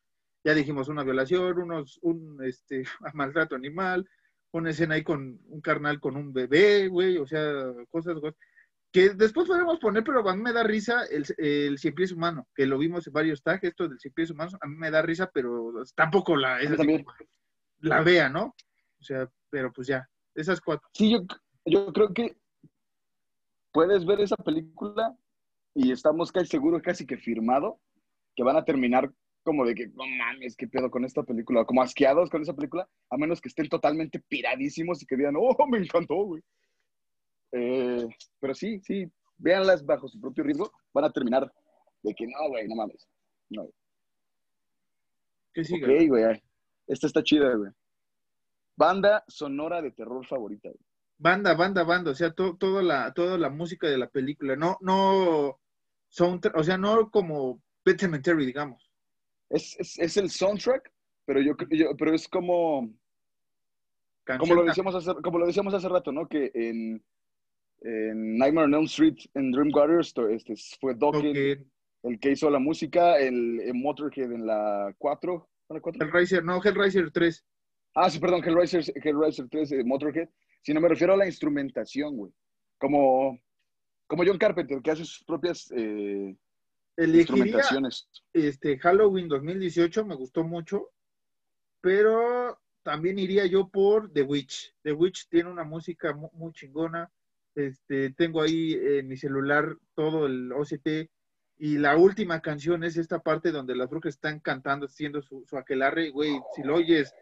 ya 0.45 0.55
dijimos 0.55 0.89
una 0.89 1.05
violación, 1.05 1.59
unos, 1.59 1.99
un 2.03 2.39
este, 2.45 2.85
maltrato 3.15 3.55
animal, 3.55 4.09
una 4.53 4.71
escena 4.71 4.95
ahí 4.95 5.03
con 5.03 5.41
un 5.47 5.61
carnal 5.61 6.01
con 6.01 6.17
un 6.17 6.33
bebé, 6.33 6.89
güey, 6.89 7.19
o 7.19 7.27
sea, 7.27 7.45
cosas, 7.91 8.17
güey. 8.17 8.33
Que 8.93 9.11
después 9.11 9.47
podemos 9.47 9.79
poner, 9.79 10.03
pero 10.03 10.29
a 10.29 10.35
mí 10.35 10.43
me 10.43 10.53
da 10.53 10.65
risa 10.65 11.05
el, 11.05 11.25
el 11.39 11.79
cien 11.79 11.95
pies 11.95 12.11
humano, 12.11 12.49
que 12.55 12.67
lo 12.67 12.77
vimos 12.77 13.07
en 13.07 13.13
varios 13.13 13.41
tags, 13.41 13.63
esto 13.63 13.89
del 13.89 14.01
cien 14.01 14.13
pies 14.13 14.31
humano, 14.31 14.59
a 14.61 14.67
mí 14.67 14.77
me 14.77 14.91
da 14.91 15.01
risa, 15.01 15.31
pero 15.33 15.73
tampoco 15.95 16.35
la, 16.35 16.61
es 16.61 16.73
así 16.73 17.05
la 17.83 18.03
vea, 18.03 18.29
¿no? 18.29 18.55
O 19.01 19.05
sea, 19.05 19.31
pero 19.49 19.73
pues 19.73 19.87
ya, 19.87 20.09
esas 20.35 20.61
cuatro. 20.61 20.89
Sí, 20.93 21.11
yo, 21.13 21.21
yo 21.65 21.93
creo 21.93 22.13
que 22.13 22.37
puedes 23.73 24.05
ver 24.05 24.21
esa 24.21 24.37
película 24.37 25.17
y 25.75 25.93
estamos 25.93 26.33
casi 26.33 26.49
seguros, 26.49 26.83
casi 26.83 27.07
que 27.07 27.17
firmado, 27.17 27.81
que 28.35 28.43
van 28.43 28.57
a 28.57 28.65
terminar 28.65 29.13
como 29.43 29.65
de 29.65 29.75
que, 29.75 29.89
no 29.89 30.05
mames, 30.07 30.57
qué 30.57 30.67
pedo 30.69 30.91
con 30.91 31.05
esta 31.05 31.23
película, 31.23 31.65
como 31.65 31.83
asqueados 31.83 32.31
con 32.31 32.43
esa 32.43 32.55
película, 32.55 32.89
a 33.11 33.17
menos 33.17 33.41
que 33.41 33.49
estén 33.49 33.69
totalmente 33.69 34.21
piradísimos 34.29 35.03
y 35.03 35.07
que 35.07 35.17
digan, 35.17 35.35
oh, 35.39 35.57
me 35.69 35.79
encantó, 35.79 36.15
güey. 36.25 36.43
Eh, 37.53 38.07
pero 38.39 38.55
sí, 38.55 38.81
sí, 38.85 39.11
véanlas 39.39 39.85
bajo 39.85 40.09
su 40.09 40.21
propio 40.21 40.45
ritmo, 40.45 40.71
van 40.93 41.05
a 41.07 41.13
terminar 41.13 41.53
de 42.03 42.15
que, 42.15 42.27
no, 42.27 42.49
güey, 42.49 42.69
no 42.69 42.77
mames. 42.77 43.09
No. 43.49 43.69
¿Qué 45.53 45.65
sigue? 45.65 45.85
Ok, 45.85 46.09
güey, 46.09 46.43
esta 46.87 47.07
está 47.07 47.23
chida, 47.23 47.55
güey. 47.55 47.71
Banda 48.77 49.25
sonora 49.27 49.83
de 49.83 49.91
terror 49.91 50.25
favorita, 50.27 50.69
güey. 50.69 50.81
Banda, 51.19 51.55
banda, 51.55 51.83
banda, 51.83 52.13
o 52.13 52.15
sea, 52.15 52.33
to- 52.33 52.57
toda 52.57 52.83
la, 52.83 53.13
toda 53.13 53.37
la 53.37 53.51
música 53.51 53.87
de 53.89 53.99
la 53.99 54.09
película, 54.09 54.57
no, 54.57 54.79
no, 54.81 55.61
soundtrack, 56.09 56.57
o 56.57 56.63
sea, 56.65 56.79
no 56.79 57.11
como 57.11 57.61
Pet 57.83 58.01
Cemetery, 58.01 58.47
digamos. 58.47 58.90
Es, 59.51 59.79
es, 59.79 59.99
es 59.99 60.17
el 60.17 60.31
soundtrack, 60.31 60.91
pero 61.27 61.41
yo, 61.41 61.55
yo 61.71 61.97
pero 61.97 62.15
es 62.15 62.27
como, 62.29 62.91
como 64.39 64.55
lo 64.55 64.65
decíamos 64.65 64.95
hace, 64.95 65.13
como 65.23 65.39
lo 65.39 65.47
decíamos 65.47 65.75
hace 65.75 65.89
rato, 65.89 66.13
¿no? 66.13 66.29
Que 66.29 66.51
en, 66.55 67.05
en 67.83 68.39
Nightmare 68.39 68.67
on 68.67 68.75
Elm 68.75 68.85
Street, 68.85 69.17
en 69.35 69.51
Dream 69.51 69.71
Waters, 69.75 70.15
este, 70.31 70.55
fue 70.81 70.95
Dokken 70.95 71.69
el 72.03 72.19
que 72.19 72.33
hizo 72.33 72.51
la 72.51 72.59
música, 72.59 73.19
el, 73.19 73.61
el 73.61 73.75
Motorhead 73.75 74.33
en 74.33 74.47
la 74.47 74.95
4, 74.99 75.49
¿en 75.69 75.75
la 75.75 75.81
4? 75.81 76.07
Hellraiser, 76.07 76.45
no, 76.45 76.63
Hellraiser 76.63 77.11
3. 77.11 77.45
Ah, 77.95 78.11
sí, 78.11 78.19
perdón, 78.19 78.43
Hellraiser, 78.45 78.85
Hellraiser 78.95 79.49
3, 79.49 79.73
eh, 79.73 79.85
Motorhead. 79.85 80.29
Si 80.63 80.73
no 80.73 80.81
me 80.81 80.89
refiero 80.89 81.15
a 81.15 81.17
la 81.17 81.27
instrumentación, 81.27 82.17
güey. 82.17 82.33
Como, 82.79 83.39
como 84.07 84.25
John 84.25 84.39
Carpenter, 84.39 84.81
que 84.81 84.91
hace 84.91 85.05
sus 85.05 85.25
propias 85.25 85.71
eh, 85.77 86.35
Elegiría 86.97 87.63
este, 88.33 88.79
Halloween 88.79 89.29
2018, 89.29 90.05
me 90.05 90.15
gustó 90.15 90.45
mucho, 90.45 90.91
pero 91.81 92.59
también 92.83 93.19
iría 93.19 93.47
yo 93.47 93.69
por 93.69 94.13
The 94.13 94.23
Witch. 94.23 94.75
The 94.83 94.93
Witch 94.93 95.29
tiene 95.29 95.51
una 95.51 95.65
música 95.65 96.13
mu- 96.15 96.31
muy, 96.33 96.53
chingona. 96.53 97.11
Este, 97.55 98.11
tengo 98.11 98.43
ahí 98.43 98.75
en 98.75 99.09
mi 99.09 99.17
celular 99.17 99.77
todo 99.95 100.27
el 100.27 100.53
OCT 100.53 101.11
y 101.59 101.79
la 101.79 101.97
última 101.97 102.41
canción 102.41 102.85
es 102.85 102.97
esta 102.97 103.19
parte 103.19 103.51
donde 103.51 103.75
las 103.77 103.91
brujas 103.91 104.15
están 104.15 104.41
cantando, 104.41 104.87
haciendo 104.87 105.21
su, 105.21 105.45
su 105.47 105.59
aquelarre, 105.59 106.11
güey, 106.11 106.41
si 106.55 106.63
lo 106.63 106.77
oyes, 106.77 107.13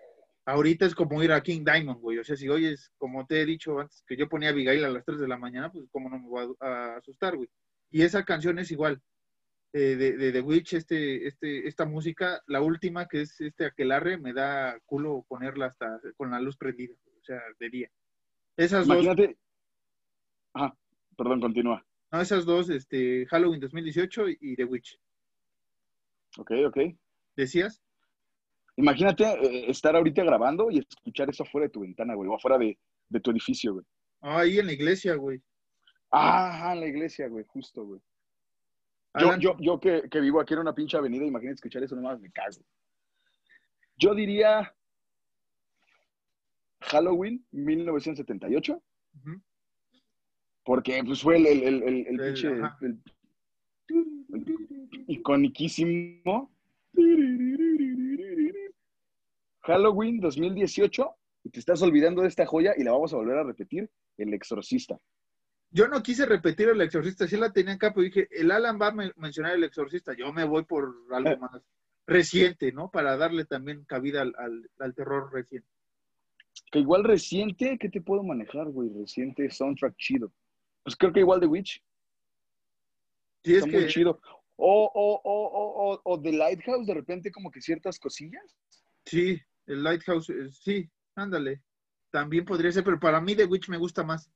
ahorita 0.44 0.86
es 0.86 0.94
como 0.94 1.20
ir 1.24 1.32
a 1.32 1.40
King 1.42 1.64
Diamond, 1.64 2.00
güey, 2.00 2.18
o 2.18 2.24
sea, 2.24 2.36
si 2.36 2.48
oyes, 2.48 2.92
como 2.98 3.26
te 3.26 3.40
he 3.40 3.46
dicho 3.46 3.80
antes, 3.80 4.04
que 4.06 4.16
yo 4.16 4.28
ponía 4.28 4.50
a 4.50 4.52
Abigail 4.52 4.84
a 4.84 4.90
las 4.90 5.04
3 5.04 5.18
de 5.18 5.26
la 5.28 5.38
mañana, 5.38 5.72
pues 5.72 5.86
cómo 5.90 6.08
no 6.08 6.18
me 6.20 6.28
voy 6.28 6.54
a, 6.60 6.66
a 6.66 6.96
asustar, 6.98 7.36
güey. 7.36 7.48
Y 7.90 8.02
esa 8.02 8.24
canción 8.24 8.58
es 8.60 8.70
igual, 8.70 9.00
eh, 9.72 9.96
de, 9.96 10.16
de 10.16 10.32
The 10.32 10.40
Witch, 10.40 10.74
este, 10.74 11.26
este, 11.26 11.68
esta 11.68 11.84
música, 11.84 12.42
la 12.46 12.62
última 12.62 13.06
que 13.06 13.22
es 13.22 13.40
este 13.40 13.66
aquelarre, 13.66 14.16
me 14.18 14.32
da 14.32 14.78
culo 14.86 15.24
ponerla 15.28 15.66
hasta 15.66 16.00
con 16.16 16.30
la 16.30 16.40
luz 16.40 16.56
prendida, 16.56 16.94
o 16.94 17.24
sea, 17.24 17.40
de 17.58 17.68
día. 17.68 17.90
Esas 18.56 18.86
dos, 18.86 18.96
Imagínate. 19.04 19.36
Ajá, 20.54 20.74
perdón, 21.16 21.40
continúa. 21.40 21.84
no, 22.10 22.20
esas 22.20 22.44
dos, 22.46 22.70
este, 22.70 23.26
Halloween 23.26 23.60
2018 23.60 24.24
y 24.40 24.56
The 24.56 24.64
Witch. 24.64 24.98
Ok, 26.38 26.52
ok. 26.66 26.78
¿Decías? 27.36 27.82
Imagínate 28.76 29.24
eh, 29.24 29.70
estar 29.70 29.94
ahorita 29.94 30.22
grabando 30.24 30.70
y 30.70 30.78
escuchar 30.78 31.28
eso 31.28 31.42
afuera 31.42 31.66
de 31.66 31.72
tu 31.72 31.80
ventana, 31.80 32.14
güey, 32.14 32.28
o 32.28 32.36
afuera 32.36 32.58
de, 32.58 32.78
de 33.08 33.20
tu 33.20 33.30
edificio, 33.30 33.74
güey. 33.74 33.84
Ah, 34.20 34.40
ahí 34.40 34.58
en 34.58 34.66
la 34.66 34.72
iglesia, 34.72 35.14
güey. 35.14 35.42
Ah, 36.10 36.70
en 36.72 36.80
la 36.80 36.86
iglesia, 36.86 37.28
güey, 37.28 37.44
justo, 37.46 37.84
güey. 37.84 38.00
Yo, 39.14 39.36
yo, 39.38 39.56
yo 39.58 39.80
que, 39.80 40.08
que 40.10 40.20
vivo 40.20 40.40
aquí 40.40 40.54
en 40.54 40.60
una 40.60 40.74
pinche 40.74 40.96
avenida, 40.96 41.24
imagínate 41.24 41.54
escuchar 41.54 41.82
eso 41.82 41.96
nomás, 41.96 42.20
me 42.20 42.30
cago. 42.30 42.62
Yo 43.96 44.14
diría 44.14 44.72
Halloween 46.80 47.44
1978, 47.50 48.82
ujú. 49.16 49.42
porque 50.64 51.02
pues 51.04 51.22
fue 51.22 51.36
el, 51.36 51.46
el, 51.46 51.62
el, 51.62 51.82
el, 51.82 52.06
el 52.06 52.16
pinche, 52.16 52.50
iconiquísimo. 55.08 56.52
Halloween 59.62 60.20
2018, 60.20 61.14
y 61.44 61.50
te 61.50 61.60
estás 61.60 61.82
olvidando 61.82 62.22
de 62.22 62.28
esta 62.28 62.46
joya 62.46 62.74
y 62.76 62.84
la 62.84 62.92
vamos 62.92 63.12
a 63.12 63.16
volver 63.16 63.38
a 63.38 63.44
repetir, 63.44 63.90
El 64.16 64.32
Exorcista. 64.32 64.98
Yo 65.70 65.86
no 65.88 66.02
quise 66.02 66.24
repetir 66.26 66.68
el 66.68 66.80
exorcista, 66.80 67.26
sí 67.28 67.36
la 67.36 67.52
tenía 67.52 67.74
acá, 67.74 67.92
pero 67.92 68.04
dije, 68.04 68.26
el 68.30 68.50
Alan 68.50 68.78
va 68.80 68.88
a 68.88 68.92
men- 68.92 69.12
mencionar 69.16 69.54
el 69.54 69.64
exorcista, 69.64 70.14
yo 70.14 70.32
me 70.32 70.44
voy 70.44 70.64
por 70.64 70.94
algo 71.12 71.36
más 71.38 71.62
reciente, 72.06 72.72
¿no? 72.72 72.90
Para 72.90 73.16
darle 73.18 73.44
también 73.44 73.84
cabida 73.84 74.22
al, 74.22 74.34
al- 74.38 74.70
al 74.78 74.94
terror 74.94 75.30
reciente. 75.32 75.68
Que 76.72 76.78
igual 76.78 77.04
reciente, 77.04 77.76
¿qué 77.78 77.88
te 77.90 78.00
puedo 78.00 78.22
manejar, 78.22 78.68
güey? 78.68 78.88
Reciente 78.88 79.50
soundtrack 79.50 79.94
chido. 79.96 80.32
Pues 80.82 80.96
creo 80.96 81.12
que 81.12 81.20
igual 81.20 81.40
The 81.40 81.46
Witch, 81.46 81.82
Sí, 83.44 83.52
es 83.54 83.58
está 83.58 83.66
muy 83.70 83.86
que, 83.86 83.92
chido. 83.92 84.20
O, 84.56 84.84
o, 84.92 85.20
o, 85.22 85.46
o, 85.46 85.92
o, 85.92 86.00
o 86.02 86.20
The 86.20 86.32
Lighthouse, 86.32 86.86
de 86.86 86.94
repente 86.94 87.30
como 87.30 87.50
que 87.50 87.60
ciertas 87.60 87.98
cosillas. 87.98 88.56
sí, 89.04 89.40
el 89.66 89.82
Lighthouse, 89.82 90.30
eh, 90.30 90.50
sí, 90.50 90.90
ándale. 91.14 91.62
También 92.10 92.44
podría 92.44 92.72
ser, 92.72 92.82
pero 92.84 92.98
para 92.98 93.20
mí 93.20 93.36
The 93.36 93.44
Witch 93.44 93.68
me 93.68 93.76
gusta 93.76 94.02
más. 94.02 94.30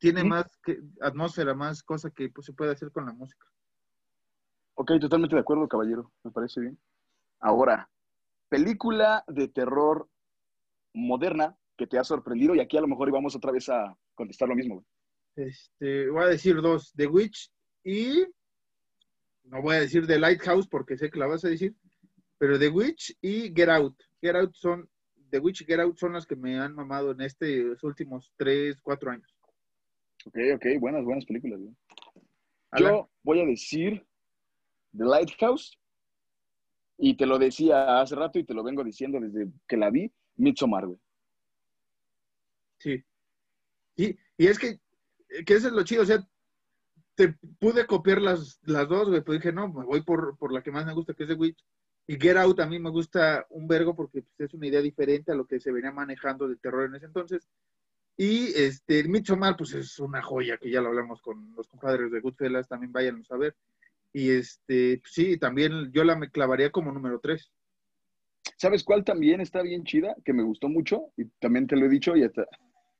Tiene 0.00 0.24
más 0.24 0.46
que, 0.64 0.80
atmósfera, 1.00 1.54
más 1.54 1.82
cosa 1.82 2.10
que 2.10 2.30
pues, 2.30 2.46
se 2.46 2.52
puede 2.52 2.72
hacer 2.72 2.90
con 2.90 3.06
la 3.06 3.12
música. 3.12 3.46
Ok, 4.74 4.92
totalmente 4.98 5.36
de 5.36 5.42
acuerdo, 5.42 5.68
caballero. 5.68 6.10
Me 6.24 6.30
parece 6.30 6.60
bien. 6.60 6.78
Ahora, 7.38 7.88
película 8.48 9.22
de 9.28 9.48
terror 9.48 10.08
moderna 10.94 11.56
que 11.76 11.86
te 11.86 11.98
ha 11.98 12.04
sorprendido 12.04 12.54
y 12.54 12.60
aquí 12.60 12.76
a 12.76 12.80
lo 12.80 12.88
mejor 12.88 13.08
íbamos 13.08 13.36
otra 13.36 13.52
vez 13.52 13.68
a 13.68 13.96
contestar 14.14 14.48
lo 14.48 14.56
mismo. 14.56 14.84
Este, 15.36 16.08
voy 16.10 16.24
a 16.24 16.28
decir 16.28 16.60
dos, 16.60 16.92
The 16.96 17.06
Witch 17.06 17.52
y 17.84 18.26
no 19.44 19.62
voy 19.62 19.76
a 19.76 19.80
decir 19.80 20.06
The 20.06 20.18
Lighthouse 20.18 20.66
porque 20.66 20.96
sé 20.96 21.10
que 21.10 21.18
la 21.18 21.26
vas 21.26 21.44
a 21.44 21.48
decir, 21.48 21.74
pero 22.38 22.58
The 22.58 22.68
Witch 22.68 23.16
y 23.20 23.52
Get 23.54 23.68
Out. 23.68 23.96
Get 24.22 24.36
Out 24.36 24.54
son, 24.54 24.88
The 25.30 25.38
Witch 25.40 25.62
y 25.62 25.64
Get 25.64 25.80
Out 25.80 25.98
son 25.98 26.14
las 26.14 26.26
que 26.26 26.36
me 26.36 26.58
han 26.58 26.74
mamado 26.74 27.12
en 27.12 27.20
estos 27.20 27.82
últimos 27.82 28.32
tres, 28.36 28.80
cuatro 28.80 29.10
años. 29.10 29.34
Ok, 30.26 30.36
ok, 30.54 30.66
buenas, 30.78 31.04
buenas 31.04 31.24
películas. 31.24 31.60
Yo 32.78 33.10
voy 33.22 33.40
a 33.40 33.46
decir 33.46 34.06
The 34.96 35.04
Lighthouse 35.04 35.78
y 36.98 37.16
te 37.16 37.26
lo 37.26 37.38
decía 37.38 38.00
hace 38.00 38.14
rato 38.14 38.38
y 38.38 38.44
te 38.44 38.54
lo 38.54 38.62
vengo 38.62 38.84
diciendo 38.84 39.18
desde 39.18 39.50
que 39.66 39.76
la 39.76 39.90
vi, 39.90 40.12
Midsommar, 40.36 40.86
güey. 40.86 40.98
sí. 42.78 43.04
Y, 43.96 44.16
y 44.38 44.46
es 44.46 44.58
que, 44.58 44.80
que 45.44 45.54
eso 45.54 45.68
es 45.68 45.72
lo 45.72 45.82
chido, 45.84 46.02
o 46.02 46.06
sea, 46.06 46.26
te 47.14 47.34
pude 47.58 47.86
copiar 47.86 48.22
las, 48.22 48.58
las 48.62 48.88
dos, 48.88 49.08
güey, 49.08 49.20
pero 49.20 49.34
dije, 49.34 49.52
no, 49.52 49.68
me 49.68 49.84
voy 49.84 50.02
por, 50.02 50.38
por 50.38 50.52
la 50.52 50.62
que 50.62 50.70
más 50.70 50.86
me 50.86 50.94
gusta, 50.94 51.12
que 51.12 51.24
es 51.24 51.28
The 51.28 51.34
Witch. 51.34 51.62
Y 52.06 52.18
Get 52.18 52.36
Out 52.38 52.60
a 52.60 52.66
mí 52.66 52.78
me 52.78 52.90
gusta 52.90 53.46
un 53.50 53.68
vergo 53.68 53.94
porque 53.94 54.22
pues, 54.22 54.48
es 54.48 54.54
una 54.54 54.66
idea 54.66 54.80
diferente 54.80 55.30
a 55.30 55.34
lo 55.34 55.46
que 55.46 55.60
se 55.60 55.70
venía 55.70 55.92
manejando 55.92 56.48
de 56.48 56.56
terror 56.56 56.86
en 56.86 56.94
ese 56.94 57.06
entonces. 57.06 57.46
Y 58.22 58.48
este, 58.54 59.02
Midsommar, 59.08 59.56
pues 59.56 59.72
es 59.72 59.98
una 59.98 60.20
joya, 60.20 60.58
que 60.58 60.70
ya 60.70 60.82
lo 60.82 60.88
hablamos 60.88 61.22
con 61.22 61.54
los 61.56 61.66
compadres 61.68 62.12
de 62.12 62.20
Goodfellas, 62.20 62.68
también 62.68 62.92
váyanlo 62.92 63.24
a 63.30 63.36
ver. 63.38 63.56
Y 64.12 64.28
este, 64.28 64.98
pues, 64.98 65.10
sí, 65.14 65.38
también 65.38 65.90
yo 65.90 66.04
la 66.04 66.16
me 66.16 66.30
clavaría 66.30 66.70
como 66.70 66.92
número 66.92 67.18
tres. 67.18 67.50
¿Sabes 68.58 68.84
cuál 68.84 69.04
también 69.04 69.40
está 69.40 69.62
bien 69.62 69.84
chida? 69.84 70.14
Que 70.22 70.34
me 70.34 70.42
gustó 70.42 70.68
mucho 70.68 71.14
y 71.16 71.24
también 71.40 71.66
te 71.66 71.76
lo 71.76 71.86
he 71.86 71.88
dicho 71.88 72.14
y 72.14 72.24
hasta... 72.24 72.46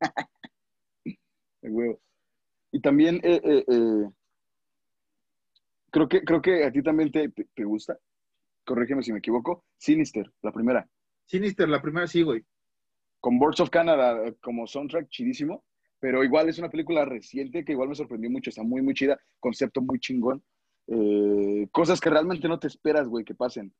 De 1.04 1.68
huevo. 1.68 2.00
Y 2.72 2.80
también 2.80 3.16
eh, 3.22 3.42
eh, 3.44 3.64
eh, 3.68 4.10
creo, 5.90 6.08
que, 6.08 6.22
creo 6.24 6.40
que 6.40 6.64
a 6.64 6.72
ti 6.72 6.82
también 6.82 7.12
te, 7.12 7.28
te- 7.28 7.46
te 7.54 7.64
gusta. 7.64 7.98
Corrígeme 8.64 9.02
si 9.02 9.12
me 9.12 9.18
equivoco. 9.18 9.66
Sinister, 9.76 10.32
la 10.40 10.50
primera. 10.50 10.88
Sinister, 11.26 11.68
la 11.68 11.82
primera 11.82 12.06
sí, 12.06 12.22
güey. 12.22 12.42
Con 13.20 13.38
Birds 13.38 13.60
of 13.60 13.70
Canada 13.70 14.26
eh, 14.26 14.34
como 14.42 14.66
soundtrack 14.66 15.08
chidísimo. 15.08 15.64
Pero 15.98 16.24
igual 16.24 16.48
es 16.48 16.58
una 16.58 16.70
película 16.70 17.04
reciente 17.04 17.64
que 17.64 17.72
igual 17.72 17.90
me 17.90 17.94
sorprendió 17.94 18.30
mucho. 18.30 18.48
Está 18.50 18.62
muy, 18.62 18.80
muy 18.80 18.94
chida. 18.94 19.20
Concepto 19.38 19.82
muy 19.82 19.98
chingón. 20.00 20.42
Eh, 20.86 21.68
cosas 21.72 22.00
que 22.00 22.10
realmente 22.10 22.48
no 22.48 22.58
te 22.58 22.66
esperas, 22.68 23.06
güey, 23.06 23.24
que 23.24 23.34
pasen. 23.34 23.72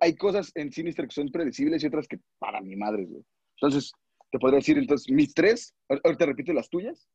Hay, 0.00 0.14
cosas 0.16 0.50
en 0.54 0.70
Sinister 0.72 1.06
que 1.06 1.14
son 1.14 1.30
predecibles 1.30 1.82
y 1.82 1.86
otras 1.86 2.06
que 2.08 2.18
para 2.38 2.60
mi 2.60 2.74
madre, 2.76 3.04
güey. 3.04 3.22
Entonces, 3.56 3.92
te 4.30 4.38
podría 4.38 4.58
decir, 4.58 4.78
entonces, 4.78 5.10
mis 5.12 5.34
tres, 5.34 5.74
ahor- 5.88 6.00
ahorita 6.04 6.26
repito 6.26 6.52
las 6.54 6.70
tuyas, 6.70 7.06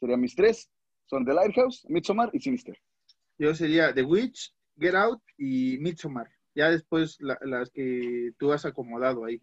serían 0.00 0.20
mis 0.20 0.34
tres, 0.34 0.70
Son 1.06 1.24
The 1.24 1.32
Lighthouse, 1.34 1.84
Midsommar 1.88 2.30
y 2.32 2.40
Sinister. 2.40 2.78
Yo 3.38 3.54
sería 3.54 3.94
The 3.94 4.02
Witch, 4.02 4.54
Get 4.78 4.94
Out 4.94 5.22
y 5.38 5.78
Midsommar. 5.78 6.28
Ya 6.54 6.70
después 6.70 7.16
la- 7.20 7.38
las 7.42 7.70
que 7.70 8.32
tú 8.38 8.52
has 8.52 8.64
acomodado 8.66 9.24
ahí. 9.24 9.40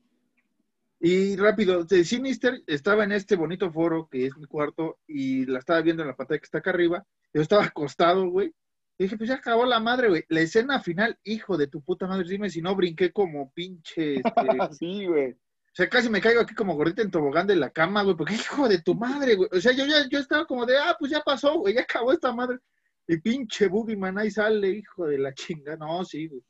Y 1.03 1.35
rápido, 1.35 1.83
de 1.83 2.03
Sinister 2.03 2.61
estaba 2.67 3.03
en 3.03 3.11
este 3.11 3.35
bonito 3.35 3.71
foro 3.71 4.07
que 4.07 4.27
es 4.27 4.37
mi 4.37 4.45
cuarto 4.45 4.99
y 5.07 5.47
la 5.47 5.57
estaba 5.57 5.81
viendo 5.81 6.03
en 6.03 6.09
la 6.09 6.15
pantalla 6.15 6.39
que 6.39 6.45
está 6.45 6.59
acá 6.59 6.69
arriba. 6.69 7.03
Yo 7.33 7.41
estaba 7.41 7.63
acostado, 7.65 8.29
güey. 8.29 8.53
Y 8.99 9.05
dije, 9.05 9.17
pues 9.17 9.29
ya 9.29 9.35
acabó 9.37 9.65
la 9.65 9.79
madre, 9.79 10.09
güey. 10.09 10.23
La 10.29 10.41
escena 10.41 10.79
final, 10.79 11.17
hijo 11.23 11.57
de 11.57 11.65
tu 11.65 11.81
puta 11.81 12.05
madre, 12.05 12.29
dime 12.29 12.51
si 12.51 12.61
no 12.61 12.75
brinqué 12.75 13.11
como 13.11 13.51
pinche. 13.51 14.17
este, 14.17 14.21
sí, 14.79 15.07
güey. 15.07 15.31
O 15.31 15.73
sea, 15.73 15.89
casi 15.89 16.07
me 16.07 16.21
caigo 16.21 16.41
aquí 16.41 16.53
como 16.53 16.75
gordita 16.75 17.01
en 17.01 17.09
tobogán 17.09 17.47
de 17.47 17.55
la 17.55 17.71
cama, 17.71 18.03
güey, 18.03 18.15
porque 18.15 18.35
hijo 18.35 18.67
de 18.67 18.81
tu 18.83 18.93
madre, 18.93 19.35
güey. 19.35 19.49
O 19.53 19.59
sea, 19.59 19.71
yo 19.71 19.85
ya 19.87 20.07
yo 20.07 20.19
estaba 20.19 20.45
como 20.45 20.67
de, 20.67 20.77
ah, 20.77 20.95
pues 20.99 21.09
ya 21.11 21.21
pasó, 21.21 21.57
güey, 21.57 21.73
ya 21.73 21.81
acabó 21.81 22.11
esta 22.11 22.31
madre. 22.31 22.59
Y 23.07 23.17
pinche 23.17 23.67
Boogeyman 23.69 24.19
ahí 24.19 24.29
sale, 24.29 24.69
hijo 24.69 25.07
de 25.07 25.17
la 25.17 25.33
chinga. 25.33 25.75
No, 25.77 26.05
sí, 26.05 26.27
güey. 26.27 26.43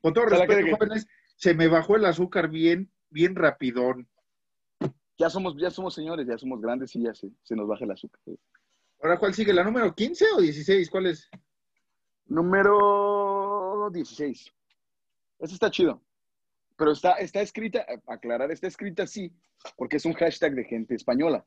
Con 0.00 0.12
todo 0.12 0.24
O 0.24 0.28
sea, 0.30 0.38
respeto, 0.38 0.64
que- 0.64 0.72
jóvenes, 0.72 1.06
se 1.36 1.54
me 1.54 1.68
bajó 1.68 1.94
el 1.94 2.06
azúcar 2.06 2.48
bien, 2.48 2.90
bien 3.14 3.34
rapidón. 3.36 4.06
Ya 5.16 5.30
somos, 5.30 5.54
ya 5.56 5.70
somos 5.70 5.94
señores, 5.94 6.26
ya 6.26 6.36
somos 6.36 6.60
grandes 6.60 6.94
y 6.96 7.04
ya 7.04 7.14
se, 7.14 7.30
se 7.44 7.54
nos 7.54 7.68
baja 7.68 7.84
el 7.84 7.92
azúcar. 7.92 8.20
Ahora, 9.00 9.18
¿cuál 9.18 9.32
sigue? 9.32 9.52
¿La 9.54 9.62
número 9.62 9.94
15 9.94 10.24
o 10.36 10.40
16? 10.40 10.90
¿Cuál 10.90 11.06
es? 11.06 11.30
Número 12.26 13.88
16. 13.92 14.52
Este 15.38 15.54
está 15.54 15.70
chido. 15.70 16.02
Pero 16.76 16.90
está, 16.90 17.12
está 17.12 17.40
escrita, 17.40 17.86
aclarar, 18.08 18.50
está 18.50 18.66
escrita 18.66 19.04
así, 19.04 19.32
porque 19.76 19.98
es 19.98 20.04
un 20.04 20.14
hashtag 20.14 20.54
de 20.54 20.64
gente 20.64 20.96
española. 20.96 21.44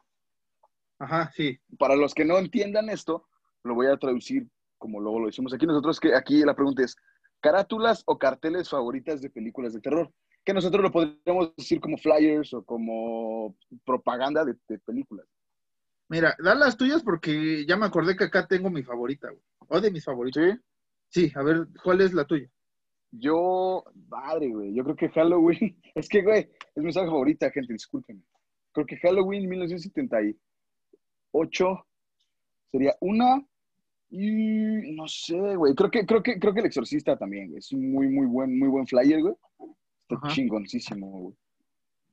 Ajá, 0.99 1.29
sí. 1.35 1.59
Para 1.77 1.97
los 1.97 2.13
que 2.13 2.23
no 2.23 2.37
entiendan 2.37 2.89
esto, 2.89 3.27
lo 3.63 3.75
voy 3.75 3.87
a 3.87 3.97
traducir 3.97 4.47
como 4.77 5.01
luego 5.01 5.19
lo 5.19 5.25
decimos 5.25 5.53
aquí. 5.53 5.65
Nosotros 5.65 5.99
que 5.99 6.15
aquí 6.15 6.45
la 6.45 6.55
pregunta 6.55 6.83
es, 6.83 6.95
¿carátulas 7.41 8.03
o 8.05 8.17
carteles 8.17 8.69
favoritas 8.69 9.21
de 9.21 9.29
películas 9.29 9.73
de 9.73 9.81
terror? 9.81 10.13
Que 10.47 10.53
nosotros 10.53 10.81
lo 10.81 10.91
podríamos 10.93 11.53
decir 11.57 11.81
como 11.81 11.97
flyers 11.97 12.53
o 12.53 12.63
como 12.63 13.57
propaganda 13.83 14.45
de, 14.45 14.55
de 14.69 14.79
películas. 14.79 15.27
Mira, 16.07 16.37
da 16.41 16.55
las 16.55 16.77
tuyas 16.77 17.03
porque 17.03 17.65
ya 17.65 17.75
me 17.75 17.85
acordé 17.85 18.15
que 18.15 18.23
acá 18.23 18.47
tengo 18.47 18.69
mi 18.69 18.81
favorita, 18.81 19.29
güey. 19.29 19.41
O 19.67 19.81
de 19.81 19.91
mis 19.91 20.05
favoritos. 20.05 20.41
¿Sí? 20.41 20.51
Sí, 21.09 21.29
a 21.35 21.43
ver, 21.43 21.67
¿cuál 21.83 21.99
es 21.99 22.13
la 22.13 22.23
tuya? 22.23 22.49
Yo, 23.11 23.83
madre, 24.07 24.47
güey, 24.47 24.73
yo 24.73 24.85
creo 24.85 24.95
que 24.95 25.09
Halloween, 25.09 25.77
es 25.95 26.07
que, 26.07 26.21
güey, 26.21 26.49
es 26.75 26.81
mi 26.81 26.93
saga 26.93 27.07
favorita, 27.07 27.51
gente, 27.51 27.73
discúlpenme. 27.73 28.23
Creo 28.71 28.85
que 28.85 28.95
Halloween 28.99 29.49
1978 29.49 31.87
sería 32.71 32.95
una 33.01 33.45
y 34.09 34.95
no 34.95 35.09
sé, 35.09 35.57
güey, 35.57 35.75
creo 35.75 35.91
que, 35.91 36.05
creo 36.05 36.23
que, 36.23 36.39
creo 36.39 36.53
que 36.53 36.61
El 36.61 36.67
Exorcista 36.67 37.17
también, 37.17 37.49
güey, 37.49 37.59
es 37.59 37.73
un 37.73 37.91
muy, 37.91 38.07
muy 38.07 38.27
buen, 38.27 38.57
muy 38.57 38.69
buen 38.69 38.87
flyer, 38.87 39.21
güey. 39.21 39.35
Está 40.09 40.15
Ajá. 40.25 40.27
chingoncísimo, 40.35 41.07
güey. 41.21 41.35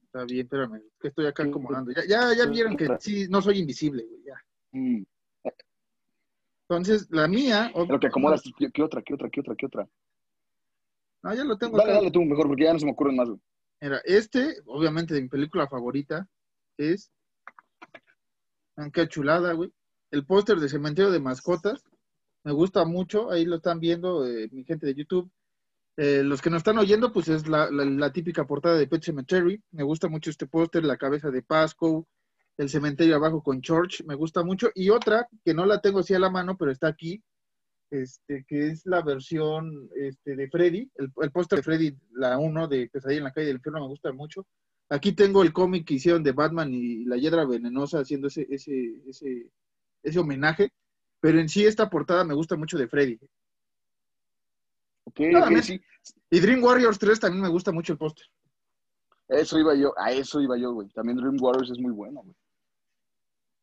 Está 0.05 0.24
bien, 0.24 0.40
espérame, 0.45 0.82
que 1.01 1.09
estoy 1.09 1.26
acá 1.26 1.45
acomodando. 1.45 1.92
Ya, 1.92 2.05
ya, 2.07 2.34
ya 2.36 2.47
vieron 2.47 2.76
que 2.76 2.88
sí, 3.01 3.26
no 3.28 3.40
soy 3.42 3.59
invisible, 3.61 4.05
güey, 4.05 4.22
ya. 4.24 4.34
Mm, 4.72 5.05
Entonces, 6.68 7.09
la 7.11 7.28
mía. 7.28 7.70
en 7.74 7.88
lo 7.88 8.01
que 8.01 8.07
acomodas, 8.07 8.42
¿qué, 8.57 8.70
qué 8.72 8.82
otra, 8.82 9.03
qué 9.03 9.14
otra, 9.14 9.28
qué 9.30 9.40
otra, 9.40 9.55
qué 9.57 9.66
otra? 9.66 9.88
No, 11.22 11.34
ya 11.34 11.45
lo 11.45 11.57
tengo 11.57 11.76
Dale, 11.76 11.90
acá. 11.90 11.99
dale 12.01 12.11
tú 12.11 12.22
mejor, 12.24 12.49
porque 12.49 12.64
ya 12.64 12.72
no 12.72 12.78
se 12.78 12.86
me 12.86 12.92
ocurren 12.92 13.16
más, 13.16 13.28
güey. 13.28 13.40
Mira, 13.80 14.01
este, 14.05 14.57
obviamente, 14.66 15.14
de 15.14 15.22
mi 15.22 15.28
película 15.28 15.68
favorita 15.68 16.28
es. 16.76 17.11
Qué 18.92 19.09
chulada, 19.09 19.53
güey. 19.53 19.72
El 20.11 20.24
póster 20.26 20.59
de 20.59 20.68
Cementerio 20.68 21.11
de 21.11 21.20
Mascotas. 21.20 21.84
Me 22.45 22.53
gusta 22.53 22.84
mucho. 22.84 23.30
Ahí 23.30 23.45
lo 23.45 23.57
están 23.57 23.78
viendo, 23.80 24.26
eh, 24.26 24.49
mi 24.53 24.64
gente 24.64 24.86
de 24.86 24.95
YouTube. 24.95 25.30
Eh, 25.97 26.22
los 26.24 26.42
que 26.42 26.51
nos 26.51 26.59
están 26.59 26.78
oyendo, 26.78 27.12
pues 27.12 27.28
es 27.28 27.47
la, 27.47 28.12
típica 28.12 28.47
portada 28.47 28.76
de 28.76 28.86
Pet 28.86 29.03
Cemetery. 29.03 29.62
Me 29.70 29.84
gusta 29.84 30.09
mucho 30.09 30.30
este 30.30 30.47
póster, 30.47 30.84
la 30.84 30.97
cabeza 30.97 31.30
de 31.30 31.42
Pasco, 31.42 32.07
el 32.57 32.68
cementerio 32.68 33.16
abajo 33.16 33.42
con 33.42 33.62
George. 33.62 34.03
Me 34.05 34.14
gusta 34.14 34.42
mucho. 34.42 34.70
Y 34.74 34.90
otra, 34.90 35.28
que 35.45 35.55
no 35.55 35.66
la 35.66 35.80
tengo 35.80 36.01
así 36.01 36.14
a 36.14 36.18
la 36.18 36.30
mano, 36.30 36.57
pero 36.57 36.72
está 36.72 36.88
aquí, 36.88 37.22
este, 37.90 38.45
que 38.49 38.68
es 38.68 38.84
la 38.86 39.03
versión 39.03 39.88
este, 39.95 40.34
de 40.34 40.49
Freddy, 40.49 40.90
el, 40.97 41.30
póster 41.30 41.59
de 41.61 41.62
Freddy, 41.62 41.97
la 42.12 42.38
1 42.38 42.66
de 42.66 42.88
Pesadilla 42.88 43.18
en 43.18 43.24
la 43.24 43.32
calle 43.32 43.47
del 43.47 43.57
infierno, 43.57 43.80
me 43.80 43.88
gusta 43.88 44.12
mucho. 44.12 44.47
Aquí 44.90 45.12
tengo 45.12 45.42
el 45.42 45.53
cómic 45.53 45.86
que 45.86 45.95
hicieron 45.95 46.22
de 46.22 46.32
Batman 46.32 46.74
y 46.74 47.05
la 47.05 47.16
hiedra 47.16 47.47
venenosa 47.47 48.01
haciendo 48.01 48.28
ese, 48.28 48.47
ese, 48.51 49.01
ese, 49.07 49.51
ese 50.03 50.18
homenaje, 50.18 50.72
pero 51.20 51.38
en 51.38 51.49
sí 51.49 51.64
esta 51.64 51.88
portada 51.88 52.24
me 52.24 52.34
gusta 52.34 52.57
mucho 52.57 52.76
de 52.76 52.88
Freddy. 52.88 53.18
Ok, 55.05 55.20
Nada 55.32 55.46
ok, 55.46 55.52
más. 55.52 55.66
sí. 55.66 55.80
Y 56.30 56.40
Dream 56.40 56.62
Warriors 56.62 56.98
3 56.98 57.20
también 57.20 57.42
me 57.42 57.48
gusta 57.48 57.72
mucho 57.72 57.92
el 57.92 57.98
póster. 57.98 58.26
Eso 59.28 59.59
iba 59.59 59.74
yo, 59.74 59.94
a 59.98 60.12
eso 60.12 60.40
iba 60.40 60.57
yo, 60.59 60.72
güey. 60.72 60.88
También 60.88 61.16
Dream 61.16 61.36
Waters 61.40 61.70
es 61.70 61.78
muy 61.78 61.92
bueno, 61.92 62.22
güey. 62.22 62.36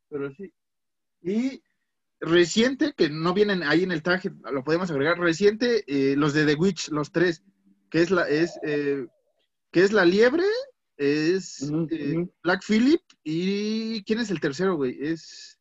Pero 0.10 0.34
sí. 0.34 0.52
Y 1.22 1.64
reciente, 2.20 2.94
que 2.94 3.10
no 3.10 3.34
vienen 3.34 3.64
ahí 3.64 3.84
en 3.84 3.92
el 3.92 4.02
tag, 4.04 4.22
lo 4.52 4.64
podemos 4.64 4.90
agregar, 4.92 5.20
reciente, 5.20 5.84
eh, 5.88 6.16
los 6.16 6.34
de 6.34 6.46
The 6.46 6.56
Witch, 6.56 6.90
los 6.90 7.12
tres, 7.12 7.44
que 7.90 8.02
es 8.02 8.12
la, 8.12 8.28
es, 8.28 8.60
eh, 8.64 9.08
que 9.72 9.84
es 9.84 9.92
la 9.92 10.06
liebre, 10.06 10.46
es 10.98 11.72
eh. 11.92 12.28
Black 12.44 12.64
Phillip, 12.66 13.02
y 13.24 14.04
¿quién 14.04 14.20
es 14.20 14.30
el 14.32 14.40
tercero, 14.40 14.76
güey? 14.76 14.98
Es, 15.00 15.60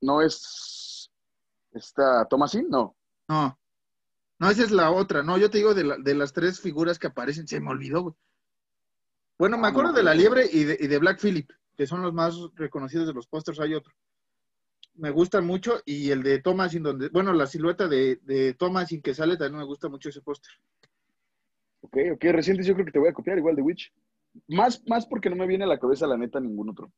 No 0.00 0.20
es. 0.22 1.10
¿Esta 1.72 2.26
Thomasin? 2.28 2.68
No. 2.68 2.94
no, 3.28 3.58
no, 4.42 4.50
esa 4.50 4.64
es 4.64 4.72
la 4.72 4.90
otra, 4.90 5.22
no, 5.22 5.38
yo 5.38 5.50
te 5.50 5.58
digo 5.58 5.72
de, 5.72 5.84
la- 5.84 5.96
de 5.98 6.14
las 6.16 6.32
tres 6.32 6.60
figuras 6.60 6.98
que 6.98 7.06
aparecen, 7.06 7.46
se 7.46 7.60
me 7.60 7.70
olvidó, 7.70 8.02
güey. 8.02 8.14
Bueno, 9.38 9.56
me 9.56 9.68
Ah, 9.68 9.70
acuerdo 9.70 9.92
de 9.92 10.02
la 10.02 10.10
acuerdo. 10.12 10.36
liebre 10.40 10.50
y 10.52 10.64
de, 10.64 10.76
y 10.80 10.86
de 10.88 10.98
Black 10.98 11.20
Phillip, 11.20 11.48
que 11.76 11.86
son 11.86 12.02
los 12.02 12.12
más 12.12 12.34
reconocidos 12.56 13.06
de 13.06 13.14
los 13.14 13.26
pósters, 13.28 13.60
hay 13.60 13.74
otro. 13.74 13.92
Me 14.94 15.10
gustan 15.10 15.46
mucho, 15.46 15.80
y 15.86 16.10
el 16.10 16.22
de 16.24 16.40
Thomasin, 16.40 16.82
donde, 16.82 17.08
bueno, 17.08 17.32
la 17.32 17.46
silueta 17.46 17.86
de, 17.88 18.16
de 18.22 18.54
Thomasin 18.54 19.00
que 19.00 19.14
sale, 19.14 19.36
también 19.36 19.60
me 19.60 19.64
gusta 19.64 19.88
mucho 19.88 20.08
ese 20.08 20.20
póster. 20.20 20.50
Ok, 21.80 21.96
ok, 22.14 22.24
recientes 22.32 22.66
yo 22.66 22.74
creo 22.74 22.86
que 22.86 22.92
te 22.92 22.98
voy 22.98 23.08
a 23.08 23.12
copiar 23.14 23.38
igual 23.38 23.56
de 23.56 23.62
Witch. 23.62 23.92
Más, 24.48 24.82
más 24.86 25.06
porque 25.06 25.30
no 25.30 25.36
me 25.36 25.46
viene 25.46 25.64
a 25.64 25.68
la 25.68 25.78
cabeza 25.78 26.06
la 26.06 26.16
neta 26.16 26.40
ningún 26.40 26.68
otro. 26.70 26.92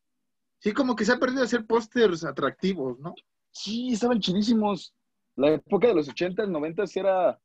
Sí, 0.59 0.72
como 0.72 0.97
que 0.97 1.05
se 1.05 1.12
ha 1.12 1.18
perdido 1.18 1.42
hacer 1.42 1.66
pósters 1.66 2.24
atractivos, 2.24 2.99
¿no? 3.01 3.14
Sí, 3.51 3.92
estaban 3.92 4.18
chidísimos. 4.20 4.95
La 5.37 5.51
época 5.51 5.89
de 5.89 5.95
los 5.95 6.09
80s, 6.09 6.49
90s 6.49 6.97
era 6.97 7.41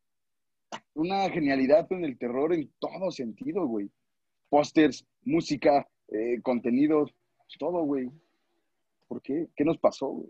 una 0.93 1.29
genialidad 1.29 1.91
en 1.91 2.05
el 2.05 2.17
terror 2.17 2.53
en 2.53 2.71
todo 2.79 3.11
sentido, 3.11 3.65
güey. 3.65 3.89
Pósters, 4.49 5.05
música, 5.23 5.87
eh, 6.07 6.41
contenido, 6.41 7.05
todo, 7.57 7.83
güey. 7.83 8.11
¿Por 9.07 9.21
qué? 9.21 9.47
¿Qué 9.55 9.65
nos 9.65 9.77
pasó, 9.77 10.07
güey? 10.07 10.29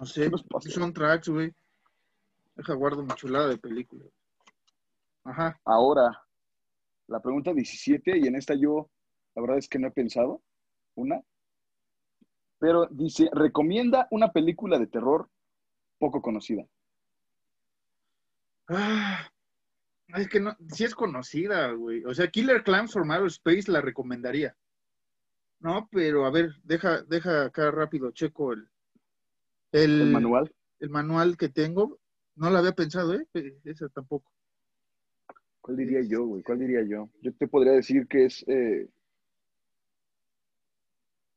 No 0.00 0.06
sé, 0.06 0.30
son 0.70 0.92
tracks, 0.92 1.28
güey. 1.28 1.52
Deja 2.56 2.74
guardo 2.74 3.02
mi 3.02 3.14
chulada 3.14 3.48
de 3.48 3.58
película. 3.58 4.04
Ajá. 5.24 5.58
Ahora, 5.64 6.24
la 7.06 7.20
pregunta 7.20 7.52
17, 7.52 8.18
y 8.18 8.26
en 8.26 8.36
esta 8.36 8.54
yo, 8.54 8.90
la 9.34 9.42
verdad 9.42 9.58
es 9.58 9.68
que 9.68 9.78
no 9.78 9.88
he 9.88 9.92
pensado 9.92 10.42
una, 10.94 11.20
pero 12.58 12.86
dice, 12.90 13.28
recomienda 13.32 14.08
una 14.10 14.32
película 14.32 14.78
de 14.78 14.86
terror 14.86 15.28
poco 15.98 16.20
conocida. 16.22 16.66
Ah, 18.68 19.28
es 20.16 20.28
que 20.28 20.40
no, 20.40 20.56
sí 20.68 20.84
es 20.84 20.94
conocida, 20.94 21.70
güey. 21.72 22.04
O 22.04 22.14
sea, 22.14 22.28
Killer 22.30 22.62
Clams 22.62 22.92
from 22.92 23.10
Outer 23.10 23.26
Space 23.26 23.70
la 23.70 23.80
recomendaría. 23.80 24.56
No, 25.60 25.88
pero 25.90 26.26
a 26.26 26.30
ver, 26.30 26.50
deja, 26.62 27.02
deja 27.02 27.44
acá 27.46 27.70
rápido, 27.70 28.10
checo 28.12 28.52
el, 28.52 28.68
el, 29.72 30.00
El 30.02 30.10
manual. 30.12 30.54
el 30.80 30.90
manual 30.90 31.36
que 31.36 31.48
tengo. 31.48 31.98
No 32.36 32.50
la 32.50 32.58
había 32.58 32.72
pensado, 32.72 33.14
¿eh? 33.14 33.26
Eh, 33.34 33.58
Esa 33.64 33.88
tampoco. 33.88 34.30
¿Cuál 35.60 35.76
diría 35.78 36.00
yo, 36.02 36.26
güey? 36.26 36.42
¿Cuál 36.42 36.58
diría 36.58 36.82
yo? 36.82 37.08
Yo 37.22 37.32
te 37.34 37.48
podría 37.48 37.72
decir 37.72 38.06
que 38.06 38.26
es... 38.26 38.44
eh, 38.48 38.88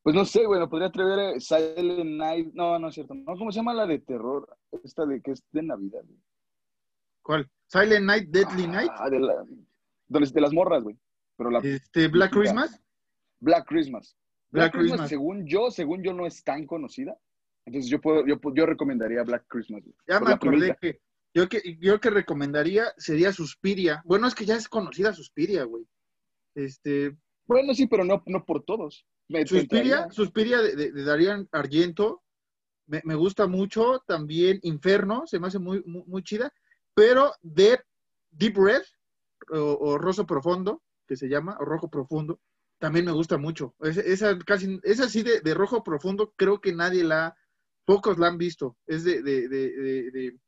Pues 0.08 0.16
no 0.16 0.24
sé, 0.24 0.46
güey, 0.46 0.62
me 0.62 0.70
podría 0.70 0.88
atrever 0.88 1.20
a 1.20 1.38
Silent 1.42 2.12
Night. 2.12 2.54
No, 2.54 2.80
no 2.80 2.88
es 2.88 2.94
cierto. 2.96 3.14
No, 3.14 3.38
¿cómo 3.38 3.52
se 3.52 3.58
llama 3.58 3.74
la 3.74 3.86
de 3.86 4.00
terror? 4.00 4.58
Esta 4.82 5.06
de 5.06 5.22
que 5.22 5.32
es 5.32 5.44
de 5.52 5.62
Navidad. 5.62 6.00
güey. 6.06 6.18
¿Cuál? 7.22 7.52
Silent 7.66 8.06
Night, 8.06 8.30
Deadly 8.30 8.68
Night, 8.68 8.90
Ah, 8.96 9.10
de, 9.10 9.20
la... 9.20 9.44
de 10.08 10.40
las 10.42 10.54
morras, 10.54 10.82
güey. 10.82 10.98
Pero 11.36 11.50
la 11.50 11.60
este, 11.60 12.08
Black. 12.08 12.32
Christmas. 12.32 12.82
Black 13.42 13.68
Christmas. 13.68 14.16
Black 14.50 14.72
Black, 14.72 14.72
Christmas, 14.72 14.92
Christmas. 14.92 15.10
según 15.10 15.46
yo, 15.46 15.72
según 15.72 16.02
yo, 16.02 16.14
no 16.14 16.26
es 16.26 16.42
tan 16.42 16.66
conocida. 16.66 17.14
Entonces 17.66 17.92
yo 17.92 18.00
puedo, 18.00 18.26
yo, 18.26 18.40
yo 18.56 18.66
recomendaría 18.66 19.24
Black 19.24 19.44
Christmas. 19.50 19.84
güey. 19.84 19.96
Ya 20.08 20.22
me 20.22 20.32
acordé 20.32 20.78
que 20.80 21.02
yo 21.34 21.50
que 21.50 21.78
yo 21.82 22.00
que 22.00 22.12
recomendaría 22.12 22.86
sería 22.96 23.34
Suspiria. 23.34 24.02
Bueno, 24.06 24.30
es 24.30 24.36
que 24.36 24.46
ya 24.46 24.56
es 24.56 24.70
conocida 24.70 25.12
Suspiria, 25.12 25.66
güey. 25.66 25.86
Este, 26.56 27.14
Bueno, 27.46 27.74
sí, 27.74 27.88
pero 27.88 28.06
no, 28.06 28.24
no 28.26 28.46
por 28.46 28.64
todos. 28.64 29.06
Me- 29.30 29.46
Suspiria. 29.46 30.08
Suspiria 30.12 30.62
de, 30.62 30.76
de, 30.76 30.92
de 30.92 31.04
Darían 31.04 31.48
Argento 31.52 32.24
me, 32.86 33.02
me 33.04 33.16
gusta 33.16 33.48
mucho. 33.48 34.04
También 34.08 34.60
Inferno, 34.64 35.26
se 35.28 35.40
me 35.40 35.48
hace 35.48 35.60
muy, 35.60 35.84
muy, 35.86 36.04
muy 36.06 36.24
chida. 36.24 36.54
Pero 36.94 37.34
Deep, 37.42 37.82
Deep 38.32 38.56
Red, 38.58 38.82
o, 39.52 39.78
o 39.80 39.98
Roso 39.98 40.26
Profundo, 40.26 40.82
que 41.08 41.16
se 41.16 41.28
llama, 41.28 41.58
o 41.60 41.66
Rojo 41.66 41.90
Profundo, 41.90 42.40
también 42.80 43.06
me 43.06 43.12
gusta 43.12 43.38
mucho. 43.38 43.76
Es- 43.82 43.98
esa 43.98 44.38
casi, 44.40 44.80
esa 44.84 45.10
sí 45.10 45.24
de, 45.24 45.42
de 45.42 45.54
Rojo 45.54 45.84
Profundo, 45.84 46.34
creo 46.36 46.60
que 46.62 46.74
nadie 46.74 47.04
la, 47.04 47.36
pocos 47.86 48.18
la 48.18 48.28
han 48.28 48.38
visto. 48.38 48.78
Es 48.88 49.04
de, 49.04 49.22
de, 49.22 49.48
de, 49.50 49.72
de, 49.72 50.12
de- 50.12 50.40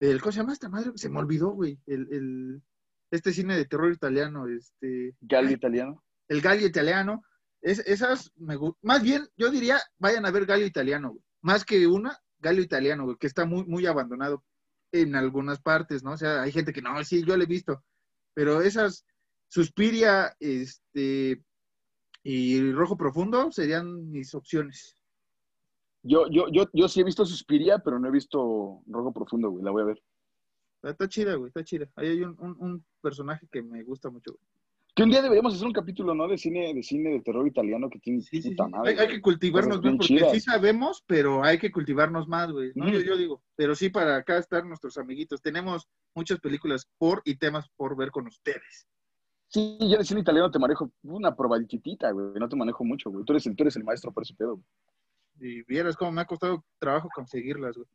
del- 0.00 0.20
¿cómo 0.20 0.32
se 0.32 0.38
llama 0.38 0.52
esta 0.52 0.68
madre? 0.68 0.92
Se 0.94 1.08
me 1.10 1.18
olvidó, 1.18 1.50
güey. 1.50 1.78
El, 1.86 2.08
el- 2.12 2.62
este 3.10 3.32
cine 3.32 3.56
de 3.56 3.64
terror 3.64 3.92
italiano, 3.92 4.46
este, 4.48 5.14
Gali 5.20 5.54
italiano. 5.54 6.02
el 6.28 6.40
Gallo 6.40 6.64
italiano. 6.66 7.24
Es, 7.62 7.80
esas 7.80 8.32
me 8.36 8.56
Más 8.82 9.02
bien, 9.02 9.28
yo 9.36 9.50
diría, 9.50 9.80
vayan 9.98 10.24
a 10.26 10.30
ver 10.30 10.46
Gallo 10.46 10.64
italiano, 10.64 11.10
güey. 11.10 11.22
Más 11.42 11.64
que 11.64 11.86
una, 11.86 12.18
Gallo 12.38 12.62
italiano, 12.62 13.04
güey, 13.04 13.16
que 13.18 13.26
está 13.26 13.44
muy, 13.44 13.64
muy 13.64 13.86
abandonado 13.86 14.42
en 14.92 15.14
algunas 15.14 15.60
partes, 15.60 16.02
¿no? 16.02 16.12
O 16.12 16.16
sea, 16.16 16.42
hay 16.42 16.52
gente 16.52 16.72
que 16.72 16.82
no, 16.82 17.02
sí, 17.04 17.22
yo 17.24 17.36
lo 17.36 17.42
he 17.44 17.46
visto. 17.46 17.82
Pero 18.34 18.60
esas, 18.62 19.04
Suspiria, 19.48 20.34
este, 20.40 21.42
y 22.22 22.72
Rojo 22.72 22.96
Profundo 22.96 23.50
serían 23.52 24.10
mis 24.10 24.34
opciones. 24.34 24.96
Yo, 26.02 26.28
yo, 26.30 26.46
yo, 26.50 26.68
yo 26.72 26.88
sí 26.88 27.00
he 27.00 27.04
visto 27.04 27.26
Suspiria, 27.26 27.78
pero 27.78 27.98
no 27.98 28.08
he 28.08 28.10
visto 28.10 28.82
Rojo 28.86 29.12
Profundo, 29.12 29.50
güey. 29.50 29.62
La 29.64 29.70
voy 29.70 29.82
a 29.82 29.86
ver. 29.86 30.02
Está, 30.76 30.90
está 30.90 31.08
chida, 31.08 31.34
güey, 31.34 31.48
está 31.48 31.62
chida. 31.62 31.88
Ahí 31.96 32.08
hay 32.08 32.22
un, 32.22 32.36
un- 32.38 32.56
un 32.58 32.84
personaje 33.02 33.46
que 33.52 33.62
me 33.62 33.82
gusta 33.82 34.08
mucho. 34.08 34.32
güey. 34.32 34.42
Que 35.00 35.04
un 35.04 35.10
día 35.10 35.22
deberíamos 35.22 35.54
hacer 35.54 35.66
un 35.66 35.72
capítulo, 35.72 36.14
¿no? 36.14 36.28
De 36.28 36.36
cine, 36.36 36.74
de 36.74 36.82
cine 36.82 37.08
de 37.08 37.20
terror 37.22 37.46
italiano 37.46 37.88
que 37.88 37.98
tiene 38.00 38.20
Sí, 38.20 38.42
puta 38.50 38.66
sí. 38.66 38.70
madre. 38.70 38.90
Hay, 38.90 38.98
hay 38.98 39.08
que 39.08 39.22
cultivarnos 39.22 39.80
bien 39.80 39.96
porque 39.96 40.08
chidas. 40.08 40.32
sí 40.32 40.40
sabemos, 40.40 41.02
pero 41.06 41.42
hay 41.42 41.56
que 41.58 41.72
cultivarnos 41.72 42.28
más, 42.28 42.52
güey. 42.52 42.72
¿no? 42.74 42.86
Yo, 42.90 43.00
yo 43.00 43.16
digo, 43.16 43.42
pero 43.56 43.74
sí 43.74 43.88
para 43.88 44.16
acá 44.16 44.36
estar 44.36 44.62
nuestros 44.66 44.98
amiguitos. 44.98 45.40
Tenemos 45.40 45.88
muchas 46.14 46.38
películas 46.40 46.86
por 46.98 47.22
y 47.24 47.36
temas 47.36 47.66
por 47.76 47.96
ver 47.96 48.10
con 48.10 48.26
ustedes. 48.26 48.86
Sí, 49.48 49.78
yo 49.80 49.96
de 49.96 50.04
cine 50.04 50.20
italiano 50.20 50.50
te 50.50 50.58
manejo 50.58 50.90
una 51.02 51.34
probaditita, 51.34 52.10
güey. 52.10 52.34
No 52.38 52.46
te 52.50 52.56
manejo 52.56 52.84
mucho, 52.84 53.10
güey. 53.10 53.24
Tú 53.24 53.32
eres 53.32 53.46
el, 53.46 53.56
tú 53.56 53.62
eres 53.64 53.76
el 53.76 53.84
maestro 53.84 54.12
por 54.12 54.24
ese 54.24 54.34
pedo, 54.34 54.56
güey. 54.56 54.64
Y 55.40 55.62
vieras 55.62 55.96
cómo 55.96 56.12
me 56.12 56.20
ha 56.20 56.26
costado 56.26 56.62
trabajo 56.78 57.08
conseguirlas, 57.14 57.74
güey. 57.74 57.88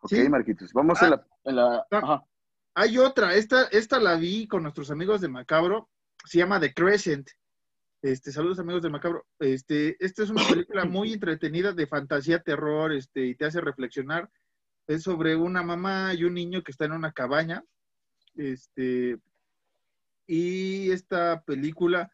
Ok, 0.00 0.10
Sí. 0.10 0.28
Marquitos. 0.28 0.74
Vamos 0.74 0.98
Ah. 1.00 1.06
en 1.06 1.10
la... 1.12 1.26
En 1.44 1.56
la 1.56 1.76
Ah. 1.90 1.98
ajá. 2.02 2.24
Hay 2.76 2.98
otra, 2.98 3.34
esta, 3.34 3.64
esta 3.64 4.00
la 4.00 4.16
vi 4.16 4.48
con 4.48 4.64
nuestros 4.64 4.90
amigos 4.90 5.20
de 5.20 5.28
Macabro, 5.28 5.88
se 6.24 6.38
llama 6.38 6.58
The 6.58 6.74
Crescent. 6.74 7.30
Este, 8.02 8.32
saludos 8.32 8.58
amigos 8.58 8.82
de 8.82 8.90
Macabro. 8.90 9.24
Este, 9.38 9.96
esta 10.04 10.24
es 10.24 10.30
una 10.30 10.42
película 10.48 10.84
muy 10.84 11.12
entretenida 11.12 11.72
de 11.72 11.86
fantasía, 11.86 12.42
terror, 12.42 12.92
este, 12.92 13.26
y 13.26 13.36
te 13.36 13.44
hace 13.44 13.60
reflexionar. 13.60 14.28
Es 14.88 15.04
sobre 15.04 15.36
una 15.36 15.62
mamá 15.62 16.14
y 16.14 16.24
un 16.24 16.34
niño 16.34 16.62
que 16.62 16.72
está 16.72 16.84
en 16.86 16.92
una 16.92 17.12
cabaña. 17.12 17.62
Este, 18.34 19.18
y 20.26 20.90
esta 20.90 21.42
película 21.42 22.10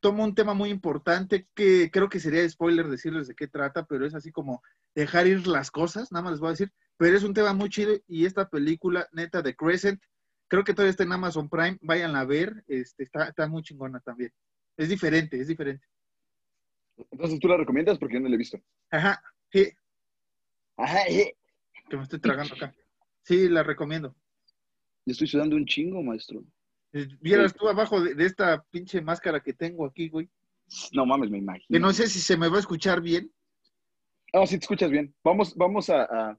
toma 0.00 0.24
un 0.24 0.34
tema 0.34 0.54
muy 0.54 0.70
importante 0.70 1.46
que 1.54 1.90
creo 1.92 2.08
que 2.08 2.18
sería 2.18 2.48
spoiler 2.48 2.88
decirles 2.88 3.28
de 3.28 3.36
qué 3.36 3.46
trata, 3.46 3.84
pero 3.84 4.06
es 4.06 4.14
así 4.14 4.32
como 4.32 4.60
dejar 4.94 5.28
ir 5.28 5.46
las 5.46 5.70
cosas, 5.70 6.10
nada 6.10 6.24
más 6.24 6.32
les 6.32 6.40
voy 6.40 6.48
a 6.48 6.52
decir, 6.52 6.72
pero 7.00 7.16
es 7.16 7.22
un 7.24 7.32
tema 7.32 7.54
muy 7.54 7.70
chido 7.70 7.94
y 8.06 8.26
esta 8.26 8.46
película, 8.50 9.08
neta, 9.12 9.40
de 9.40 9.56
Crescent, 9.56 10.02
creo 10.48 10.62
que 10.64 10.74
todavía 10.74 10.90
está 10.90 11.02
en 11.04 11.12
Amazon 11.12 11.48
Prime, 11.48 11.78
váyanla 11.80 12.20
a 12.20 12.24
ver, 12.26 12.62
este, 12.68 13.04
está, 13.04 13.24
está 13.28 13.48
muy 13.48 13.62
chingona 13.62 14.00
también. 14.00 14.30
Es 14.76 14.90
diferente, 14.90 15.40
es 15.40 15.48
diferente. 15.48 15.86
Entonces 17.10 17.40
tú 17.40 17.48
la 17.48 17.56
recomiendas 17.56 17.96
porque 17.98 18.14
yo 18.16 18.20
no 18.20 18.28
la 18.28 18.34
he 18.34 18.38
visto. 18.38 18.60
Ajá, 18.90 19.22
sí, 19.50 19.70
Ajá, 20.76 21.06
eh. 21.08 21.34
que 21.88 21.96
me 21.96 22.02
estoy 22.02 22.20
tragando 22.20 22.54
acá. 22.54 22.74
Sí, 23.22 23.48
la 23.48 23.62
recomiendo. 23.62 24.14
Yo 25.06 25.12
estoy 25.12 25.26
sudando 25.26 25.56
un 25.56 25.64
chingo, 25.64 26.02
maestro. 26.02 26.44
Eh, 26.92 27.08
Vieras 27.22 27.54
tú 27.54 27.66
abajo 27.66 27.98
de, 28.02 28.14
de 28.14 28.26
esta 28.26 28.62
pinche 28.64 29.00
máscara 29.00 29.40
que 29.40 29.54
tengo 29.54 29.86
aquí, 29.86 30.10
güey, 30.10 30.28
No 30.92 31.06
mames, 31.06 31.30
me 31.30 31.38
imagino. 31.38 31.66
que 31.70 31.80
no 31.80 31.94
sé 31.94 32.08
si 32.08 32.20
se 32.20 32.36
me 32.36 32.48
va 32.48 32.58
a 32.58 32.60
escuchar 32.60 33.00
bien. 33.00 33.32
Ah, 34.34 34.46
sí 34.46 34.58
te 34.58 34.64
escuchas 34.64 34.90
bien. 34.90 35.14
Vamos, 35.24 35.56
vamos 35.56 35.88
a, 35.88 36.02
a- 36.02 36.38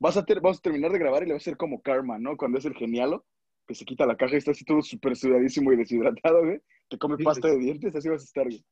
vas 0.00 0.16
a 0.16 0.24
ter- 0.24 0.40
vamos 0.40 0.58
a 0.58 0.62
terminar 0.62 0.90
de 0.92 0.98
grabar 0.98 1.22
y 1.22 1.26
le 1.26 1.32
va 1.32 1.36
a 1.36 1.38
hacer 1.38 1.56
como 1.56 1.80
Karma, 1.82 2.18
¿no? 2.18 2.36
Cuando 2.36 2.58
es 2.58 2.64
el 2.64 2.74
genialo, 2.74 3.24
que 3.66 3.74
se 3.74 3.84
quita 3.84 4.06
la 4.06 4.16
caja 4.16 4.34
y 4.34 4.38
está 4.38 4.52
así 4.52 4.64
todo 4.64 4.80
súper 4.82 5.16
sudadísimo 5.16 5.72
y 5.72 5.76
deshidratado, 5.76 6.44
güey. 6.44 6.60
Que 6.88 6.98
come 6.98 7.16
pasta 7.22 7.48
de 7.48 7.58
dientes, 7.58 7.94
así 7.94 8.08
vas 8.08 8.22
a 8.22 8.24
estar, 8.24 8.44
güey. 8.44 8.64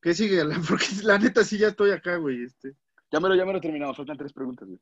¿Qué 0.00 0.14
sigue? 0.14 0.42
Porque 0.68 0.86
la 1.02 1.18
neta 1.18 1.44
sí 1.44 1.58
ya 1.58 1.68
estoy 1.68 1.90
acá, 1.90 2.16
güey. 2.16 2.44
Este, 2.44 2.74
Ya 3.12 3.20
me 3.20 3.28
lo, 3.28 3.34
ya 3.34 3.44
me 3.44 3.52
lo 3.52 3.60
terminamos, 3.60 3.96
faltan 3.96 4.16
tres 4.16 4.32
preguntas, 4.32 4.66
güey. 4.68 4.80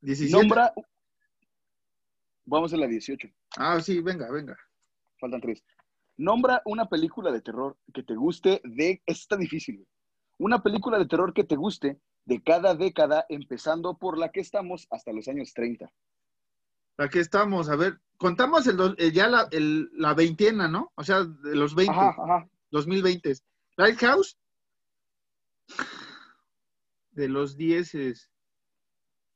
17. 0.00 0.36
Nombra. 0.36 0.72
Vamos 2.44 2.72
a 2.72 2.76
la 2.76 2.86
18, 2.88 3.28
Ah, 3.56 3.80
sí, 3.80 4.00
venga, 4.00 4.30
venga. 4.30 4.56
faltan 5.20 5.40
tres. 5.40 5.62
Nombra 6.16 6.60
una 6.64 6.88
película 6.88 7.30
de 7.30 7.40
terror 7.40 7.76
que 7.94 8.02
te 8.02 8.14
guste 8.14 8.60
de. 8.64 9.00
Esto 9.06 9.22
está 9.22 9.36
difícil, 9.36 9.76
güey. 9.76 9.86
Una 10.38 10.62
película 10.62 10.98
de 10.98 11.06
terror 11.06 11.32
que 11.32 11.44
te 11.44 11.56
guste 11.56 12.00
de 12.24 12.42
cada 12.42 12.74
década, 12.74 13.26
empezando 13.28 13.96
por 13.98 14.16
la 14.18 14.30
que 14.30 14.40
estamos 14.40 14.86
hasta 14.90 15.12
los 15.12 15.26
años 15.28 15.52
30. 15.54 15.92
Aquí 16.98 17.18
estamos, 17.18 17.68
a 17.68 17.76
ver, 17.76 18.00
contamos 18.16 18.66
el, 18.66 18.76
dos- 18.76 18.94
eh, 18.98 19.10
ya 19.12 19.26
la, 19.28 19.48
el- 19.50 19.90
la 19.94 20.14
veintena, 20.14 20.68
¿no? 20.68 20.92
O 20.94 21.02
sea, 21.04 21.24
de 21.24 21.56
los 21.56 21.74
20, 21.74 21.92
Ajá, 21.92 22.14
ajá. 22.22 22.48
2020. 22.70 23.34
Lighthouse, 23.76 24.36
de 27.12 27.28
los 27.28 27.56
10 27.56 27.94
es, 27.94 28.30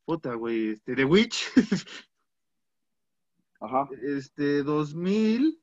puta, 0.04 0.34
güey, 0.34 0.70
este, 0.70 0.94
The 0.94 1.04
Witch, 1.04 1.44
Ajá. 3.60 3.88
este, 4.02 4.62
2000, 4.62 5.60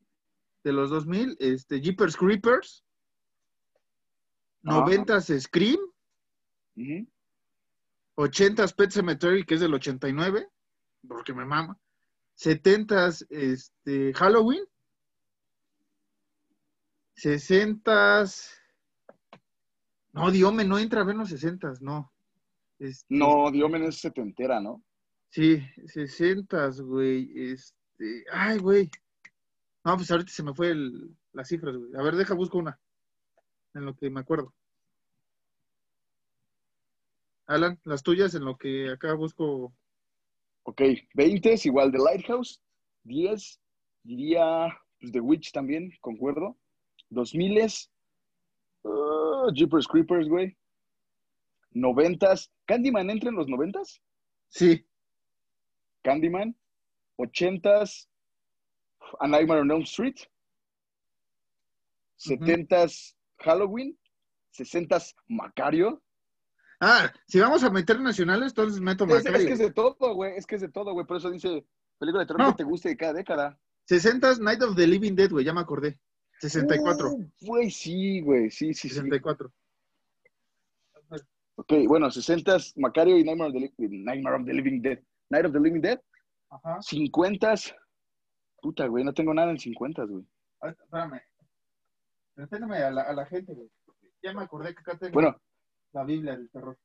de 0.63 0.73
los 0.73 0.89
2000, 0.89 1.37
este, 1.39 1.79
Jeepers 1.81 2.17
Creepers, 2.17 2.83
Ajá. 4.65 4.79
90 4.79 5.21
Scream, 5.21 5.79
ujú. 6.75 7.07
80 8.15 8.67
Pet 8.69 8.91
Cemetery, 8.91 9.43
que 9.45 9.55
es 9.55 9.61
del 9.61 9.73
89, 9.73 10.47
porque 11.07 11.33
me 11.33 11.45
mama. 11.45 11.77
70 12.35 13.09
este, 13.29 14.13
Halloween. 14.13 14.63
60 17.15 18.25
No, 20.13 20.31
Diome 20.31 20.63
no 20.65 20.77
entra 20.77 21.01
a 21.01 21.03
ver 21.03 21.15
los 21.15 21.29
60 21.29 21.73
no. 21.81 22.11
Este, 22.79 23.05
No, 23.09 23.49
Diomen 23.51 23.83
es 23.83 23.99
setentera, 23.99 24.59
¿no? 24.59 24.83
Sí, 25.29 25.63
60 25.87 26.69
güey. 26.81 27.31
Este, 27.51 28.25
ay, 28.31 28.57
güey. 28.59 28.89
No, 29.83 29.95
pues 29.95 30.11
ahorita 30.11 30.31
se 30.31 30.43
me 30.43 30.53
fue 30.53 30.71
el- 30.71 31.15
las 31.33 31.47
cifras, 31.47 31.75
güey. 31.75 31.95
A 31.95 32.03
ver, 32.03 32.15
deja, 32.15 32.33
busco 32.33 32.57
una. 32.57 32.79
En 33.73 33.85
lo 33.85 33.95
que 33.95 34.09
me 34.09 34.19
acuerdo. 34.19 34.53
Alan, 37.45 37.79
las 37.83 38.03
tuyas 38.03 38.35
en 38.35 38.45
lo 38.45 38.57
que 38.57 38.91
acá 38.91 39.13
busco. 39.13 39.73
Ok, 40.63 40.81
20 41.13 41.53
es 41.53 41.65
igual 41.65 41.91
de 41.91 41.99
Lighthouse. 41.99 42.61
10, 43.03 43.59
diría 44.03 44.67
pues, 44.99 45.11
The 45.11 45.19
Witch 45.19 45.51
también, 45.51 45.91
concuerdo. 45.99 46.57
2000 47.09 47.57
es 47.57 47.91
uh, 48.83 49.51
Jeepers 49.53 49.87
Creepers, 49.87 50.27
güey. 50.27 50.55
90 51.71 52.35
¿Candyman 52.65 53.09
entra 53.09 53.29
en 53.29 53.35
los 53.35 53.47
90 53.47 53.81
Sí, 54.49 54.85
Candyman. 56.03 56.55
80 57.17 57.83
A 59.19 59.27
Nightmare 59.27 59.61
on 59.61 59.71
Elm 59.71 59.81
Street. 59.81 60.17
70 62.17 62.87
Halloween. 63.39 63.97
60 64.51 64.97
Macario. 65.27 66.02
Ah, 66.79 67.11
si 67.27 67.39
vamos 67.39 67.63
a 67.63 67.69
meter 67.69 67.99
nacionales, 67.99 68.49
entonces 68.51 68.81
meto 68.81 69.05
Es, 69.05 69.11
es 69.17 69.25
Macario. 69.25 69.47
que 69.47 69.53
es 69.53 69.59
de 69.59 69.71
todo, 69.71 70.15
güey. 70.15 70.35
Es 70.35 70.45
que 70.45 70.55
es 70.55 70.61
de 70.61 70.69
todo, 70.69 70.93
güey. 70.93 71.05
Por 71.05 71.17
eso 71.17 71.29
dice 71.31 71.65
película 71.99 72.23
de 72.23 72.27
terror 72.27 72.41
No. 72.41 72.51
que 72.51 72.57
te 72.57 72.63
guste 72.63 72.89
de 72.89 72.97
cada 72.97 73.13
década. 73.13 73.57
60 73.85 74.35
Night 74.39 74.61
of 74.61 74.75
the 74.75 74.87
Living 74.87 75.15
Dead, 75.15 75.29
güey, 75.29 75.45
ya 75.45 75.53
me 75.53 75.61
acordé. 75.61 75.99
64. 76.39 77.11
Uh, 77.11 77.31
Güey, 77.41 77.71
sí, 77.71 78.21
güey. 78.21 78.49
Sí, 78.51 78.73
sí, 78.73 78.89
sí. 78.89 78.95
64. 78.95 79.51
Ok, 81.55 81.73
bueno, 81.87 82.09
60 82.09 82.57
Macario 82.77 83.17
y 83.17 83.23
Nightmare 83.23 83.49
of, 83.49 83.53
the, 83.77 83.87
Nightmare 83.89 84.35
of 84.37 84.45
the 84.45 84.53
Living 84.53 84.81
Dead. 84.81 84.99
Night 85.29 85.45
of 85.45 85.53
the 85.53 85.59
Living 85.59 85.81
Dead. 85.81 85.99
Ajá. 86.49 86.81
50 86.81 87.53
Puta, 88.61 88.87
güey, 88.87 89.03
no 89.03 89.13
tengo 89.13 89.33
nada 89.33 89.51
en 89.51 89.59
50, 89.59 90.03
güey. 90.05 90.25
Espérame. 90.61 91.21
Respétame 92.35 92.77
a 92.77 92.91
la, 92.91 93.01
a 93.03 93.13
la 93.13 93.25
gente, 93.25 93.53
güey. 93.53 93.69
Ya 94.23 94.33
me 94.33 94.41
acordé 94.43 94.73
que 94.73 94.79
acá 94.79 94.97
tengo 94.97 95.13
Bueno, 95.13 95.37
la 95.93 96.03
Biblia 96.03 96.35
del 96.35 96.49
terror. 96.49 96.77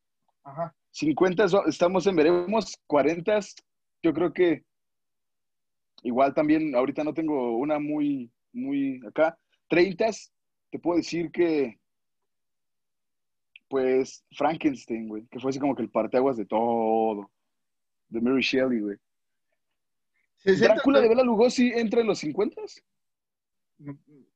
Ajá. 0.45 0.75
50 0.91 1.49
so- 1.49 1.67
estamos 1.67 2.07
en 2.07 2.17
veremos. 2.17 2.77
40 2.87 3.41
yo 4.03 4.13
creo 4.13 4.33
que 4.33 4.65
igual 6.03 6.33
también 6.35 6.75
ahorita 6.75 7.03
no 7.05 7.13
tengo 7.13 7.57
una 7.57 7.79
muy, 7.79 8.31
muy 8.53 9.01
acá. 9.07 9.39
30 9.69 10.11
te 10.71 10.79
puedo 10.79 10.99
decir 10.99 11.31
que 11.33 11.79
Pues 13.69 14.25
Frankenstein, 14.33 15.09
güey, 15.09 15.27
que 15.27 15.39
fue 15.41 15.51
así 15.51 15.59
como 15.59 15.75
que 15.75 15.83
el 15.83 15.91
parteaguas 15.91 16.37
de 16.39 16.47
todo. 16.47 17.31
De 18.09 18.21
Mary 18.23 18.41
Shelley, 18.41 18.81
güey. 18.81 18.97
60, 20.39 20.73
¿Drácula 20.75 21.01
de 21.03 21.09
Bela 21.11 21.23
Lugosi 21.23 21.73
entre 21.75 22.03
los 22.05 22.21
50? 22.21 22.63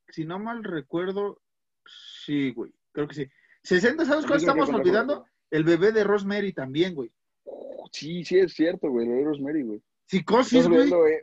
Si 0.09 0.25
no 0.27 0.39
mal 0.39 0.63
recuerdo, 0.63 1.41
sí, 1.87 2.51
güey. 2.53 2.73
Creo 2.93 3.09
que 3.09 3.15
sí. 3.15 3.27
60, 3.65 4.05
¿sabes 4.05 4.27
cuál 4.27 4.39
estamos 4.39 4.69
olvidando? 4.71 5.25
El 5.51 5.65
bebé 5.65 5.93
de 5.93 6.05
Rosemary 6.05 6.53
también, 6.53 6.95
güey. 6.95 7.11
Uh, 7.45 7.87
Sí, 7.93 8.25
sí, 8.25 8.39
es 8.39 8.55
cierto, 8.55 8.89
güey. 8.91 9.07
Lo 9.07 9.15
de 9.15 9.25
Rosemary, 9.25 9.63
güey. 9.63 9.83
Psicosis, 10.07 10.67
güey. 10.69 10.89
eh, 10.91 11.23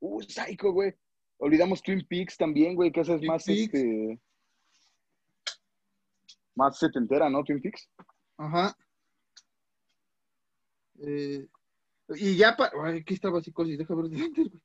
Uh, 0.00 0.22
Psycho, 0.22 0.72
güey. 0.72 0.94
Olvidamos 1.38 1.82
Twin 1.82 2.04
Peaks 2.08 2.36
también, 2.36 2.74
güey, 2.74 2.90
que 2.92 3.00
esa 3.00 3.14
es 3.14 3.20
Twin 3.20 3.28
más, 3.30 3.44
Peaks. 3.44 3.74
este... 3.74 4.20
Más 6.54 6.78
setentera, 6.78 7.30
¿no? 7.30 7.44
Twin 7.44 7.60
Peaks. 7.60 7.88
Ajá. 8.36 8.76
Eh, 11.00 11.46
y 12.16 12.36
ya 12.36 12.56
para. 12.56 12.90
Aquí 12.90 13.14
estaba 13.14 13.40
psicosis, 13.40 13.78
déjame 13.78 14.08
ver 14.08 14.22
antes, 14.22 14.48
güey. 14.48 14.62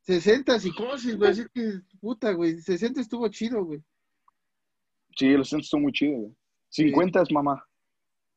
60 0.00 0.58
psicosis, 0.60 1.16
güey. 1.16 1.30
Así 1.30 1.46
que, 1.52 1.80
puta, 2.00 2.32
güey. 2.32 2.58
60 2.60 3.00
estuvo 3.00 3.28
chido, 3.28 3.64
güey. 3.64 3.82
Sí, 5.16 5.30
los 5.30 5.48
centros 5.48 5.68
son 5.68 5.82
muy 5.82 5.92
chidos, 5.92 6.20
güey. 6.20 6.36
50 6.68 7.22
es 7.22 7.32
mamá. 7.32 7.64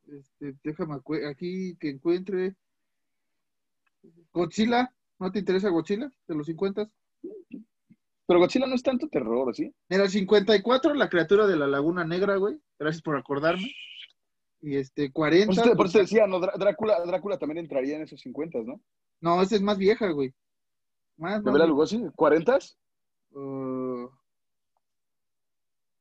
Este, 0.08 0.56
déjame 0.64 1.00
aquí 1.30 1.76
que 1.78 1.90
encuentre. 1.90 2.56
Godzilla. 4.32 4.94
¿No 5.20 5.32
te 5.32 5.40
interesa 5.40 5.70
Godzilla 5.70 6.12
de 6.28 6.36
los 6.36 6.48
50? 6.48 6.90
Pero 8.26 8.40
Godzilla 8.40 8.68
no 8.68 8.76
es 8.76 8.84
tanto 8.84 9.10
terror, 9.10 9.54
¿sí? 9.54 9.74
Era 9.90 10.04
el 10.04 10.10
54, 10.10 10.94
la 10.94 11.10
criatura 11.10 11.46
de 11.48 11.58
la 11.58 11.68
Laguna 11.68 12.06
Negra, 12.06 12.38
güey. 12.38 12.58
Gracias 12.78 13.02
por 13.02 13.18
acordarme. 13.18 13.70
Y 14.62 14.76
este, 14.78 15.12
40. 15.12 15.48
Por 15.48 15.54
eso, 15.54 15.64
por 15.70 15.78
pues, 15.78 15.94
decía, 15.94 16.28
no, 16.28 16.40
Drá- 16.40 16.58
Drácula, 16.58 17.04
Drácula 17.06 17.38
también 17.38 17.58
entraría 17.60 17.98
en 17.98 18.04
esos 18.04 18.22
50, 18.22 18.60
¿no? 18.64 18.82
no, 19.22 19.42
esa 19.42 19.56
es 19.56 19.62
más 19.62 19.78
vieja, 19.78 20.10
güey. 20.12 20.34
Más, 21.18 21.44
¿De 21.44 21.52
Bela. 21.52 21.66
Lugosi? 21.66 21.98
¿40? 21.98 22.76
Uh, 23.32 24.10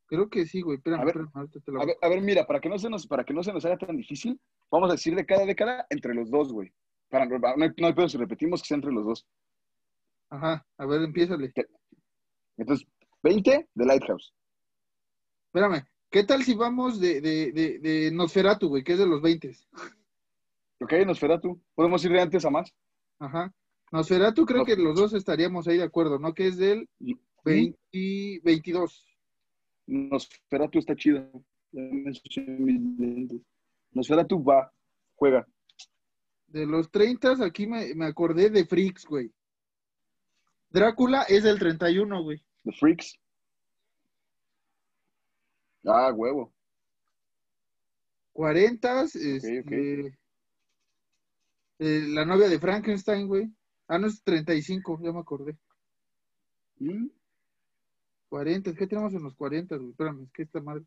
creo 0.08 0.28
que 0.28 0.44
sí, 0.46 0.60
güey. 0.62 0.78
Espérame, 0.78 1.02
A 1.02 1.04
ver, 1.04 1.16
espérame, 1.16 1.50
te 1.64 1.72
lo 1.72 1.82
A 1.82 1.86
ver, 1.86 1.96
a 2.02 2.08
ver, 2.08 2.20
mira, 2.22 2.44
para 2.46 2.60
que, 2.60 2.68
no 2.68 2.78
se 2.78 2.90
nos, 2.90 3.06
para 3.06 3.24
que 3.24 3.32
no 3.32 3.42
se 3.44 3.52
nos 3.52 3.64
haga 3.64 3.78
tan 3.78 3.96
difícil, 3.96 4.40
vamos 4.70 4.88
a 4.90 4.94
decir 4.94 5.14
de 5.14 5.24
cada 5.24 5.46
década 5.46 5.86
entre 5.90 6.14
los 6.14 6.30
dos, 6.30 6.52
güey. 6.52 6.72
Para, 7.08 7.26
no, 7.26 7.36
hay, 7.36 7.70
no 7.76 7.86
hay 7.86 7.92
pedo 7.94 8.08
si 8.08 8.18
repetimos 8.18 8.60
que 8.62 8.68
sea 8.68 8.74
entre 8.76 8.92
los 8.92 9.04
dos. 9.04 9.26
Ajá, 10.30 10.66
a 10.76 10.86
ver, 10.86 11.02
empiézale. 11.02 11.52
Entonces, 12.56 12.86
20 13.22 13.68
de 13.72 13.86
Lighthouse. 13.86 14.34
Espérame, 15.46 15.84
¿qué 16.10 16.24
tal 16.24 16.42
si 16.42 16.54
vamos 16.54 17.00
de, 17.00 17.20
de, 17.20 17.52
de, 17.52 17.78
de 17.78 18.10
Nosferatu, 18.12 18.68
güey, 18.68 18.82
que 18.84 18.92
es 18.94 18.98
de 18.98 19.06
los 19.06 19.22
20? 19.22 19.56
Ok, 20.80 20.92
Nosferatu. 21.06 21.60
¿Podemos 21.74 22.04
ir 22.04 22.12
de 22.12 22.20
antes 22.20 22.44
a 22.44 22.50
más? 22.50 22.72
Ajá. 23.18 23.52
Nosferatu 23.90 24.44
creo 24.44 24.58
No. 24.60 24.64
que 24.66 24.76
los 24.76 24.94
dos 24.96 25.14
estaríamos 25.14 25.66
ahí 25.66 25.78
de 25.78 25.84
acuerdo, 25.84 26.18
¿no? 26.18 26.34
Que 26.34 26.48
es 26.48 26.58
del 26.58 26.88
20, 27.44 28.40
22. 28.44 29.06
Nosferatu 29.88 30.78
está 30.78 30.94
chido. 30.94 31.28
Ya 31.72 31.82
me 31.82 32.10
ensucié 32.10 32.42
mis 32.42 32.80
lentes. 32.98 33.40
Nosferatu 33.92 34.42
va, 34.44 34.70
juega. 35.16 35.46
De 36.46 36.66
los 36.66 36.90
30, 36.90 37.44
aquí 37.44 37.66
me, 37.66 37.94
me 37.94 38.06
acordé 38.06 38.50
de 38.50 38.64
Freaks, 38.64 39.06
güey. 39.06 39.32
Drácula 40.70 41.22
es 41.22 41.42
del 41.42 41.58
31, 41.58 42.22
güey. 42.22 42.42
The 42.64 42.72
Freaks. 42.72 43.18
Ah, 45.84 46.12
huevo. 46.14 46.52
40, 48.32 49.02
este, 49.02 49.60
ok. 49.60 49.72
eh, 51.78 52.04
la 52.08 52.24
novia 52.24 52.48
de 52.48 52.58
Frankenstein, 52.58 53.26
güey. 53.26 53.50
Ah, 53.88 53.98
no, 53.98 54.06
es 54.06 54.22
35, 54.22 55.00
ya 55.02 55.12
me 55.12 55.20
acordé. 55.20 55.56
Mm, 56.78 57.06
40, 58.28 58.74
¿qué 58.74 58.86
tenemos 58.86 59.12
en 59.14 59.22
los 59.22 59.34
40, 59.34 59.76
güey? 59.76 59.90
Espérame, 59.90 60.22
es 60.24 60.32
que 60.32 60.42
esta 60.42 60.60
madre. 60.60 60.84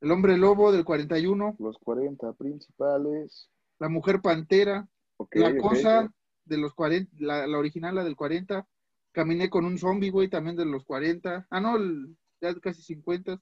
El 0.00 0.10
hombre 0.12 0.36
lobo 0.38 0.70
del 0.72 0.84
41, 0.84 1.56
Los 1.58 1.78
40 1.78 2.32
principales. 2.34 3.50
la 3.78 3.88
mujer 3.88 4.20
pantera, 4.20 4.88
la 5.32 5.56
cosa 5.58 6.12
de 6.44 6.56
los 6.58 6.72
40, 6.74 7.10
la, 7.18 7.46
la 7.46 7.58
original, 7.58 7.94
la 7.96 8.04
del 8.04 8.16
40. 8.16 8.66
Caminé 9.12 9.50
con 9.50 9.64
un 9.64 9.78
zombie, 9.78 10.10
güey, 10.10 10.28
también 10.28 10.54
de 10.56 10.64
los 10.64 10.84
40. 10.84 11.46
Ah, 11.50 11.60
no, 11.60 11.76
el- 11.76 12.16
ya 12.40 12.54
casi 12.60 12.82
50. 12.82 13.40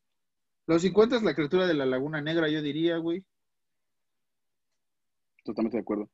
Los 0.66 0.82
50 0.82 1.16
es 1.16 1.22
la 1.22 1.34
criatura 1.34 1.66
de 1.66 1.74
la 1.74 1.84
Laguna 1.86 2.20
Negra, 2.22 2.48
yo 2.48 2.62
diría, 2.62 2.96
güey. 2.96 3.24
Totalmente 5.44 5.76
de 5.76 5.82
acuerdo. 5.82 6.08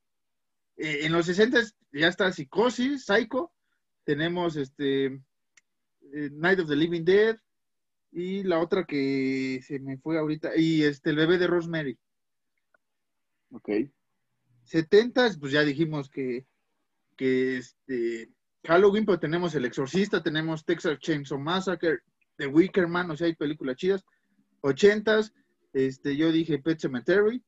Eh, 0.76 1.06
en 1.06 1.12
los 1.12 1.26
60 1.26 1.60
ya 1.92 2.08
está 2.08 2.30
Psicosis, 2.32 3.04
Psycho. 3.04 3.52
Tenemos 4.04 4.56
este 4.56 5.20
eh, 6.12 6.30
Night 6.32 6.60
of 6.60 6.68
the 6.68 6.76
Living 6.76 7.04
Dead. 7.04 7.36
Y 8.12 8.42
la 8.42 8.60
otra 8.60 8.84
que 8.84 9.60
se 9.66 9.78
me 9.78 9.96
fue 9.98 10.18
ahorita. 10.18 10.56
Y 10.56 10.82
este, 10.82 11.10
el 11.10 11.16
bebé 11.16 11.38
de 11.38 11.46
Rosemary. 11.46 11.98
Ok. 13.52 13.68
70, 14.64 15.30
pues 15.40 15.52
ya 15.52 15.62
dijimos 15.62 16.08
que, 16.08 16.46
que 17.16 17.58
este, 17.58 18.30
Halloween, 18.64 19.04
pero 19.04 19.18
tenemos 19.18 19.54
El 19.54 19.64
Exorcista, 19.64 20.22
tenemos 20.22 20.64
Texas 20.64 20.98
Chainsaw 20.98 21.38
Massacre, 21.38 22.00
The 22.36 22.46
Wicker 22.46 22.86
Man, 22.86 23.10
o 23.10 23.16
sea, 23.16 23.26
hay 23.26 23.34
películas 23.34 23.76
chidas. 23.76 24.04
80, 24.60 25.20
este, 25.72 26.16
yo 26.16 26.30
dije 26.30 26.58
Pet 26.58 26.78
Cemetery. 26.78 27.42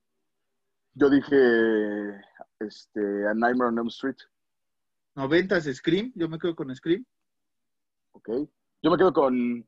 Yo 0.94 1.10
dije 1.10 2.20
este, 2.60 3.26
A 3.28 3.34
Nightmare 3.34 3.68
on 3.68 3.78
Elm 3.78 3.88
Street. 3.88 4.16
90 5.14 5.60
Scream, 5.74 6.12
yo 6.14 6.28
me 6.28 6.38
quedo 6.38 6.56
con 6.56 6.74
Scream. 6.74 7.04
Ok. 8.14 8.30
Yo 8.82 8.90
me 8.90 8.96
quedo 8.96 9.12
con. 9.12 9.60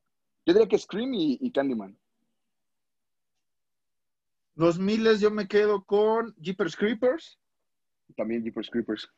Yo 0.45 0.53
diría 0.53 0.69
que 0.69 0.79
Scream 0.79 1.15
y, 1.15 1.39
y 1.41 1.51
Candyman. 1.51 1.97
2000 4.55 5.19
yo 5.19 5.31
me 5.31 5.47
quedo 5.47 5.85
con 5.85 6.35
Jeepers 6.41 6.77
Creepers. 6.77 7.39
También 8.17 8.43
Jeepers 8.43 8.71
Creepers. 8.71 9.09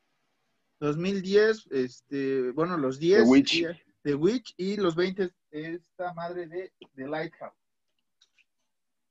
2010, 0.80 1.68
este, 1.70 2.50
bueno, 2.52 2.76
los 2.76 2.98
10. 2.98 3.22
The 3.22 3.28
Witch. 3.28 3.64
The 4.02 4.14
Witch 4.14 4.54
y 4.56 4.76
los 4.76 4.94
20 4.94 5.30
esta 5.50 6.12
madre 6.14 6.46
de 6.46 6.72
The 6.94 7.06
Lighthouse. 7.06 7.54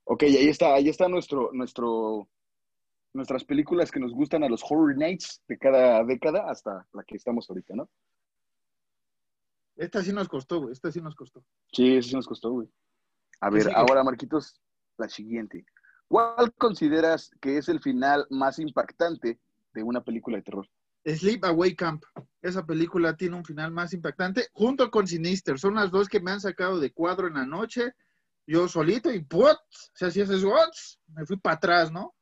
Ok, 0.06 0.24
ahí 0.24 0.48
está, 0.48 0.74
ahí 0.74 0.88
está 0.88 1.10
nuestro, 1.10 1.52
nuestro, 1.52 2.30
nuestras 3.14 3.44
películas 3.44 3.92
que 3.92 4.00
nos 4.00 4.14
gustan 4.14 4.44
a 4.44 4.50
los 4.50 4.64
Horror 4.64 4.98
Nights 4.98 5.42
de 5.48 5.58
cada 5.58 6.04
década 6.04 6.50
hasta 6.50 6.88
la 6.94 7.04
que 7.04 7.16
estamos 7.16 7.50
ahorita, 7.50 7.76
¿no? 7.76 7.90
Esta 9.78 10.04
sí 10.04 10.12
nos 10.12 10.28
costó, 10.28 10.60
güey, 10.62 10.74
esta 10.74 10.92
sí 10.92 11.00
nos 11.02 11.16
costó. 11.16 11.44
Sí, 11.72 11.96
eso 11.98 12.10
sí 12.10 12.16
nos 12.16 12.28
costó, 12.28 12.52
güey. 12.52 12.68
A 13.40 13.50
¿Qué 13.50 13.58
ver, 13.58 13.72
ahora, 13.76 14.04
Marquitos, 14.04 14.60
la 14.98 15.08
siguiente. 15.08 15.66
¿Cuál 16.08 16.54
consideras 16.54 17.32
que 17.42 17.58
es 17.58 17.70
el 17.70 17.80
final 17.80 18.26
más 18.30 18.60
impactante 18.60 19.40
de 19.74 19.84
una 19.84 20.04
película 20.04 20.38
de 20.38 20.44
terror? 20.44 20.68
Sleep 21.06 21.44
Away 21.46 21.76
Camp. 21.76 22.04
Esa 22.42 22.66
película 22.66 23.16
tiene 23.16 23.36
un 23.36 23.46
final 23.46 23.72
más 23.72 23.94
impactante, 23.94 24.48
junto 24.54 24.90
con 24.90 25.08
Sinister. 25.08 25.60
Son 25.60 25.76
las 25.76 25.92
dos 25.92 26.10
que 26.10 26.20
me 26.20 26.32
han 26.32 26.42
sacado 26.42 26.80
de 26.80 26.92
cuadro 26.92 27.28
en 27.28 27.36
la 27.36 27.46
noche. 27.46 27.94
Yo 28.46 28.68
solito 28.68 29.12
y 29.14 29.20
¡put! 29.24 29.46
O 29.58 29.58
sea, 29.94 30.10
si 30.10 30.22
haces 30.22 30.44
what? 30.44 30.70
Me 31.14 31.26
fui 31.26 31.38
para 31.38 31.56
atrás, 31.58 31.92
¿no? 31.92 32.16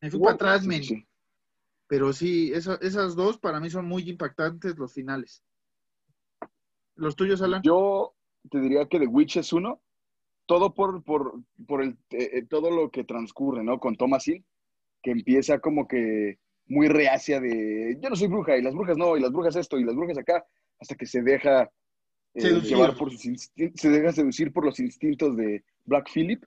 Me 0.00 0.10
fui 0.10 0.18
para 0.20 0.32
atrás, 0.32 0.66
men. 0.66 0.82
sí. 0.82 1.06
Pero 1.86 2.12
sí, 2.12 2.52
esa- 2.52 2.78
esas 2.80 3.14
dos 3.16 3.38
para 3.38 3.60
mí 3.60 3.68
son 3.70 3.86
muy 3.86 4.08
impactantes 4.08 4.76
los 4.78 4.92
finales. 4.92 5.42
¿Los 7.00 7.16
tuyos, 7.16 7.40
Alan? 7.42 7.62
Yo 7.62 8.14
te 8.50 8.60
diría 8.60 8.86
que 8.86 8.98
The 8.98 9.06
Witch 9.06 9.38
es 9.38 9.52
uno, 9.52 9.80
todo 10.46 10.74
por, 10.74 11.02
por, 11.02 11.40
por 11.66 11.82
el, 11.82 11.90
eh, 12.10 12.30
eh, 12.34 12.42
todo 12.48 12.70
lo 12.70 12.90
que 12.90 13.04
transcurre, 13.04 13.62
¿no? 13.64 13.78
Con 13.80 13.96
Thomas 13.96 14.26
Hill, 14.28 14.44
que 15.02 15.10
empieza 15.10 15.60
como 15.60 15.88
que 15.88 16.38
muy 16.66 16.88
reacia 16.88 17.40
de, 17.40 17.96
yo 18.00 18.10
no 18.10 18.16
soy 18.16 18.28
bruja, 18.28 18.56
y 18.56 18.62
las 18.62 18.74
brujas 18.74 18.96
no, 18.96 19.16
y 19.16 19.20
las 19.20 19.32
brujas 19.32 19.56
esto, 19.56 19.78
y 19.78 19.84
las 19.84 19.96
brujas 19.96 20.18
acá, 20.18 20.44
hasta 20.78 20.94
que 20.94 21.06
se 21.06 21.22
deja 21.22 21.70
eh, 22.34 22.40
Seducir. 22.42 22.76
llevar 22.76 22.96
por 22.96 23.10
se 23.16 23.88
deja 23.88 24.12
seducir 24.12 24.52
por 24.52 24.64
los 24.64 24.78
instintos 24.78 25.36
de 25.36 25.64
Black 25.84 26.08
Phillip, 26.12 26.44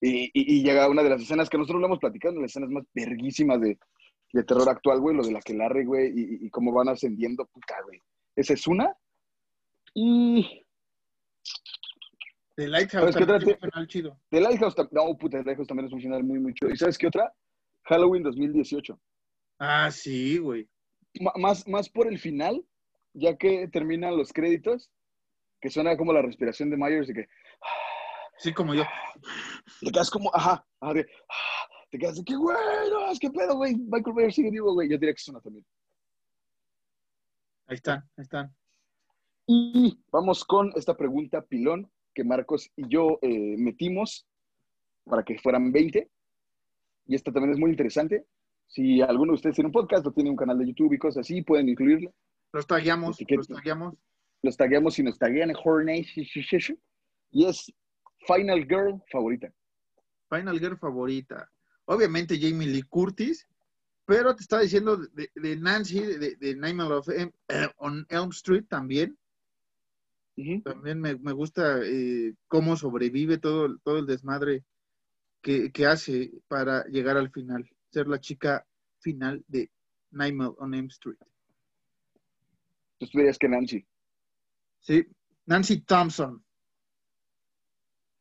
y, 0.00 0.24
y- 0.26 0.30
y 0.58 0.62
llega 0.62 0.88
una 0.88 1.02
de 1.02 1.10
las 1.10 1.22
escenas 1.22 1.48
que 1.50 1.58
nosotros 1.58 1.80
lo 1.80 1.86
hemos 1.86 1.98
platicado, 1.98 2.40
las 2.40 2.50
escenas 2.52 2.70
más 2.70 2.84
verguísimas 2.94 3.60
de, 3.60 3.78
de 4.32 4.44
terror 4.44 4.68
actual, 4.68 5.00
güey, 5.00 5.16
lo 5.16 5.22
de 5.24 5.32
la 5.32 5.40
que 5.40 5.54
larre, 5.54 5.84
güey, 5.84 6.08
y, 6.08 6.20
y- 6.22 6.46
y 6.46 6.50
cómo 6.50 6.72
van 6.72 6.88
ascendiendo, 6.88 7.46
puta, 7.46 7.74
güey. 7.84 8.00
Esa 8.36 8.54
es 8.54 8.66
una. 8.66 8.96
Y 9.94 10.64
The 12.56 12.68
Lighthouse 12.68 13.00
¿Sabes 13.14 13.16
qué 13.16 13.26
también 13.26 13.58
te- 13.58 13.64
un 13.66 13.70
final 13.70 13.88
chido. 13.88 14.20
The 14.30 14.40
Lighthouse, 14.40 14.74
no, 14.90 15.16
puta, 15.16 15.38
The 15.38 15.44
Lighthouse 15.44 15.68
también 15.68 15.86
es 15.86 15.92
un 15.92 16.00
final 16.00 16.22
muy, 16.24 16.38
muy 16.38 16.54
chido. 16.54 16.70
¿Y 16.72 16.76
sabes 16.76 16.98
qué 16.98 17.06
otra? 17.06 17.32
Halloween 17.84 18.22
2018. 18.22 18.98
Ah, 19.58 19.90
sí, 19.90 20.38
güey. 20.38 20.68
M- 21.14 21.30
más, 21.36 21.66
más 21.68 21.88
por 21.88 22.06
el 22.06 22.18
final, 22.18 22.64
ya 23.14 23.36
que 23.36 23.68
terminan 23.68 24.16
los 24.16 24.32
créditos, 24.32 24.90
que 25.60 25.70
suena 25.70 25.96
como 25.96 26.12
la 26.12 26.22
respiración 26.22 26.70
de 26.70 26.76
Myers, 26.76 27.08
de 27.08 27.14
que, 27.14 27.28
Sí, 28.38 28.52
como 28.52 28.74
yo. 28.74 28.82
Te 29.80 29.90
quedas 29.92 30.10
como, 30.10 30.30
ajá, 30.34 30.66
ajá, 30.80 30.94
de, 30.94 31.06
te 31.90 31.98
quedas 31.98 32.16
de 32.16 32.24
que, 32.24 32.34
güey, 32.34 32.56
no, 32.90 33.10
es 33.10 33.18
que 33.20 33.30
pedo, 33.30 33.56
güey, 33.56 33.74
Michael 33.76 34.14
Myers 34.16 34.34
sigue 34.34 34.50
vivo, 34.50 34.72
güey. 34.72 34.88
Yo 34.88 34.96
diría 34.98 35.12
que 35.14 35.20
es 35.20 35.28
una 35.28 35.40
también. 35.40 35.64
Ahí 37.66 37.76
están, 37.76 38.00
ahí 38.16 38.22
están. 38.22 38.54
Y 39.54 39.98
vamos 40.10 40.46
con 40.46 40.72
esta 40.76 40.96
pregunta 40.96 41.42
pilón 41.42 41.90
que 42.14 42.24
Marcos 42.24 42.70
y 42.74 42.88
yo 42.88 43.18
eh, 43.20 43.54
metimos 43.58 44.26
para 45.04 45.22
que 45.24 45.38
fueran 45.38 45.70
20. 45.70 46.08
Y 47.06 47.14
esta 47.14 47.30
también 47.30 47.52
es 47.52 47.58
muy 47.58 47.68
interesante. 47.70 48.24
Si 48.66 49.02
alguno 49.02 49.32
de 49.32 49.36
ustedes 49.36 49.56
tiene 49.56 49.66
un 49.68 49.72
podcast 49.72 50.06
o 50.06 50.12
tiene 50.12 50.30
un 50.30 50.36
canal 50.36 50.56
de 50.58 50.68
YouTube 50.68 50.94
y 50.94 50.98
cosas 50.98 51.26
así, 51.26 51.42
pueden 51.42 51.68
incluirlo. 51.68 52.14
Los 52.54 52.66
tagueamos, 52.66 53.18
los 53.36 53.46
tagueamos. 53.58 53.94
Los 54.40 54.56
tagueamos 54.56 54.98
y 54.98 55.02
nos 55.02 55.18
taguean 55.18 55.50
en 55.50 55.84
Nights. 55.84 56.12
Y 57.30 57.44
es 57.44 57.70
Final 58.26 58.64
Girl 58.66 59.02
favorita. 59.10 59.52
Final 60.30 60.58
Girl 60.60 60.78
favorita. 60.78 61.46
Obviamente 61.84 62.38
Jamie 62.40 62.68
Lee 62.68 62.84
Curtis, 62.84 63.46
pero 64.06 64.34
te 64.34 64.40
estaba 64.44 64.62
diciendo 64.62 64.96
de, 64.96 65.28
de 65.34 65.56
Nancy, 65.56 66.00
de, 66.00 66.36
de 66.36 66.56
Nightmare 66.56 66.94
of 66.94 67.08
Elm- 67.10 67.34
eh, 67.48 67.68
on 67.76 68.06
Elm 68.08 68.30
Street 68.30 68.64
también. 68.66 69.14
También 70.64 71.00
me, 71.00 71.16
me 71.16 71.32
gusta 71.32 71.80
eh, 71.84 72.34
cómo 72.48 72.76
sobrevive 72.76 73.38
todo, 73.38 73.66
el- 73.66 73.80
todo 73.82 73.98
el 73.98 74.06
desmadre 74.06 74.64
que, 75.42 75.70
que 75.72 75.86
hace 75.86 76.30
para 76.48 76.84
llegar 76.86 77.16
al 77.16 77.30
final, 77.30 77.68
ser 77.90 78.06
la 78.08 78.18
chica 78.20 78.66
final 79.00 79.44
de 79.48 79.70
Nightmare 80.10 80.52
on 80.58 80.74
Elm 80.74 80.86
Street. 80.86 81.18
Tú 82.98 83.06
dirías 83.12 83.38
que 83.38 83.48
Nancy. 83.48 83.84
Sí, 84.80 85.04
Nancy 85.46 85.80
Thompson. 85.80 86.44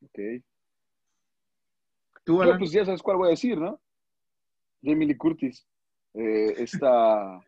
Ok. 0.03 0.20
¿Tú, 2.24 2.41
Alan? 2.41 2.57
pues 2.59 2.72
ya 2.72 2.86
sabes 2.86 3.01
cuál 3.01 3.18
voy 3.18 3.28
a 3.28 3.32
decir, 3.32 3.57
¿no? 3.57 3.80
Jamie 4.84 5.07
Lee 5.07 5.18
Curtis. 5.18 5.68
Eh, 6.14 6.53
esta. 6.57 7.39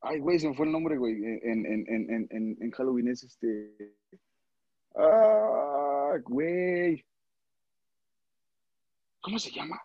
Ay, 0.00 0.18
güey, 0.20 0.38
se 0.38 0.48
me 0.48 0.54
fue 0.54 0.66
el 0.66 0.72
nombre, 0.72 0.96
güey. 0.98 1.14
En, 1.14 1.64
en, 1.66 1.66
en, 1.88 2.10
en, 2.10 2.26
en- 2.30 2.56
en 2.60 2.70
Halloween 2.72 3.08
es 3.08 3.22
este. 3.24 3.94
Ah, 4.94 6.14
güey. 6.24 7.04
¿Cómo 9.20 9.38
se 9.38 9.50
llama? 9.50 9.80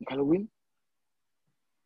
¿En 0.00 0.06
Halloween? 0.06 0.50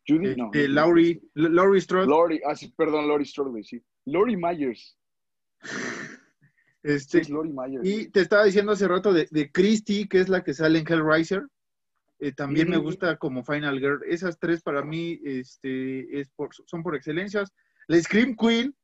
Judy, 0.07 0.35
no. 0.35 0.45
Este, 0.45 0.67
Laurie, 0.67 1.21
Laurie 1.33 1.81
Strode. 1.81 2.07
Lori, 2.07 2.41
ah, 2.45 2.55
sí, 2.55 2.73
perdón, 2.75 3.07
Lori 3.07 3.25
Strode, 3.25 3.51
güey, 3.51 3.63
sí. 3.63 3.81
Lori 4.05 4.35
Myers. 4.37 4.97
Sí, 6.81 6.91
Este, 6.93 7.19
es 7.19 7.29
Lori 7.29 7.49
Myers. 7.51 7.85
Y 7.85 8.07
te 8.09 8.21
estaba 8.21 8.45
diciendo 8.45 8.71
hace 8.71 8.87
rato 8.87 9.11
de, 9.11 9.27
de 9.31 9.51
Christy, 9.51 10.07
que 10.07 10.21
es 10.21 10.29
la 10.29 10.45
que 10.45 10.53
sale 10.53 10.79
en 10.79 10.87
Hellraiser. 10.87 11.43
Eh, 12.19 12.31
también 12.31 12.69
me 12.69 12.77
gusta 12.77 13.17
como 13.17 13.43
Final 13.43 13.79
Girl. 13.79 13.99
Esas 14.07 14.39
tres 14.39 14.61
para 14.61 14.81
mí 14.81 15.19
este, 15.25 16.21
es 16.21 16.29
por, 16.29 16.51
son 16.67 16.81
por 16.81 16.95
excelencias. 16.95 17.53
La 17.89 17.99
Scream 17.99 18.35
Queen, 18.35 18.75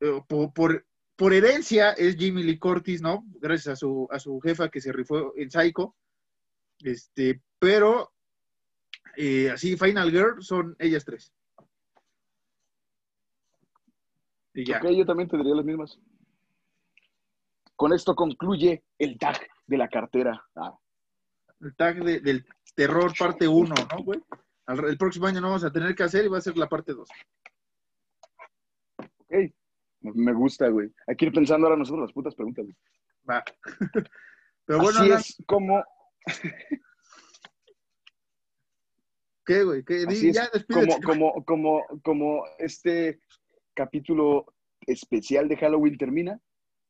eh, 0.00 0.20
por, 0.28 0.52
por, 0.52 0.86
por 1.16 1.32
herencia, 1.32 1.92
es 1.92 2.14
Jimmy 2.16 2.42
Lee 2.42 2.58
Curtis, 2.58 3.00
¿no? 3.00 3.24
Gracias 3.40 3.68
a 3.72 3.76
su, 3.76 4.06
a 4.10 4.18
su 4.18 4.38
jefa 4.40 4.68
que 4.68 4.82
se 4.82 4.92
rifó 4.92 5.32
en 5.36 5.50
Psycho. 5.50 5.94
Este, 6.80 7.40
pero 7.58 8.12
eh, 9.16 9.50
así, 9.50 9.78
Final 9.78 10.10
Girl 10.10 10.42
son 10.42 10.76
ellas 10.78 11.06
tres. 11.06 11.32
Y 14.52 14.66
ya. 14.66 14.76
Ok, 14.78 14.90
yo 14.90 15.06
también 15.06 15.28
te 15.28 15.36
diría 15.38 15.54
las 15.54 15.64
mismas. 15.64 15.98
Con 17.76 17.92
esto 17.94 18.14
concluye 18.14 18.84
el 18.98 19.18
tag 19.18 19.40
de 19.66 19.78
la 19.78 19.88
cartera. 19.88 20.44
Ah, 20.54 20.76
el 21.60 21.74
tag 21.76 22.04
de- 22.04 22.20
del 22.20 22.44
terror 22.74 23.12
parte 23.18 23.48
1, 23.48 23.74
¿no, 23.90 24.04
güey? 24.04 24.20
El 24.66 24.98
próximo 24.98 25.26
año 25.26 25.40
no 25.40 25.48
vamos 25.48 25.64
a 25.64 25.72
tener 25.72 25.94
que 25.94 26.02
hacer 26.02 26.24
y 26.24 26.28
va 26.28 26.38
a 26.38 26.42
ser 26.42 26.56
la 26.58 26.68
parte 26.68 26.92
2. 26.92 27.08
Ok. 29.34 30.14
Me- 30.14 30.32
gusta, 30.34 30.68
güey. 30.68 30.92
Hay 31.06 31.16
que 31.16 31.26
ir 31.26 31.32
pensando 31.32 31.66
ahora 31.66 31.78
nosotros 31.78 32.02
las 32.02 32.12
putas 32.12 32.34
preguntas. 32.34 32.64
güey. 32.64 32.76
Va. 33.28 33.42
Pero 34.66 34.80
bueno, 34.80 34.98
Así 35.00 35.08
Alan, 35.10 35.20
es 35.20 35.36
como, 35.46 35.84
¿qué, 39.46 39.64
güey? 39.64 39.84
¿Qué? 39.84 40.04
Así 40.06 40.28
es 40.30 40.36
ya 40.36 40.48
despídete. 40.52 40.86
como, 41.02 41.02
como, 41.02 41.44
como, 41.44 41.84
como 42.02 42.44
este 42.58 43.20
capítulo 43.74 44.46
especial 44.86 45.48
de 45.48 45.56
Halloween 45.56 45.96
termina. 45.98 46.40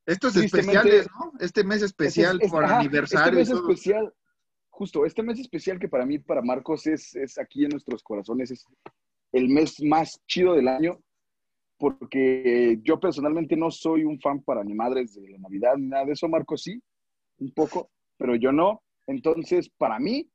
Estos 0.07 0.37
especiales, 0.37 1.09
¿no? 1.19 1.33
Este 1.41 1.65
mes 1.65 1.83
especial 1.83 2.35
Este 2.37 2.47
es- 2.47 2.53
por 2.53 2.65
ajá, 2.65 2.79
aniversario. 2.81 3.41
Este 3.41 3.53
mes 3.55 3.61
todo. 3.61 3.71
especial, 3.71 4.15
justo, 4.69 5.07
este 5.07 5.23
mes 5.23 5.39
especial 5.41 5.79
que 5.79 5.89
para 5.89 6.05
mí, 6.05 6.19
para 6.19 6.43
Marcos, 6.43 6.87
es, 6.87 7.15
es 7.17 7.39
aquí 7.39 7.65
en 7.65 7.71
nuestros 7.71 8.03
corazones, 8.03 8.51
es 8.51 8.65
el 9.33 9.49
mes 9.49 9.83
más 9.83 10.21
chido 10.27 10.55
del 10.55 10.69
año, 10.69 11.01
porque 11.79 12.79
yo 12.83 13.01
personalmente 13.01 13.57
no 13.57 13.71
soy 13.71 14.05
un 14.05 14.21
fan 14.21 14.43
para 14.43 14.63
ni 14.63 14.75
madres 14.75 15.15
de 15.15 15.29
la 15.29 15.39
Navidad 15.39 15.77
ni 15.77 15.89
nada 15.89 16.07
de 16.07 16.13
eso, 16.13 16.29
Marcos 16.29 16.63
sí, 16.63 16.83
un 17.39 17.53
poco, 17.53 17.91
pero 18.17 18.35
yo 18.37 18.53
no. 18.53 18.83
Entonces, 19.07 19.69
para 19.71 19.99
mí, 19.99 20.31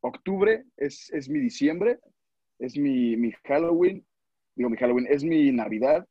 octubre 0.00 0.64
es, 0.76 1.10
es 1.12 1.28
mi 1.28 1.40
diciembre, 1.40 1.98
es 2.58 2.76
mi, 2.76 3.16
mi 3.16 3.32
Halloween, 3.44 4.04
digo 4.54 4.70
mi 4.70 4.76
Halloween, 4.76 5.06
es 5.08 5.24
mi 5.24 5.50
Navidad, 5.52 6.06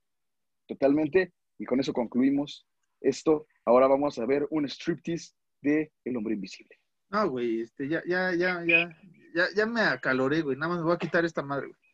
totalmente, 0.67 1.33
y 1.59 1.65
con 1.65 1.79
eso 1.79 1.93
concluimos 1.93 2.67
esto. 3.01 3.47
Ahora 3.65 3.87
vamos 3.87 4.17
a 4.19 4.25
ver 4.25 4.47
un 4.49 4.65
striptease 4.65 5.33
de 5.61 5.91
El 6.03 6.17
Hombre 6.17 6.33
Invisible. 6.33 6.77
No, 7.09 7.29
güey, 7.29 7.61
este, 7.61 7.87
ya, 7.87 8.03
ya, 8.05 8.33
ya, 8.33 8.63
ya, 8.65 8.89
ya, 9.33 9.45
ya 9.55 9.65
me 9.65 9.81
acaloré, 9.81 10.41
güey. 10.41 10.57
Nada 10.57 10.69
más 10.69 10.79
me 10.79 10.85
voy 10.85 10.95
a 10.95 10.99
quitar 10.99 11.23
esta 11.23 11.41
madre, 11.41 11.67
güey. 11.67 11.86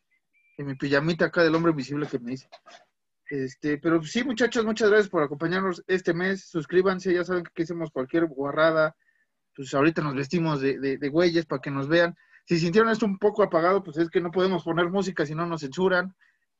Y 0.56 0.62
mi 0.62 0.74
pijamita 0.74 1.26
acá 1.26 1.42
del 1.42 1.54
hombre 1.54 1.70
invisible 1.70 2.06
que 2.06 2.18
me 2.18 2.34
hice. 2.34 2.48
Este, 3.28 3.78
pero 3.78 4.02
sí, 4.02 4.22
muchachos, 4.22 4.64
muchas 4.64 4.90
gracias 4.90 5.10
por 5.10 5.22
acompañarnos 5.22 5.82
este 5.86 6.14
mes. 6.14 6.48
Suscríbanse, 6.48 7.12
ya 7.12 7.24
saben 7.24 7.44
que 7.44 7.50
aquí 7.50 7.62
hacemos 7.62 7.90
cualquier 7.90 8.26
guarrada. 8.26 8.94
Pues 9.56 9.72
ahorita 9.74 10.02
nos 10.02 10.14
vestimos 10.14 10.60
de, 10.60 10.78
de, 10.78 10.98
de 10.98 11.08
güeyes 11.08 11.46
para 11.46 11.60
que 11.60 11.70
nos 11.70 11.88
vean. 11.88 12.14
Si 12.46 12.58
sintieron 12.58 12.90
esto 12.90 13.06
un 13.06 13.18
poco 13.18 13.42
apagado, 13.42 13.82
pues 13.82 13.96
es 13.96 14.10
que 14.10 14.20
no 14.20 14.30
podemos 14.30 14.64
poner 14.64 14.90
música 14.90 15.24
si 15.24 15.34
no 15.34 15.46
nos 15.46 15.62
censuran. 15.62 16.14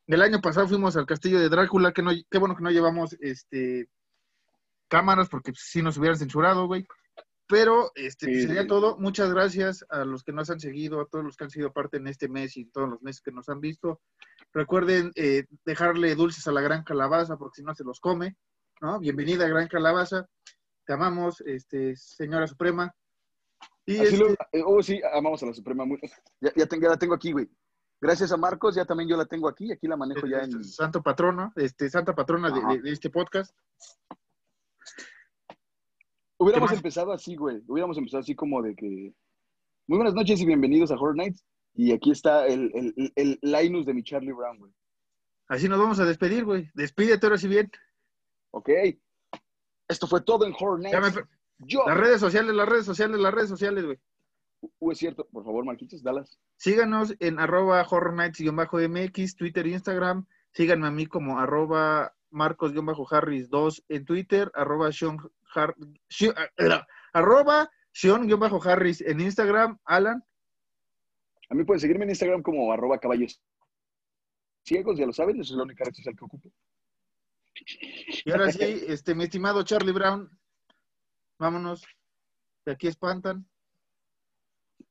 El 0.07 0.23
año 0.23 0.41
pasado 0.41 0.69
fuimos 0.69 0.97
al 0.97 1.07
castillo 1.07 1.41
de 1.41 1.49
Drácula, 1.49 1.93
que 1.93 2.03
no, 2.03 2.11
qué 2.31 2.39
bueno 2.39 2.57
que 2.57 2.63
no 2.63 2.71
llevamos 2.71 3.17
este 3.21 3.89
cámaras, 4.89 5.29
porque 5.29 5.53
si 5.55 5.83
nos 5.83 5.97
hubieran 5.99 6.19
censurado, 6.19 6.67
güey. 6.67 6.87
Pero 7.47 7.93
este 7.95 8.27
pues, 8.27 8.39
Sí, 8.43 8.47
sería 8.47 8.63
sí. 8.63 8.69
todo. 8.69 8.97
Muchas 8.99 9.31
gracias 9.33 9.85
a 9.91 10.05
los 10.05 10.23
que 10.25 10.33
nos 10.33 10.49
han 10.51 10.61
seguido, 10.61 11.01
a 11.01 11.07
todos 11.07 11.25
los 11.25 11.37
que 11.37 11.45
han 11.45 11.51
sido 11.51 11.73
parte 11.73 11.99
en 11.99 12.07
este 12.07 12.29
mes 12.29 12.57
y 12.57 12.65
todos 12.67 12.89
los 12.89 13.03
meses 13.03 13.21
que 13.21 13.33
nos 13.33 13.49
han 13.49 13.61
visto. 13.61 14.01
Recuerden 14.53 15.13
eh, 15.15 15.45
dejarle 15.65 16.15
dulces 16.15 16.47
a 16.47 16.53
la 16.53 16.61
gran 16.63 16.85
calabaza, 16.85 17.37
porque 17.37 17.57
si 17.57 17.63
no 17.63 17.75
se 17.75 17.85
los 17.85 18.01
come, 18.01 18.37
¿no? 18.81 18.99
Bienvenida, 18.99 19.47
gran 19.49 19.69
calabaza. 19.69 20.27
Te 20.87 20.93
amamos, 20.95 21.43
este, 21.43 21.97
señora 21.97 22.47
Suprema. 22.47 22.95
Y 23.87 23.99
Así 23.99 24.17
lo- 24.17 24.29
este, 24.29 24.45
eh, 24.53 24.63
oh, 24.65 24.83
sí, 24.83 25.01
amamos 25.13 25.43
a 25.43 25.47
la 25.47 25.53
Suprema. 25.55 25.85
muy- 25.85 26.01
Ya, 26.41 26.51
ya, 26.57 26.67
tengo- 26.67 26.85
ya 26.85 26.89
la 26.91 26.99
tengo 26.99 27.15
aquí, 27.15 27.33
güey. 27.33 27.49
Gracias 28.01 28.33
a 28.33 28.37
Marcos, 28.39 28.75
ya 28.75 28.85
también 28.85 29.09
yo 29.09 29.17
la 29.17 29.25
tengo 29.27 29.49
aquí. 29.49 29.71
Aquí 29.73 29.87
la 29.87 29.97
manejo 29.97 30.27
ya 30.27 30.39
en. 30.39 30.51
este, 30.51 30.65
santo 30.65 31.03
patrono, 31.03 31.53
este, 31.57 31.89
santa 31.91 32.15
patrona 32.15 32.51
de- 32.51 32.59
Ajá. 32.61 32.73
de- 32.75 32.81
de 32.83 32.91
este 32.93 33.11
podcast. 33.11 33.55
Hubiéramos 36.39 36.73
empezado 36.73 37.13
así, 37.13 37.37
güey. 37.37 37.63
Hubiéramos 37.67 37.97
empezado 37.97 38.21
así 38.21 38.35
como 38.35 38.63
de 38.63 38.75
que. 38.75 39.15
Muy 39.87 39.99
buenas 39.99 40.15
noches 40.15 40.41
y 40.41 40.47
bienvenidos 40.47 40.91
a 40.91 40.95
Horror 40.95 41.17
Nights. 41.17 41.45
Y 41.75 41.93
aquí 41.93 42.11
está 42.11 42.47
el, 42.47 42.71
el, 42.75 43.13
el, 43.17 43.39
Linus 43.43 43.87
de 43.87 43.95
mi 43.95 44.03
Charlie 44.03 44.33
Brown, 44.33 44.59
güey. 44.59 44.73
Así 45.49 45.69
nos 45.69 45.79
vamos 45.79 46.01
a 46.01 46.05
despedir, 46.05 46.45
güey. 46.45 46.71
Despídete 46.75 47.27
ahora 47.27 47.39
sí 47.39 47.49
bien. 47.49 47.71
Ok. 48.51 48.71
Esto 49.89 50.07
fue 50.07 50.23
todo 50.23 50.47
en 50.47 50.55
Horror 50.59 50.81
me- 50.81 50.91
Nights. 50.91 51.21
Yo. 51.59 51.85
Las 51.87 51.97
redes 51.97 52.21
sociales, 52.21 52.55
las 52.55 52.69
redes 52.69 52.87
sociales, 52.87 53.21
las 53.21 53.35
redes 53.35 53.49
sociales, 53.49 53.85
güey. 53.85 53.99
Uh, 54.79 54.93
es 54.93 54.99
cierto. 54.99 55.27
Por 55.31 55.45
favor, 55.45 55.65
Marquitos, 55.65 56.03
dalas. 56.03 56.39
Síganos 56.57 57.15
en 57.21 57.39
arroba 57.39 57.87
horror 57.89 58.15
nights-mx, 58.15 59.37
Twitter 59.37 59.67
e 59.67 59.71
Instagram. 59.71 60.27
Síganme 60.53 60.87
a 60.87 60.91
mí 60.91 61.07
como 61.07 61.39
arroba 61.39 62.15
marcos-harris2 62.35 63.85
en 63.89 64.05
Twitter, 64.05 64.51
arroba 64.55 64.93
Sean 64.93 65.19
Har- 65.55 65.75
Sean- 66.09 66.35
ah, 66.37 66.87
arroba 67.13 67.71
Sean-harris 67.93 69.01
en 69.03 69.21
Instagram. 69.21 69.79
Alan, 69.85 70.23
A 71.49 71.55
mí 71.55 71.65
pueden 71.65 71.81
seguirme 71.81 72.05
en 72.05 72.11
Instagram 72.11 72.43
como 72.43 72.73
arroba 72.73 72.99
caballos 72.99 73.41
ciegos, 74.65 74.99
ya 74.99 75.07
lo 75.07 75.13
saben, 75.13 75.41
esa 75.41 75.53
es 75.53 75.57
la 75.57 75.63
única 75.65 75.85
red 75.85 75.93
social 75.95 76.17
que 76.17 76.25
ocupo. 76.25 76.51
y 78.25 78.31
ahora 78.31 78.51
sí, 78.51 78.59
este, 78.89 79.15
mi 79.15 79.25
estimado 79.25 79.63
Charlie 79.63 79.93
Brown, 79.93 80.29
vámonos. 81.39 81.85
De 82.67 82.73
aquí 82.73 82.87
espantan. 82.89 83.47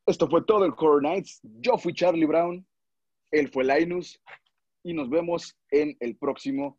Esto 0.05 0.29
fue 0.29 0.43
todo 0.45 0.63
el 0.65 0.73
Horror 0.77 1.01
Nights. 1.01 1.39
Yo 1.43 1.77
fui 1.77 1.93
Charlie 1.93 2.25
Brown, 2.25 2.65
él 3.31 3.49
fue 3.49 3.63
Linus 3.63 4.21
y 4.83 4.93
nos 4.93 5.09
vemos 5.09 5.57
en 5.71 5.97
el 5.99 6.15
próximo 6.17 6.77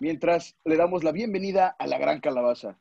mientras 0.00 0.56
le 0.64 0.76
damos 0.76 1.04
la 1.04 1.12
bienvenida 1.12 1.74
a 1.78 1.86
la 1.86 1.98
gran 1.98 2.20
calabaza. 2.20 2.78